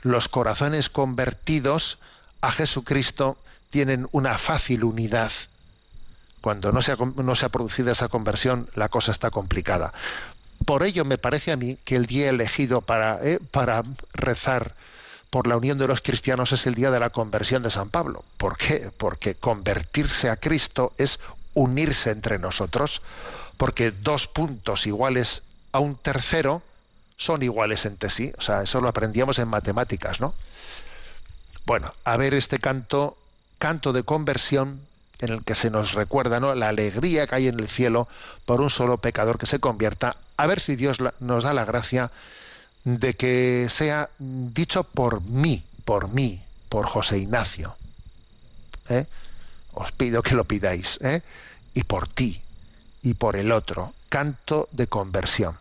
Los 0.02 0.28
corazones 0.28 0.88
convertidos 0.88 1.98
a 2.40 2.52
Jesucristo 2.52 3.36
tienen 3.70 4.08
una 4.12 4.38
fácil 4.38 4.84
unidad. 4.84 5.32
Cuando 6.40 6.72
no 6.72 6.80
se 6.82 6.92
ha, 6.92 7.48
producido 7.50 7.92
esa 7.92 8.08
conversión, 8.08 8.70
la 8.74 8.88
cosa 8.88 9.12
está 9.12 9.30
complicada. 9.30 9.92
Por 10.64 10.82
ello 10.82 11.04
me 11.04 11.18
parece 11.18 11.52
a 11.52 11.56
mí 11.56 11.78
que 11.84 11.96
el 11.96 12.06
día 12.06 12.30
elegido 12.30 12.80
para, 12.80 13.20
eh, 13.22 13.38
para 13.50 13.82
rezar 14.14 14.74
por 15.28 15.46
la 15.46 15.56
unión 15.56 15.78
de 15.78 15.86
los 15.86 16.00
cristianos 16.00 16.52
es 16.52 16.66
el 16.66 16.74
día 16.74 16.90
de 16.90 17.00
la 17.00 17.10
conversión 17.10 17.62
de 17.62 17.70
San 17.70 17.88
Pablo. 17.88 18.24
¿Por 18.36 18.56
qué? 18.56 18.90
Porque 18.96 19.34
convertirse 19.34 20.28
a 20.28 20.36
Cristo 20.36 20.92
es 20.98 21.20
unirse 21.54 22.10
entre 22.10 22.38
nosotros, 22.38 23.02
porque 23.56 23.90
dos 23.90 24.26
puntos 24.26 24.86
iguales 24.86 25.42
a 25.72 25.78
un 25.78 25.96
tercero 25.96 26.62
son 27.20 27.42
iguales 27.42 27.84
entre 27.84 28.08
sí. 28.08 28.32
O 28.38 28.40
sea, 28.40 28.62
eso 28.62 28.80
lo 28.80 28.88
aprendíamos 28.88 29.38
en 29.38 29.48
matemáticas, 29.48 30.20
¿no? 30.20 30.34
Bueno, 31.66 31.92
a 32.04 32.16
ver 32.16 32.32
este 32.32 32.58
canto, 32.58 33.16
canto 33.58 33.92
de 33.92 34.02
conversión, 34.02 34.80
en 35.18 35.28
el 35.28 35.44
que 35.44 35.54
se 35.54 35.70
nos 35.70 35.92
recuerda 35.92 36.40
¿no? 36.40 36.54
la 36.54 36.70
alegría 36.70 37.26
que 37.26 37.34
hay 37.34 37.48
en 37.48 37.60
el 37.60 37.68
cielo 37.68 38.08
por 38.46 38.62
un 38.62 38.70
solo 38.70 38.96
pecador 38.96 39.38
que 39.38 39.44
se 39.44 39.58
convierta, 39.58 40.16
a 40.38 40.46
ver 40.46 40.60
si 40.60 40.76
Dios 40.76 40.96
nos 41.20 41.44
da 41.44 41.52
la 41.52 41.66
gracia 41.66 42.10
de 42.84 43.14
que 43.14 43.66
sea 43.68 44.08
dicho 44.18 44.84
por 44.84 45.20
mí, 45.20 45.62
por 45.84 46.08
mí, 46.08 46.42
por 46.70 46.86
José 46.86 47.18
Ignacio. 47.18 47.76
¿Eh? 48.88 49.04
Os 49.74 49.92
pido 49.92 50.22
que 50.22 50.34
lo 50.34 50.44
pidáis, 50.44 50.98
¿eh? 51.02 51.20
y 51.74 51.82
por 51.82 52.08
ti, 52.08 52.40
y 53.02 53.12
por 53.12 53.36
el 53.36 53.52
otro, 53.52 53.92
canto 54.08 54.70
de 54.72 54.86
conversión. 54.86 55.58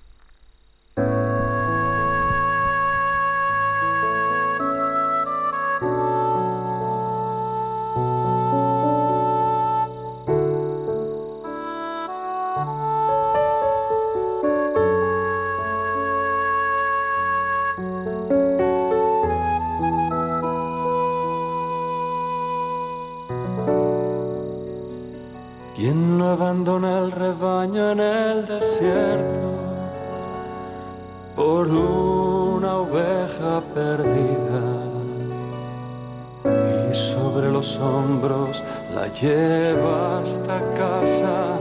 Lleva 39.10 40.20
hasta 40.20 40.60
casa 40.78 41.60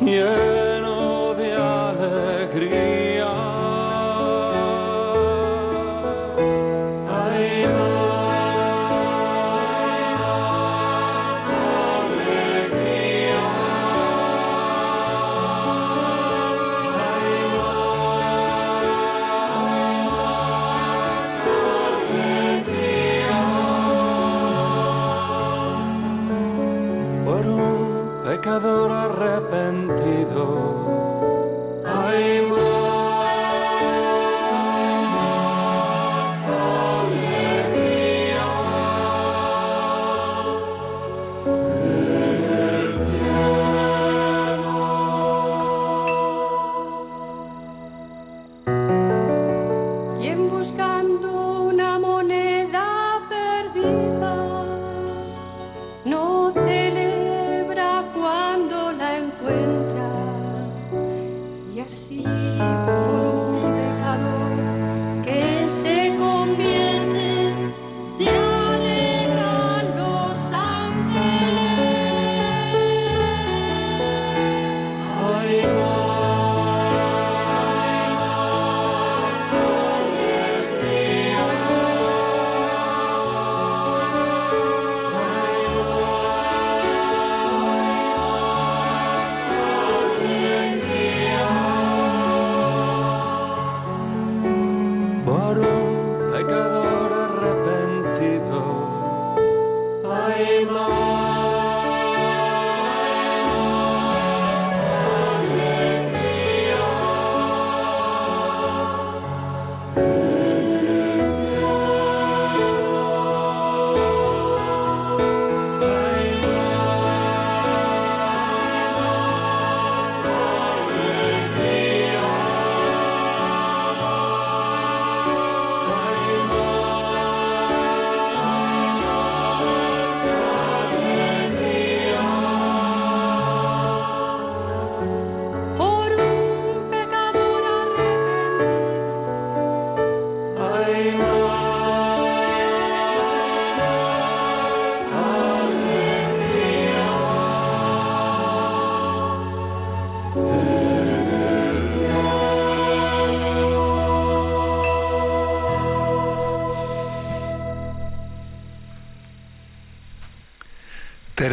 lleno 0.00 0.51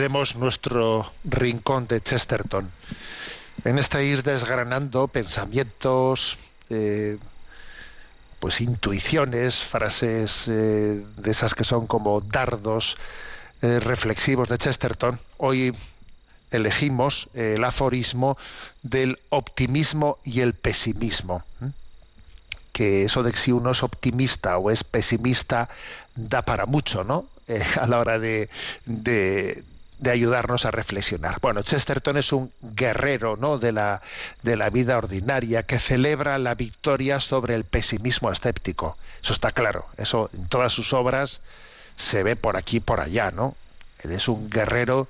nuestro 0.10 1.12
rincón 1.24 1.88
de 1.88 2.01
Chesterton. 2.01 2.70
En 3.64 3.78
este 3.78 4.03
ir 4.05 4.24
desgranando 4.24 5.07
pensamientos, 5.07 6.38
eh, 6.70 7.18
pues 8.39 8.60
intuiciones, 8.62 9.64
frases 9.64 10.47
eh, 10.47 11.05
de 11.18 11.32
esas 11.32 11.53
que 11.53 11.64
son 11.64 11.86
como 11.86 12.22
dardos 12.22 12.97
eh, 13.62 13.80
reflexivos 13.80 14.49
de 14.49 14.57
Chesterton, 14.57 15.20
hoy 15.38 15.76
elegimos 16.51 17.28
el 17.36 17.64
aforismo 17.64 18.36
del 18.82 19.20
optimismo 19.30 20.18
y 20.24 20.41
el 20.41 20.53
pesimismo. 20.53 21.43
Que 22.72 23.03
eso 23.03 23.22
de 23.22 23.36
si 23.36 23.51
uno 23.51 23.72
es 23.72 23.84
optimista 23.84 24.57
o 24.57 24.72
es 24.72 24.84
pesimista 24.84 25.70
da 26.16 26.41
para 26.41 26.66
mucho, 26.66 27.03
¿no? 27.03 27.28
A 27.82 27.88
la 27.88 27.99
hora 27.99 28.20
de, 28.20 28.49
de 30.00 30.12
ayudarnos 30.12 30.66
a 30.66 30.72
reflexionar. 30.72 31.39
Bueno, 31.41 31.62
Chesterton 31.62 32.18
es 32.18 32.32
un 32.32 32.52
guerrero 32.62 33.36
¿no? 33.38 33.58
de, 33.58 33.72
la, 33.74 34.02
de 34.43 34.56
la 34.56 34.70
vida 34.70 34.97
ordinaria 34.97 35.64
que 35.64 35.78
celebra 35.78 36.38
la 36.38 36.56
victoria 36.56 37.20
sobre 37.20 37.54
el 37.54 37.66
pesimismo 37.66 38.32
escéptico. 38.32 38.97
Eso 39.22 39.34
está 39.34 39.52
claro. 39.52 39.86
Eso 39.97 40.30
en 40.34 40.47
todas 40.47 40.72
sus 40.72 40.93
obras 40.93 41.41
se 41.97 42.24
ve 42.24 42.38
por 42.38 42.56
aquí 42.56 42.78
y 42.78 42.80
por 42.80 43.02
allá, 43.02 43.32
¿no? 43.32 43.56
Él 44.04 44.14
es 44.14 44.30
un 44.30 44.50
guerrero 44.50 45.10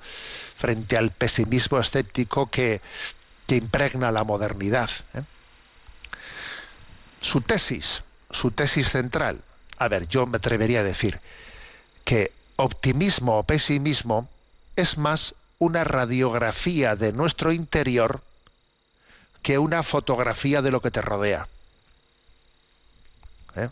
frente 0.56 0.96
al 0.96 1.12
pesimismo 1.12 1.78
escéptico 1.78 2.50
que, 2.50 2.80
que 3.46 3.54
impregna 3.56 4.10
la 4.10 4.24
modernidad. 4.24 4.90
¿eh? 5.14 5.22
Su 7.20 7.40
tesis, 7.42 8.02
su 8.30 8.50
tesis 8.50 8.88
central, 8.88 9.40
a 9.78 9.86
ver, 9.86 10.08
yo 10.08 10.26
me 10.26 10.38
atrevería 10.38 10.80
a 10.80 10.82
decir 10.82 11.20
que 12.04 12.32
optimismo 12.56 13.38
o 13.38 13.44
pesimismo 13.44 14.28
es 14.76 14.98
más 14.98 15.34
una 15.58 15.84
radiografía 15.84 16.96
de 16.96 17.12
nuestro 17.12 17.52
interior 17.52 18.22
que 19.42 19.58
una 19.58 19.82
fotografía 19.82 20.62
de 20.62 20.70
lo 20.70 20.80
que 20.80 20.90
te 20.90 21.02
rodea. 21.02 21.48
¿Eh? 23.56 23.68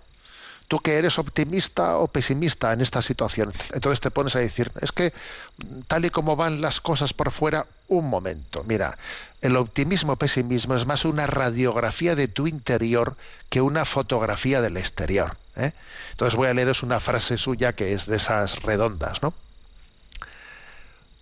Tú 0.69 0.81
que 0.81 0.99
eres 0.99 1.19
optimista 1.19 1.97
o 1.97 2.09
pesimista 2.09 2.73
en 2.73 2.83
esta 2.83 3.01
situación, 3.01 3.53
entonces 3.73 4.01
te 4.01 4.11
pones 4.11 4.37
a 4.37 4.41
decir, 4.41 4.71
es 4.81 4.93
que 4.93 5.13
tal 5.87 6.05
y 6.05 6.11
como 6.11 6.37
van 6.37 6.61
las 6.61 6.81
cosas 6.81 7.15
por 7.15 7.31
fuera, 7.31 7.67
un 7.89 8.09
momento, 8.09 8.65
mira, 8.65 8.99
el 9.41 9.57
optimismo 9.57 10.13
o 10.13 10.17
pesimismo 10.17 10.75
es 10.75 10.85
más 10.85 11.07
una 11.07 11.27
radiografía 11.27 12.15
de 12.15 12.29
tu 12.29 12.47
interior 12.47 13.17
que 13.49 13.63
una 13.63 13.87
fotografía 13.87 14.61
del 14.61 14.77
exterior. 14.77 15.39
¿eh? 15.57 15.73
Entonces 16.11 16.37
voy 16.37 16.49
a 16.49 16.55
leeros 16.55 16.83
una 16.83 17.01
frase 17.01 17.39
suya 17.39 17.73
que 17.73 17.95
es 17.95 18.05
de 18.05 18.17
esas 18.17 18.63
redondas, 18.63 19.23
¿no? 19.23 19.33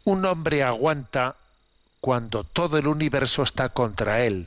Un 0.07 0.25
hombre 0.25 0.63
aguanta 0.63 1.35
cuando 2.01 2.45
todo 2.45 2.79
el 2.79 2.87
universo 2.87 3.43
está 3.43 3.71
contra 3.71 4.23
él. 4.23 4.47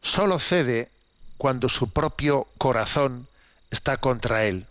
Solo 0.00 0.40
cede 0.40 0.90
cuando 1.36 1.68
su 1.68 1.90
propio 1.90 2.48
corazón 2.56 3.28
está 3.70 3.98
contra 3.98 4.46
él. 4.46 4.64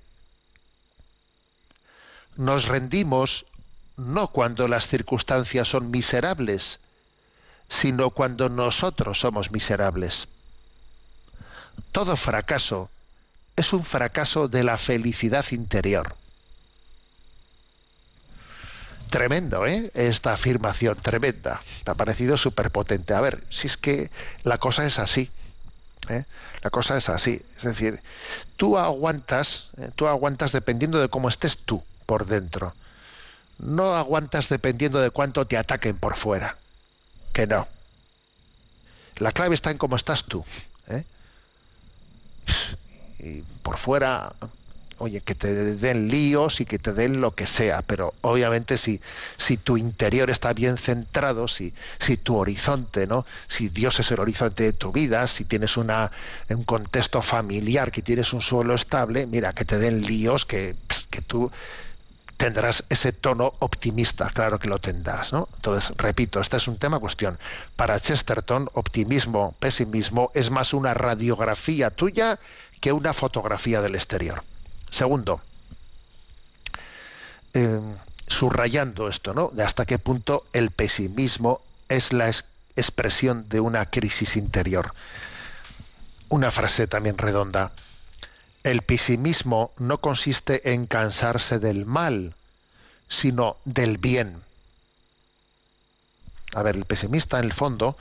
Nos 2.36 2.68
rendimos 2.68 3.46
no 3.96 4.30
cuando 4.30 4.68
las 4.68 4.88
circunstancias 4.88 5.68
son 5.68 5.92
miserables, 5.92 6.80
sino 7.68 8.10
cuando 8.10 8.50
nosotros 8.50 9.20
somos 9.20 9.52
miserables. 9.52 10.30
Todo 11.92 12.16
fracaso 12.16 12.90
es 13.56 13.72
un 13.72 13.86
fracaso 13.86 14.48
de 14.48 14.64
la 14.64 14.80
felicidad 14.80 15.46
interior. 15.52 16.16
Tremendo, 19.12 19.68
¿eh? 19.68 19.92
Esta 19.94 20.32
afirmación, 20.32 20.96
tremenda. 21.02 21.60
Me 21.86 21.92
ha 21.92 21.96
parecido 21.96 22.38
súper 22.38 22.72
potente. 22.72 23.14
A 23.14 23.20
ver, 23.20 23.44
si 23.50 23.68
es 23.68 23.76
que 23.76 24.10
la 24.44 24.58
cosa 24.58 24.86
es 24.86 25.00
así. 25.00 25.30
¿eh? 26.08 26.24
La 26.64 26.70
cosa 26.70 26.96
es 26.96 27.10
así. 27.10 27.42
Es 27.58 27.64
decir, 27.64 28.00
tú 28.56 28.78
aguantas, 28.78 29.72
¿eh? 29.78 29.90
tú 29.96 30.08
aguantas 30.08 30.54
dependiendo 30.54 31.02
de 31.02 31.10
cómo 31.10 31.28
estés 31.28 31.58
tú 31.58 31.84
por 32.06 32.26
dentro. 32.26 32.74
No 33.60 33.96
aguantas 33.96 34.48
dependiendo 34.48 35.02
de 35.02 35.10
cuánto 35.10 35.46
te 35.46 35.58
ataquen 35.58 35.98
por 35.98 36.16
fuera. 36.16 36.56
Que 37.34 37.46
no. 37.48 37.68
La 39.18 39.34
clave 39.34 39.56
está 39.56 39.72
en 39.72 39.78
cómo 39.78 39.98
estás 39.98 40.24
tú. 40.24 40.46
¿eh? 40.88 41.04
Y 43.20 43.42
por 43.62 43.78
fuera, 43.78 44.32
oye, 45.02 45.22
que 45.22 45.36
te 45.36 45.54
den 45.54 46.08
líos 46.08 46.62
y 46.62 46.66
que 46.66 46.80
te 46.80 46.94
den 46.94 47.22
lo 47.22 47.32
que 47.32 47.48
sea, 47.48 47.82
pero 47.82 48.14
obviamente 48.22 48.78
si, 48.78 49.02
si 49.38 49.58
tu 49.58 49.78
interior 49.78 50.30
está 50.30 50.54
bien 50.54 50.78
centrado, 50.78 51.48
si, 51.48 51.74
si 52.00 52.18
tu 52.18 52.38
horizonte, 52.38 53.08
¿no? 53.08 53.26
Si 53.48 53.70
Dios 53.70 54.00
es 54.00 54.12
el 54.12 54.20
horizonte 54.20 54.64
de 54.64 54.74
tu 54.74 54.92
vida, 54.92 55.26
si 55.28 55.46
tienes 55.46 55.78
una, 55.78 56.12
un 56.50 56.64
contexto 56.64 57.22
familiar, 57.22 57.92
que 57.92 58.02
tienes 58.02 58.34
un 58.34 58.42
suelo 58.42 58.76
estable, 58.76 59.26
mira, 59.26 59.54
que 59.54 59.66
te 59.66 59.78
den 59.78 60.04
líos, 60.04 60.46
que, 60.46 60.76
que 61.10 61.22
tú 61.22 61.52
tendrás 62.38 62.84
ese 62.90 63.12
tono 63.12 63.54
optimista, 63.60 64.32
claro 64.34 64.58
que 64.58 64.68
lo 64.68 64.80
tendrás, 64.80 65.32
¿no? 65.32 65.48
Entonces, 65.58 65.96
repito, 65.98 66.40
este 66.40 66.58
es 66.58 66.68
un 66.68 66.78
tema 66.78 66.98
cuestión. 66.98 67.38
Para 67.76 68.00
Chesterton, 68.00 68.68
optimismo, 68.74 69.54
pesimismo 69.60 70.32
es 70.34 70.50
más 70.50 70.74
una 70.74 70.96
radiografía 70.96 71.92
tuya 71.92 72.40
que 72.80 72.92
una 72.94 73.14
fotografía 73.14 73.80
del 73.82 73.94
exterior. 73.94 74.44
Segundo, 74.92 75.42
eh, 77.54 77.80
subrayando 78.28 79.08
esto, 79.08 79.34
¿no? 79.34 79.50
De 79.54 79.64
hasta 79.64 79.86
qué 79.86 79.98
punto 79.98 80.46
el 80.54 80.70
pesimismo 80.70 81.62
es 81.90 82.14
la 82.14 82.30
es- 82.30 82.46
expresión 82.76 83.48
de 83.50 83.60
una 83.60 83.90
crisis 83.90 84.38
interior. 84.38 84.94
Una 86.30 86.52
frase 86.52 86.88
también 86.88 87.18
redonda. 87.18 87.72
El 88.64 88.82
pesimismo 88.84 89.72
no 89.78 90.00
consiste 90.00 90.74
en 90.74 90.86
cansarse 90.86 91.60
del 91.60 91.86
mal, 91.86 92.36
sino 93.10 93.58
del 93.66 93.98
bien. 93.98 94.44
A 96.54 96.64
ver, 96.64 96.76
el 96.76 96.86
pesimista 96.86 97.40
en 97.40 97.46
el 97.46 97.54
fondo 97.54 97.98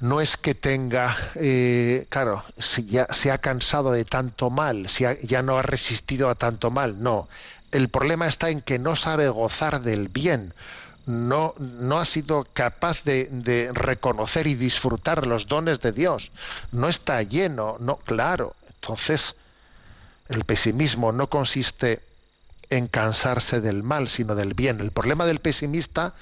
no 0.00 0.20
es 0.20 0.36
que 0.36 0.54
tenga, 0.54 1.16
eh, 1.36 2.06
claro, 2.10 2.44
si 2.58 2.84
ya 2.86 3.06
se 3.12 3.30
ha 3.30 3.38
cansado 3.38 3.92
de 3.92 4.04
tanto 4.04 4.50
mal, 4.50 4.88
si 4.88 5.04
ha- 5.04 5.18
ya 5.20 5.42
no 5.42 5.58
ha 5.58 5.62
resistido 5.62 6.28
a 6.28 6.34
tanto 6.34 6.70
mal, 6.70 7.02
no. 7.02 7.28
El 7.72 7.88
problema 7.88 8.26
está 8.28 8.50
en 8.50 8.60
que 8.60 8.78
no 8.78 8.94
sabe 8.96 9.28
gozar 9.28 9.80
del 9.82 10.08
bien, 10.08 10.54
no, 11.06 11.54
no 11.58 11.98
ha 11.98 12.04
sido 12.04 12.46
capaz 12.52 13.04
de, 13.04 13.28
de 13.30 13.70
reconocer 13.72 14.46
y 14.46 14.54
disfrutar 14.54 15.26
los 15.26 15.46
dones 15.46 15.80
de 15.80 15.92
Dios, 15.92 16.32
no 16.72 16.88
está 16.88 17.22
lleno, 17.22 17.76
no, 17.80 17.96
claro. 17.98 18.54
Entonces, 18.74 19.36
el 20.28 20.44
pesimismo 20.44 21.12
no 21.12 21.28
consiste 21.28 22.00
en 22.70 22.88
cansarse 22.88 23.60
del 23.60 23.82
mal, 23.82 24.08
sino 24.08 24.34
del 24.34 24.54
bien. 24.54 24.80
El 24.80 24.90
problema 24.90 25.26
del 25.26 25.40
pesimista 25.40 26.14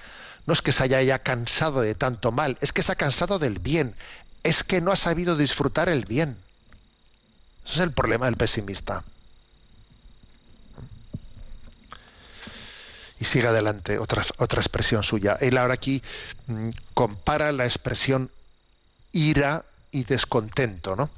no 0.47 0.53
es 0.53 0.63
que 0.63 0.73
se 0.73 0.85
haya 0.85 1.03
ya 1.03 1.21
cansado 1.21 1.81
de 1.81 1.95
tanto 1.95 2.33
mal, 2.33 2.59
es 2.61 2.73
que 2.73 2.83
se 2.83 2.93
ha 2.93 2.97
cansado 2.97 3.39
del 3.39 3.59
bien, 3.59 3.95
es 4.43 4.63
que 4.63 4.81
no 4.81 4.93
ha 4.93 4.97
sabido 4.97 5.37
disfrutar 5.37 5.89
el 5.89 6.05
bien. 6.05 6.37
Ese 7.65 7.75
es 7.77 7.81
el 7.81 7.93
problema 7.93 8.27
del 8.27 8.37
pesimista. 8.37 9.05
Y 13.19 13.25
sigue 13.25 13.49
adelante 13.49 13.99
otra, 13.99 14.23
otra 14.37 14.61
expresión 14.61 15.03
suya. 15.03 15.39
Él 15.41 15.57
ahora 15.57 15.75
aquí 15.75 16.03
mm, 16.47 16.71
compara 16.93 17.53
la 17.53 17.65
expresión 17.65 18.31
ira 19.13 19.65
y 19.93 20.05
descontento, 20.05 20.97
¿no? 20.97 21.09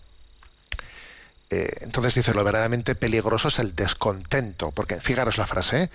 Eh, 1.49 1.79
entonces 1.81 2.15
dice, 2.15 2.35
lo 2.35 2.45
verdaderamente 2.45 2.95
peligroso 2.95 3.49
es 3.49 3.59
el 3.59 3.75
descontento, 3.75 4.73
porque 4.73 5.01
fijaros 5.01 5.39
la 5.39 5.47
frase, 5.47 5.85
¿eh? 5.85 5.91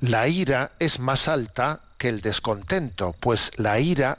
la 0.00 0.26
ira 0.26 0.72
es 0.78 0.98
más 0.98 1.28
alta 1.28 1.80
que 1.98 2.08
el 2.08 2.20
descontento, 2.20 3.14
pues 3.20 3.52
la 3.56 3.78
ira 3.80 4.18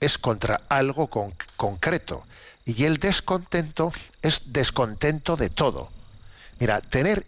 es 0.00 0.18
contra 0.18 0.62
algo 0.68 1.08
con- 1.08 1.34
concreto 1.56 2.26
y 2.64 2.84
el 2.84 2.98
descontento 2.98 3.92
es 4.22 4.42
descontento 4.46 5.36
de 5.36 5.50
todo. 5.50 5.90
Mira, 6.58 6.80
tener 6.80 7.26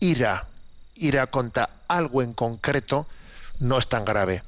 ira, 0.00 0.48
ira 0.94 1.26
contra 1.28 1.68
algo 1.88 2.22
en 2.22 2.34
concreto 2.34 3.06
no 3.58 3.78
es 3.78 3.88
tan 3.88 4.04
grave, 4.04 4.42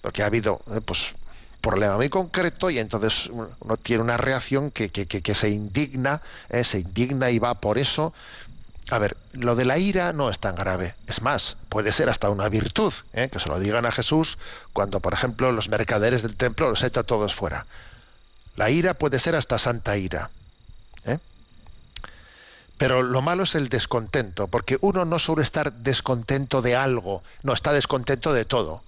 porque 0.00 0.22
ha 0.22 0.26
habido 0.26 0.60
eh, 0.72 0.80
pues 0.80 1.14
problema 1.60 1.96
muy 1.96 2.08
concreto 2.08 2.70
y 2.70 2.78
entonces 2.78 3.26
uno 3.28 3.76
tiene 3.82 4.02
una 4.02 4.16
reacción 4.16 4.70
que, 4.70 4.88
que- 4.90 5.06
que- 5.06 5.20
que 5.22 5.34
se 5.34 5.50
indigna, 5.50 6.22
eh, 6.48 6.64
se 6.64 6.78
indigna 6.80 7.30
y 7.30 7.38
va 7.38 7.60
por 7.60 7.76
eso. 7.78 8.14
A 8.90 8.98
ver, 8.98 9.16
lo 9.32 9.54
de 9.54 9.64
la 9.64 9.78
ira 9.78 10.12
no 10.12 10.30
es 10.30 10.40
tan 10.40 10.56
grave. 10.56 10.94
Es 11.06 11.22
más, 11.22 11.56
puede 11.68 11.92
ser 11.92 12.08
hasta 12.08 12.28
una 12.28 12.48
virtud, 12.48 12.92
eh, 13.12 13.28
que 13.30 13.38
se 13.38 13.48
lo 13.48 13.60
digan 13.60 13.86
a 13.86 13.92
Jesús 13.92 14.36
cuando, 14.72 14.98
por 14.98 15.12
ejemplo, 15.12 15.52
los 15.52 15.68
mercaderes 15.68 16.22
del 16.22 16.34
templo 16.34 16.68
los 16.68 16.82
echa 16.82 17.04
todos 17.04 17.34
fuera. 17.34 17.66
La 18.56 18.70
ira 18.70 18.94
puede 18.94 19.20
ser 19.20 19.36
hasta 19.36 19.58
santa 19.58 19.96
ira. 19.96 20.30
¿eh? 21.04 21.18
Pero 22.78 23.02
lo 23.02 23.22
malo 23.22 23.44
es 23.44 23.54
el 23.54 23.68
descontento, 23.68 24.48
porque 24.48 24.76
uno 24.80 25.04
no 25.04 25.20
suele 25.20 25.42
estar 25.42 25.72
descontento 25.72 26.60
de 26.60 26.74
algo, 26.74 27.22
no, 27.44 27.52
está 27.52 27.72
descontento 27.72 28.32
de 28.32 28.44
todo. 28.44 28.82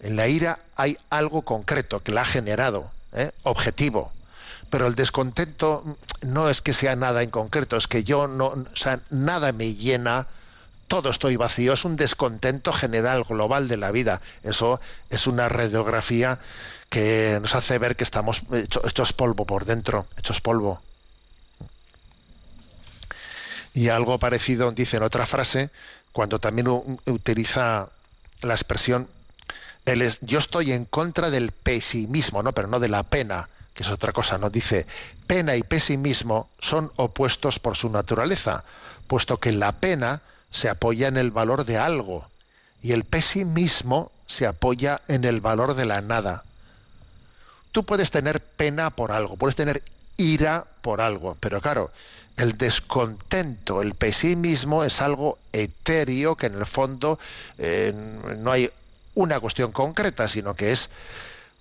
En 0.00 0.16
la 0.16 0.28
ira 0.28 0.60
hay 0.76 0.96
algo 1.10 1.42
concreto 1.42 2.02
que 2.02 2.12
la 2.12 2.22
ha 2.22 2.24
generado, 2.24 2.90
¿eh? 3.12 3.32
objetivo. 3.42 4.12
Pero 4.72 4.86
el 4.86 4.94
descontento 4.94 5.84
no 6.22 6.48
es 6.48 6.62
que 6.62 6.72
sea 6.72 6.96
nada 6.96 7.22
en 7.22 7.28
concreto, 7.28 7.76
es 7.76 7.86
que 7.86 8.04
yo 8.04 8.26
no, 8.26 8.46
o 8.46 8.64
sea, 8.74 9.00
nada 9.10 9.52
me 9.52 9.74
llena, 9.74 10.28
todo 10.88 11.10
estoy 11.10 11.36
vacío, 11.36 11.74
es 11.74 11.84
un 11.84 11.96
descontento 11.96 12.72
general, 12.72 13.24
global 13.24 13.68
de 13.68 13.76
la 13.76 13.90
vida. 13.90 14.22
Eso 14.42 14.80
es 15.10 15.26
una 15.26 15.50
radiografía 15.50 16.38
que 16.88 17.38
nos 17.42 17.54
hace 17.54 17.76
ver 17.76 17.96
que 17.96 18.04
estamos 18.04 18.44
hechos 18.50 19.12
polvo 19.12 19.44
por 19.44 19.66
dentro, 19.66 20.06
hechos 20.16 20.40
polvo. 20.40 20.80
Y 23.74 23.90
algo 23.90 24.16
parecido 24.16 24.72
dice 24.72 24.96
en 24.96 25.02
otra 25.02 25.26
frase, 25.26 25.68
cuando 26.12 26.38
también 26.38 26.68
utiliza 27.04 27.90
la 28.40 28.54
expresión, 28.54 29.06
yo 30.22 30.38
estoy 30.38 30.72
en 30.72 30.86
contra 30.86 31.28
del 31.28 31.52
pesimismo, 31.52 32.42
¿no? 32.42 32.52
pero 32.52 32.68
no 32.68 32.80
de 32.80 32.88
la 32.88 33.02
pena, 33.02 33.50
que 33.74 33.82
es 33.82 33.90
otra 33.90 34.12
cosa, 34.12 34.38
¿no? 34.38 34.50
Dice, 34.50 34.86
pena 35.26 35.56
y 35.56 35.62
pesimismo 35.62 36.50
son 36.58 36.92
opuestos 36.96 37.58
por 37.58 37.76
su 37.76 37.88
naturaleza, 37.88 38.64
puesto 39.06 39.38
que 39.38 39.52
la 39.52 39.72
pena 39.72 40.22
se 40.50 40.68
apoya 40.68 41.08
en 41.08 41.16
el 41.16 41.30
valor 41.30 41.64
de 41.64 41.78
algo 41.78 42.26
y 42.82 42.92
el 42.92 43.04
pesimismo 43.04 44.12
se 44.26 44.46
apoya 44.46 45.00
en 45.08 45.24
el 45.24 45.40
valor 45.40 45.74
de 45.74 45.86
la 45.86 46.00
nada. 46.00 46.44
Tú 47.70 47.84
puedes 47.84 48.10
tener 48.10 48.40
pena 48.40 48.90
por 48.90 49.12
algo, 49.12 49.36
puedes 49.36 49.56
tener 49.56 49.82
ira 50.16 50.66
por 50.82 51.00
algo, 51.00 51.36
pero 51.40 51.60
claro, 51.60 51.90
el 52.36 52.58
descontento, 52.58 53.82
el 53.82 53.94
pesimismo 53.94 54.84
es 54.84 55.00
algo 55.00 55.38
etéreo 55.52 56.36
que 56.36 56.46
en 56.46 56.54
el 56.54 56.66
fondo 56.66 57.18
eh, 57.58 57.92
no 58.38 58.52
hay 58.52 58.70
una 59.14 59.40
cuestión 59.40 59.72
concreta, 59.72 60.28
sino 60.28 60.54
que 60.54 60.72
es 60.72 60.90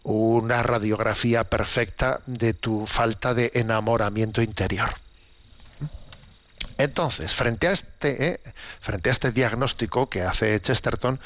una 0.03 0.63
radiografía 0.63 1.43
perfecta 1.43 2.21
de 2.25 2.53
tu 2.53 2.85
falta 2.87 3.33
de 3.33 3.51
enamoramiento 3.53 4.41
interior. 4.41 4.89
Entonces, 6.77 7.33
frente 7.33 7.67
a 7.67 7.71
este, 7.71 8.25
eh, 8.25 8.39
frente 8.79 9.09
a 9.09 9.11
este 9.11 9.31
diagnóstico 9.31 10.09
que 10.09 10.23
hace 10.23 10.59
Chesterton, 10.59 11.19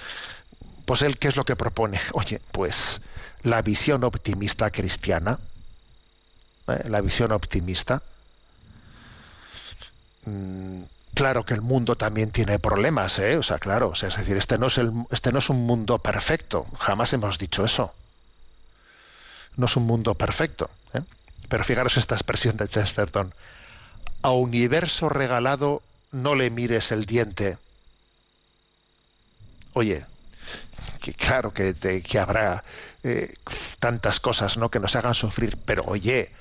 pues 0.86 1.02
él 1.02 1.18
qué 1.18 1.30
es 1.30 1.36
lo 1.36 1.46
que 1.46 1.56
propone? 1.56 2.00
Oye, 2.14 2.42
pues 2.52 3.02
la 3.44 3.62
visión 3.62 4.04
optimista 4.04 4.70
cristiana, 4.72 5.40
¿eh? 6.68 6.84
la 6.90 7.02
visión 7.02 7.32
optimista, 7.32 8.02
Mm, 10.26 10.84
claro 11.14 11.46
que 11.46 11.54
el 11.54 11.62
mundo 11.62 11.96
también 11.96 12.32
tiene 12.32 12.60
problemas, 12.60 13.20
¿eh? 13.20 13.38
O 13.38 13.44
sea, 13.44 13.60
claro, 13.60 13.90
o 13.90 13.96
sea, 13.96 14.10
es 14.10 14.18
decir, 14.18 14.38
este 14.38 14.58
no 14.58 14.68
es, 14.68 14.78
el, 14.78 14.92
este 15.12 15.32
no 15.32 15.40
es 15.40 15.50
un 15.50 15.66
mundo 15.66 16.00
perfecto, 16.00 16.66
jamás 16.80 17.14
hemos 17.14 17.38
dicho 17.40 17.64
eso. 17.66 17.94
No 19.58 19.66
es 19.66 19.76
un 19.76 19.84
mundo 19.84 20.16
perfecto. 20.16 20.70
¿eh? 20.94 21.02
Pero 21.50 21.64
fijaros 21.64 21.98
esta 21.98 22.16
expresión 22.16 22.58
de 22.58 22.68
Chesterton. 22.68 23.34
A 24.22 24.32
universo 24.32 25.10
regalado 25.10 25.82
no 26.12 26.36
le 26.36 26.50
mires 26.50 26.92
el 26.92 27.06
diente. 27.06 27.58
Oye, 29.74 30.06
que 31.02 31.14
claro 31.14 31.54
que, 31.54 31.74
que 31.76 32.20
habrá 32.20 32.64
eh, 33.04 33.34
tantas 33.80 34.20
cosas 34.20 34.58
¿no? 34.58 34.70
que 34.72 34.80
nos 34.80 34.96
hagan 34.96 35.14
sufrir, 35.14 35.58
pero 35.66 35.84
oye, 35.84 36.32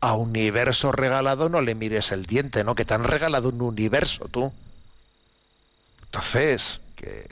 a 0.00 0.14
universo 0.14 0.92
regalado 0.92 1.48
no 1.48 1.60
le 1.60 1.74
mires 1.74 2.10
el 2.12 2.24
diente, 2.24 2.64
¿no? 2.64 2.74
Que 2.74 2.84
te 2.84 2.94
han 2.94 3.04
regalado 3.04 3.50
un 3.50 3.60
universo 3.60 4.26
tú. 4.28 4.52
Entonces, 6.04 6.80
que 6.96 7.28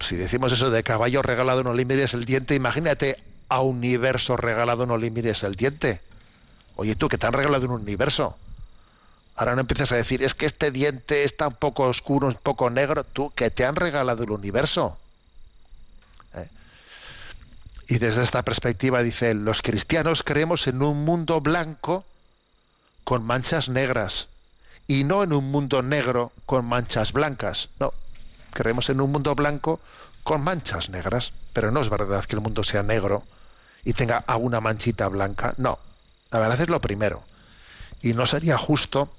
si 0.00 0.16
decimos 0.16 0.52
eso 0.52 0.70
de 0.70 0.82
caballo 0.82 1.22
regalado 1.22 1.64
no 1.64 1.72
le 1.72 1.84
mires 1.84 2.14
el 2.14 2.24
diente, 2.24 2.54
imagínate 2.54 3.18
a 3.48 3.60
universo 3.60 4.36
regalado 4.36 4.86
no 4.86 4.96
le 4.96 5.10
mires 5.10 5.42
el 5.42 5.54
diente. 5.54 6.00
Oye 6.76 6.96
tú, 6.96 7.08
que 7.08 7.18
te 7.18 7.26
han 7.26 7.32
regalado 7.32 7.66
un 7.66 7.72
universo. 7.72 8.36
Ahora 9.36 9.54
no 9.54 9.62
empieces 9.62 9.90
a 9.92 9.96
decir, 9.96 10.22
es 10.22 10.34
que 10.34 10.46
este 10.46 10.70
diente 10.70 11.24
está 11.24 11.48
un 11.48 11.54
poco 11.54 11.84
oscuro, 11.84 12.28
un 12.28 12.34
poco 12.34 12.70
negro. 12.70 13.04
Tú, 13.04 13.32
que 13.34 13.50
te 13.50 13.64
han 13.64 13.76
regalado 13.76 14.24
el 14.24 14.30
universo. 14.30 14.98
Y 17.86 17.98
desde 17.98 18.22
esta 18.22 18.42
perspectiva 18.42 19.02
dice, 19.02 19.34
los 19.34 19.60
cristianos 19.60 20.22
creemos 20.22 20.66
en 20.66 20.82
un 20.82 21.04
mundo 21.04 21.42
blanco 21.42 22.04
con 23.04 23.22
manchas 23.24 23.68
negras 23.68 24.28
y 24.86 25.04
no 25.04 25.22
en 25.22 25.34
un 25.34 25.50
mundo 25.50 25.82
negro 25.82 26.32
con 26.46 26.64
manchas 26.64 27.12
blancas. 27.12 27.68
No, 27.78 27.92
creemos 28.52 28.88
en 28.88 29.02
un 29.02 29.12
mundo 29.12 29.34
blanco 29.34 29.80
con 30.22 30.42
manchas 30.42 30.88
negras, 30.88 31.32
pero 31.52 31.70
no 31.70 31.82
es 31.82 31.90
verdad 31.90 32.24
que 32.24 32.36
el 32.36 32.40
mundo 32.40 32.64
sea 32.64 32.82
negro 32.82 33.22
y 33.84 33.92
tenga 33.92 34.24
una 34.38 34.60
manchita 34.60 35.08
blanca. 35.08 35.54
No, 35.56 35.78
la 36.30 36.38
verdad 36.38 36.60
es 36.60 36.68
lo 36.68 36.80
primero. 36.80 37.22
Y 38.02 38.12
no 38.12 38.26
sería 38.26 38.58
justo 38.58 39.10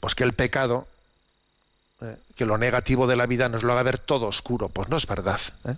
pues 0.00 0.14
que 0.14 0.24
el 0.24 0.32
pecado, 0.32 0.86
eh, 2.00 2.16
que 2.36 2.46
lo 2.46 2.58
negativo 2.58 3.06
de 3.06 3.16
la 3.16 3.26
vida 3.26 3.48
nos 3.48 3.62
lo 3.62 3.72
haga 3.72 3.82
ver 3.82 3.98
todo 3.98 4.26
oscuro. 4.26 4.68
Pues 4.68 4.88
no 4.88 4.96
es 4.96 5.06
verdad. 5.06 5.40
¿eh? 5.64 5.74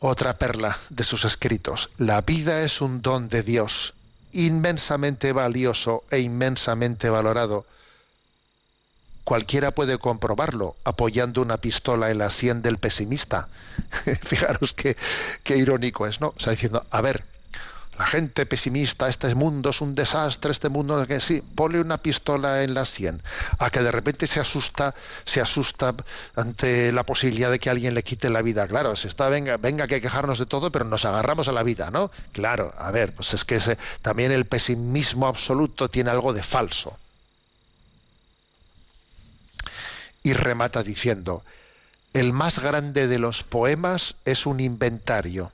Otra 0.00 0.38
perla 0.38 0.76
de 0.88 1.04
sus 1.04 1.24
escritos. 1.24 1.90
La 1.98 2.22
vida 2.22 2.62
es 2.62 2.80
un 2.80 3.02
don 3.02 3.28
de 3.28 3.42
Dios, 3.42 3.94
inmensamente 4.32 5.32
valioso 5.32 6.04
e 6.10 6.20
inmensamente 6.20 7.10
valorado. 7.10 7.66
Cualquiera 9.26 9.72
puede 9.72 9.98
comprobarlo 9.98 10.76
apoyando 10.84 11.42
una 11.42 11.56
pistola 11.56 12.12
en 12.12 12.18
la 12.18 12.30
sien 12.30 12.62
del 12.62 12.78
pesimista. 12.78 13.48
Fijaros 14.22 14.72
qué, 14.72 14.96
qué 15.42 15.56
irónico 15.56 16.06
es, 16.06 16.20
¿no? 16.20 16.28
O 16.28 16.38
sea, 16.38 16.52
diciendo, 16.52 16.86
a 16.92 17.00
ver, 17.00 17.24
la 17.98 18.06
gente 18.06 18.46
pesimista, 18.46 19.08
este 19.08 19.34
mundo 19.34 19.70
es 19.70 19.80
un 19.80 19.96
desastre, 19.96 20.52
este 20.52 20.68
mundo 20.68 21.02
es 21.02 21.08
que 21.08 21.18
sí, 21.18 21.42
pone 21.56 21.80
una 21.80 21.98
pistola 21.98 22.62
en 22.62 22.74
la 22.74 22.84
sien, 22.84 23.20
a 23.58 23.68
que 23.70 23.82
de 23.82 23.90
repente 23.90 24.28
se 24.28 24.38
asusta, 24.38 24.94
se 25.24 25.40
asusta 25.40 25.92
ante 26.36 26.92
la 26.92 27.02
posibilidad 27.02 27.50
de 27.50 27.58
que 27.58 27.68
alguien 27.68 27.94
le 27.94 28.04
quite 28.04 28.30
la 28.30 28.42
vida. 28.42 28.68
Claro, 28.68 28.94
se 28.94 29.08
está 29.08 29.28
venga, 29.28 29.56
venga 29.56 29.88
que 29.88 30.00
quejarnos 30.00 30.38
de 30.38 30.46
todo, 30.46 30.70
pero 30.70 30.84
nos 30.84 31.04
agarramos 31.04 31.48
a 31.48 31.52
la 31.52 31.64
vida, 31.64 31.90
¿no? 31.90 32.12
Claro, 32.30 32.72
a 32.78 32.92
ver, 32.92 33.12
pues 33.12 33.34
es 33.34 33.44
que 33.44 33.58
también 34.02 34.30
el 34.30 34.44
pesimismo 34.44 35.26
absoluto 35.26 35.90
tiene 35.90 36.10
algo 36.10 36.32
de 36.32 36.44
falso. 36.44 36.96
Y 40.26 40.32
remata 40.32 40.82
diciendo, 40.82 41.44
el 42.12 42.32
más 42.32 42.58
grande 42.58 43.06
de 43.06 43.20
los 43.20 43.44
poemas 43.44 44.16
es 44.24 44.44
un 44.44 44.58
inventario 44.58 45.52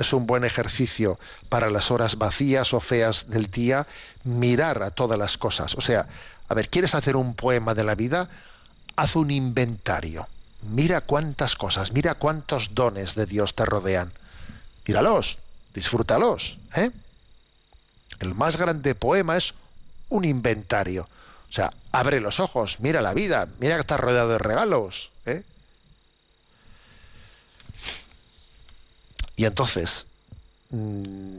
es 0.00 0.12
un 0.12 0.26
buen 0.26 0.44
ejercicio 0.44 1.18
para 1.48 1.70
las 1.70 1.90
horas 1.90 2.16
vacías 2.16 2.72
o 2.72 2.80
feas 2.80 3.28
del 3.28 3.50
día 3.50 3.86
mirar 4.24 4.82
a 4.82 4.90
todas 4.90 5.18
las 5.18 5.36
cosas. 5.36 5.74
O 5.76 5.80
sea, 5.80 6.06
a 6.48 6.54
ver, 6.54 6.68
¿quieres 6.70 6.94
hacer 6.94 7.16
un 7.16 7.34
poema 7.34 7.74
de 7.74 7.84
la 7.84 7.94
vida? 7.94 8.28
Haz 8.96 9.14
un 9.14 9.30
inventario. 9.30 10.26
Mira 10.62 11.02
cuántas 11.02 11.54
cosas, 11.54 11.92
mira 11.92 12.14
cuántos 12.14 12.74
dones 12.74 13.14
de 13.14 13.26
Dios 13.26 13.54
te 13.54 13.64
rodean. 13.64 14.12
Míralos, 14.86 15.38
disfrútalos. 15.74 16.58
¿eh? 16.74 16.90
El 18.18 18.34
más 18.34 18.56
grande 18.56 18.94
poema 18.94 19.36
es 19.36 19.54
un 20.08 20.24
inventario. 20.24 21.08
O 21.50 21.52
sea, 21.52 21.72
abre 21.90 22.20
los 22.20 22.38
ojos, 22.38 22.78
mira 22.78 23.02
la 23.02 23.12
vida, 23.12 23.48
mira 23.58 23.74
que 23.74 23.80
estás 23.80 23.98
rodeado 23.98 24.28
de 24.28 24.38
regalos. 24.38 25.10
¿eh? 25.26 25.42
Y 29.34 29.44
entonces, 29.46 30.06
mm, 30.70 31.38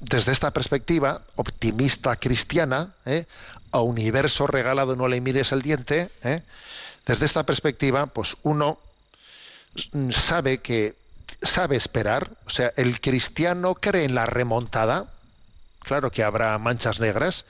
desde 0.00 0.30
esta 0.30 0.52
perspectiva 0.52 1.22
optimista 1.34 2.14
cristiana, 2.16 2.92
¿eh? 3.04 3.26
a 3.72 3.80
universo 3.80 4.46
regalado 4.46 4.94
no 4.94 5.08
le 5.08 5.20
mires 5.20 5.50
el 5.50 5.62
diente, 5.62 6.10
¿eh? 6.22 6.42
desde 7.04 7.26
esta 7.26 7.44
perspectiva, 7.44 8.06
pues 8.06 8.36
uno 8.44 8.78
sabe 10.10 10.58
que 10.58 10.94
sabe 11.42 11.74
esperar, 11.74 12.30
o 12.46 12.50
sea, 12.50 12.72
el 12.76 13.00
cristiano 13.00 13.74
cree 13.74 14.04
en 14.04 14.14
la 14.14 14.26
remontada, 14.26 15.06
claro 15.80 16.12
que 16.12 16.22
habrá 16.22 16.56
manchas 16.58 17.00
negras, 17.00 17.44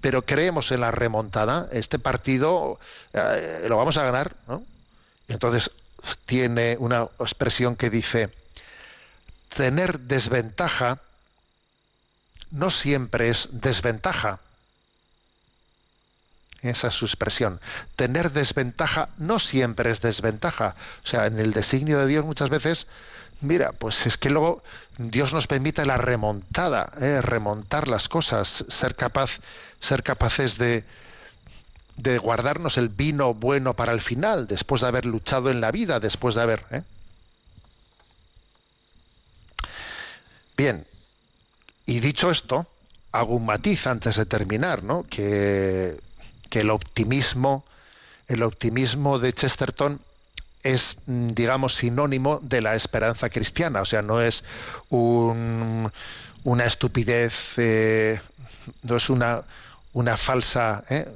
pero 0.00 0.22
creemos 0.22 0.70
en 0.72 0.80
la 0.80 0.90
remontada, 0.90 1.68
este 1.72 1.98
partido 1.98 2.78
eh, 3.12 3.66
lo 3.68 3.76
vamos 3.76 3.96
a 3.96 4.04
ganar, 4.04 4.36
¿no? 4.46 4.62
Entonces 5.28 5.70
tiene 6.26 6.76
una 6.78 7.08
expresión 7.18 7.76
que 7.76 7.90
dice, 7.90 8.30
tener 9.48 10.00
desventaja 10.00 11.00
no 12.50 12.70
siempre 12.70 13.28
es 13.28 13.48
desventaja. 13.52 14.40
Esa 16.62 16.88
es 16.88 16.94
su 16.94 17.04
expresión. 17.04 17.60
Tener 17.94 18.32
desventaja 18.32 19.10
no 19.18 19.38
siempre 19.38 19.90
es 19.90 20.00
desventaja. 20.00 20.74
O 21.04 21.06
sea, 21.06 21.26
en 21.26 21.38
el 21.38 21.52
designio 21.52 21.98
de 21.98 22.06
Dios 22.06 22.24
muchas 22.24 22.48
veces 22.48 22.86
mira, 23.40 23.72
pues 23.72 24.06
es 24.06 24.16
que 24.18 24.30
luego 24.30 24.62
Dios 24.98 25.32
nos 25.32 25.46
permite 25.46 25.86
la 25.86 25.96
remontada, 25.96 26.92
¿eh? 27.00 27.20
remontar 27.22 27.88
las 27.88 28.08
cosas, 28.08 28.64
ser 28.68 28.96
capaz, 28.96 29.40
ser 29.80 30.02
capaces 30.02 30.58
de, 30.58 30.84
de 31.96 32.18
guardarnos 32.18 32.78
el 32.78 32.88
vino 32.88 33.34
bueno 33.34 33.74
para 33.74 33.92
el 33.92 34.00
final, 34.00 34.46
después 34.46 34.82
de 34.82 34.88
haber 34.88 35.06
luchado 35.06 35.50
en 35.50 35.60
la 35.60 35.70
vida, 35.70 36.00
después 36.00 36.34
de 36.34 36.42
haber. 36.42 36.64
¿eh? 36.70 36.82
Bien, 40.56 40.86
y 41.86 42.00
dicho 42.00 42.30
esto, 42.30 42.66
hago 43.12 43.36
un 43.36 43.46
matiz 43.46 43.86
antes 43.86 44.16
de 44.16 44.26
terminar, 44.26 44.82
¿no? 44.82 45.04
Que, 45.08 46.00
que 46.50 46.60
el 46.60 46.70
optimismo, 46.70 47.64
el 48.26 48.42
optimismo 48.42 49.18
de 49.18 49.32
Chesterton 49.32 50.00
es, 50.62 50.96
mm, 51.06 51.28
digamos, 51.30 51.74
sinónimo 51.74 52.40
de 52.42 52.60
la 52.60 52.74
esperanza 52.74 53.30
cristiana. 53.30 53.80
O 53.82 53.84
sea, 53.84 54.02
no 54.02 54.20
es 54.20 54.44
un- 54.90 55.90
una 56.44 56.64
estupidez, 56.64 57.54
eh, 57.58 58.20
no 58.82 58.96
es 58.96 59.10
una, 59.10 59.42
una 59.92 60.16
falsa, 60.16 60.84
¿eh? 60.90 61.08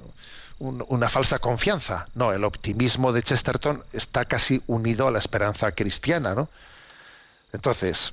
un- 0.59 0.85
una 0.89 1.09
falsa 1.09 1.39
confianza. 1.39 2.07
No, 2.15 2.33
el 2.33 2.45
optimismo 2.45 3.13
de 3.13 3.23
Chesterton 3.23 3.85
está 3.93 4.25
casi 4.27 4.63
unido 4.67 5.09
a 5.09 5.11
la 5.11 5.19
esperanza 5.19 5.73
cristiana, 5.73 6.35
¿no? 6.35 6.49
Entonces, 7.53 8.13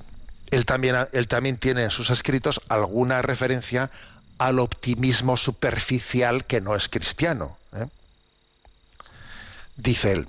él 0.50 0.66
también, 0.66 0.96
él 1.12 1.28
también 1.28 1.58
tiene 1.58 1.84
en 1.84 1.90
sus 1.90 2.10
escritos 2.10 2.60
alguna 2.68 3.22
referencia 3.22 3.90
al 4.38 4.58
optimismo 4.58 5.36
superficial 5.36 6.44
que 6.44 6.60
no 6.60 6.74
es 6.74 6.88
cristiano. 6.88 7.56
¿eh? 7.74 7.86
Dice 9.76 10.12
él, 10.12 10.26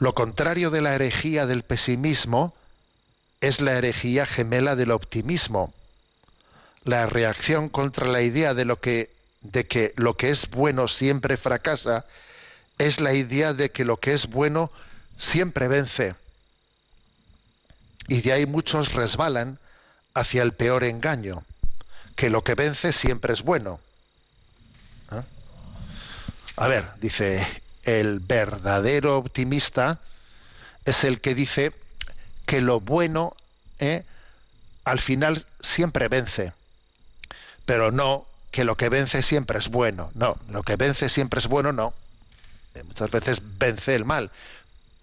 lo 0.00 0.14
contrario 0.14 0.70
de 0.70 0.80
la 0.80 0.94
herejía 0.94 1.46
del 1.46 1.62
pesimismo 1.62 2.54
es 3.42 3.60
la 3.60 3.72
herejía 3.72 4.24
gemela 4.24 4.74
del 4.74 4.92
optimismo. 4.92 5.74
La 6.84 7.06
reacción 7.06 7.68
contra 7.68 8.06
la 8.08 8.22
idea 8.22 8.54
de 8.54 8.64
lo 8.64 8.80
que 8.80 9.10
de 9.42 9.66
que 9.66 9.92
lo 9.96 10.16
que 10.16 10.30
es 10.30 10.50
bueno 10.50 10.88
siempre 10.88 11.36
fracasa 11.36 12.06
es 12.78 13.00
la 13.00 13.12
idea 13.12 13.52
de 13.52 13.70
que 13.70 13.84
lo 13.84 13.98
que 13.98 14.14
es 14.14 14.26
bueno 14.26 14.70
siempre 15.18 15.68
vence. 15.68 16.14
Y 18.08 18.22
de 18.22 18.32
ahí 18.32 18.46
muchos 18.46 18.94
resbalan 18.94 19.58
hacia 20.14 20.42
el 20.42 20.54
peor 20.54 20.82
engaño, 20.84 21.44
que 22.16 22.30
lo 22.30 22.42
que 22.42 22.54
vence 22.54 22.92
siempre 22.92 23.34
es 23.34 23.42
bueno. 23.42 23.80
¿Ah? 25.10 25.24
A 26.56 26.68
ver, 26.68 26.90
dice, 27.00 27.46
el 27.84 28.20
verdadero 28.20 29.16
optimista 29.18 30.00
es 30.84 31.04
el 31.04 31.20
que 31.20 31.34
dice 31.34 31.72
que 32.46 32.60
lo 32.60 32.80
bueno 32.80 33.36
¿eh? 33.78 34.04
al 34.84 34.98
final 34.98 35.46
siempre 35.60 36.08
vence, 36.08 36.52
pero 37.64 37.90
no 37.90 38.26
que 38.50 38.64
lo 38.64 38.76
que 38.76 38.88
vence 38.88 39.22
siempre 39.22 39.58
es 39.58 39.68
bueno. 39.68 40.10
No, 40.14 40.38
lo 40.48 40.62
que 40.62 40.76
vence 40.76 41.08
siempre 41.08 41.38
es 41.38 41.46
bueno, 41.46 41.72
no. 41.72 41.94
Eh, 42.74 42.82
Muchas 42.82 43.10
veces 43.10 43.40
vence 43.58 43.94
el 43.94 44.04
mal, 44.04 44.30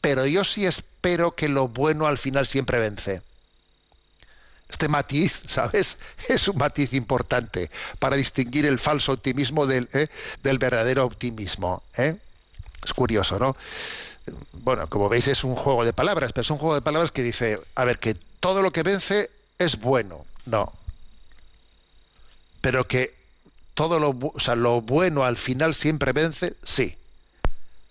pero 0.02 0.26
yo 0.26 0.44
sí 0.44 0.66
espero 0.66 1.36
que 1.36 1.50
lo 1.50 1.68
bueno 1.68 2.08
al 2.08 2.18
final 2.18 2.46
siempre 2.46 2.80
vence. 2.80 3.22
Este 4.70 4.88
matiz, 4.90 5.44
¿sabes? 5.48 5.98
Es 6.28 6.48
un 6.48 6.58
matiz 6.58 6.94
importante 6.94 7.70
para 8.00 8.18
distinguir 8.18 8.66
el 8.66 8.80
falso 8.80 9.14
optimismo 9.14 9.66
del, 9.66 9.90
¿eh? 9.94 10.08
del 10.44 10.58
verdadero 10.60 11.06
optimismo. 11.06 11.84
¿eh? 11.98 12.18
Es 12.88 12.94
curioso, 12.94 13.38
¿no? 13.38 13.58
Bueno, 14.54 14.88
como 14.88 15.10
veis 15.10 15.28
es 15.28 15.44
un 15.44 15.58
juego 15.58 15.84
de 15.84 15.92
palabras, 15.92 16.32
pero 16.32 16.44
es 16.44 16.50
un 16.50 16.58
juego 16.58 16.76
de 16.76 16.82
palabras 16.82 17.12
que 17.12 17.22
dice, 17.22 17.60
a 17.76 17.84
ver, 17.84 18.00
que 18.00 18.16
todo 18.40 18.62
lo 18.62 18.72
que 18.72 18.84
vence 18.84 19.30
es 19.60 19.78
bueno. 19.78 20.26
No. 20.46 20.72
Pero 22.62 22.88
que 22.88 23.14
todo 23.74 24.00
lo, 24.00 24.16
o 24.34 24.40
sea, 24.40 24.56
lo 24.56 24.80
bueno 24.80 25.26
al 25.26 25.36
final 25.36 25.76
siempre 25.76 26.14
vence, 26.14 26.56
sí. 26.64 26.96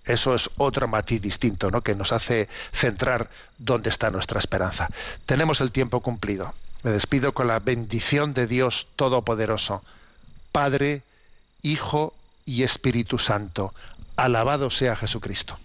Eso 0.07 0.35
es 0.35 0.49
otro 0.57 0.89
matiz 0.89 1.21
distinto, 1.21 1.71
¿no? 1.71 1.83
Que 1.83 1.95
nos 1.95 2.13
hace 2.13 2.49
centrar 2.73 3.29
dónde 3.59 3.91
está 3.91 4.11
nuestra 4.11 4.39
esperanza. 4.39 4.89
Tenemos 5.27 5.61
el 5.61 5.73
tiempo 5.73 6.01
cumplido. 6.01 6.55
Me 6.85 6.91
despido 6.91 7.35
con 7.35 7.49
la 7.49 7.59
bendición 7.59 8.33
de 8.33 8.47
Dios 8.47 8.87
Todopoderoso, 8.97 9.83
Padre, 10.53 11.03
Hijo 11.61 12.15
y 12.47 12.63
Espíritu 12.63 13.19
Santo. 13.19 13.75
Alabado 14.17 14.71
sea 14.71 14.97
Jesucristo. 14.97 15.59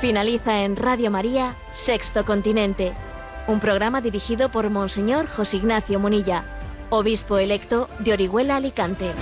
Finaliza 0.00 0.62
en 0.62 0.76
Radio 0.76 1.10
María, 1.10 1.54
Sexto 1.74 2.24
Continente, 2.24 2.94
un 3.48 3.60
programa 3.60 4.00
dirigido 4.00 4.48
por 4.50 4.70
Monseñor 4.70 5.26
José 5.26 5.58
Ignacio 5.58 5.98
Munilla, 5.98 6.44
obispo 6.90 7.38
electo 7.38 7.88
de 7.98 8.12
Orihuela 8.12 8.56
Alicante. 8.56 9.12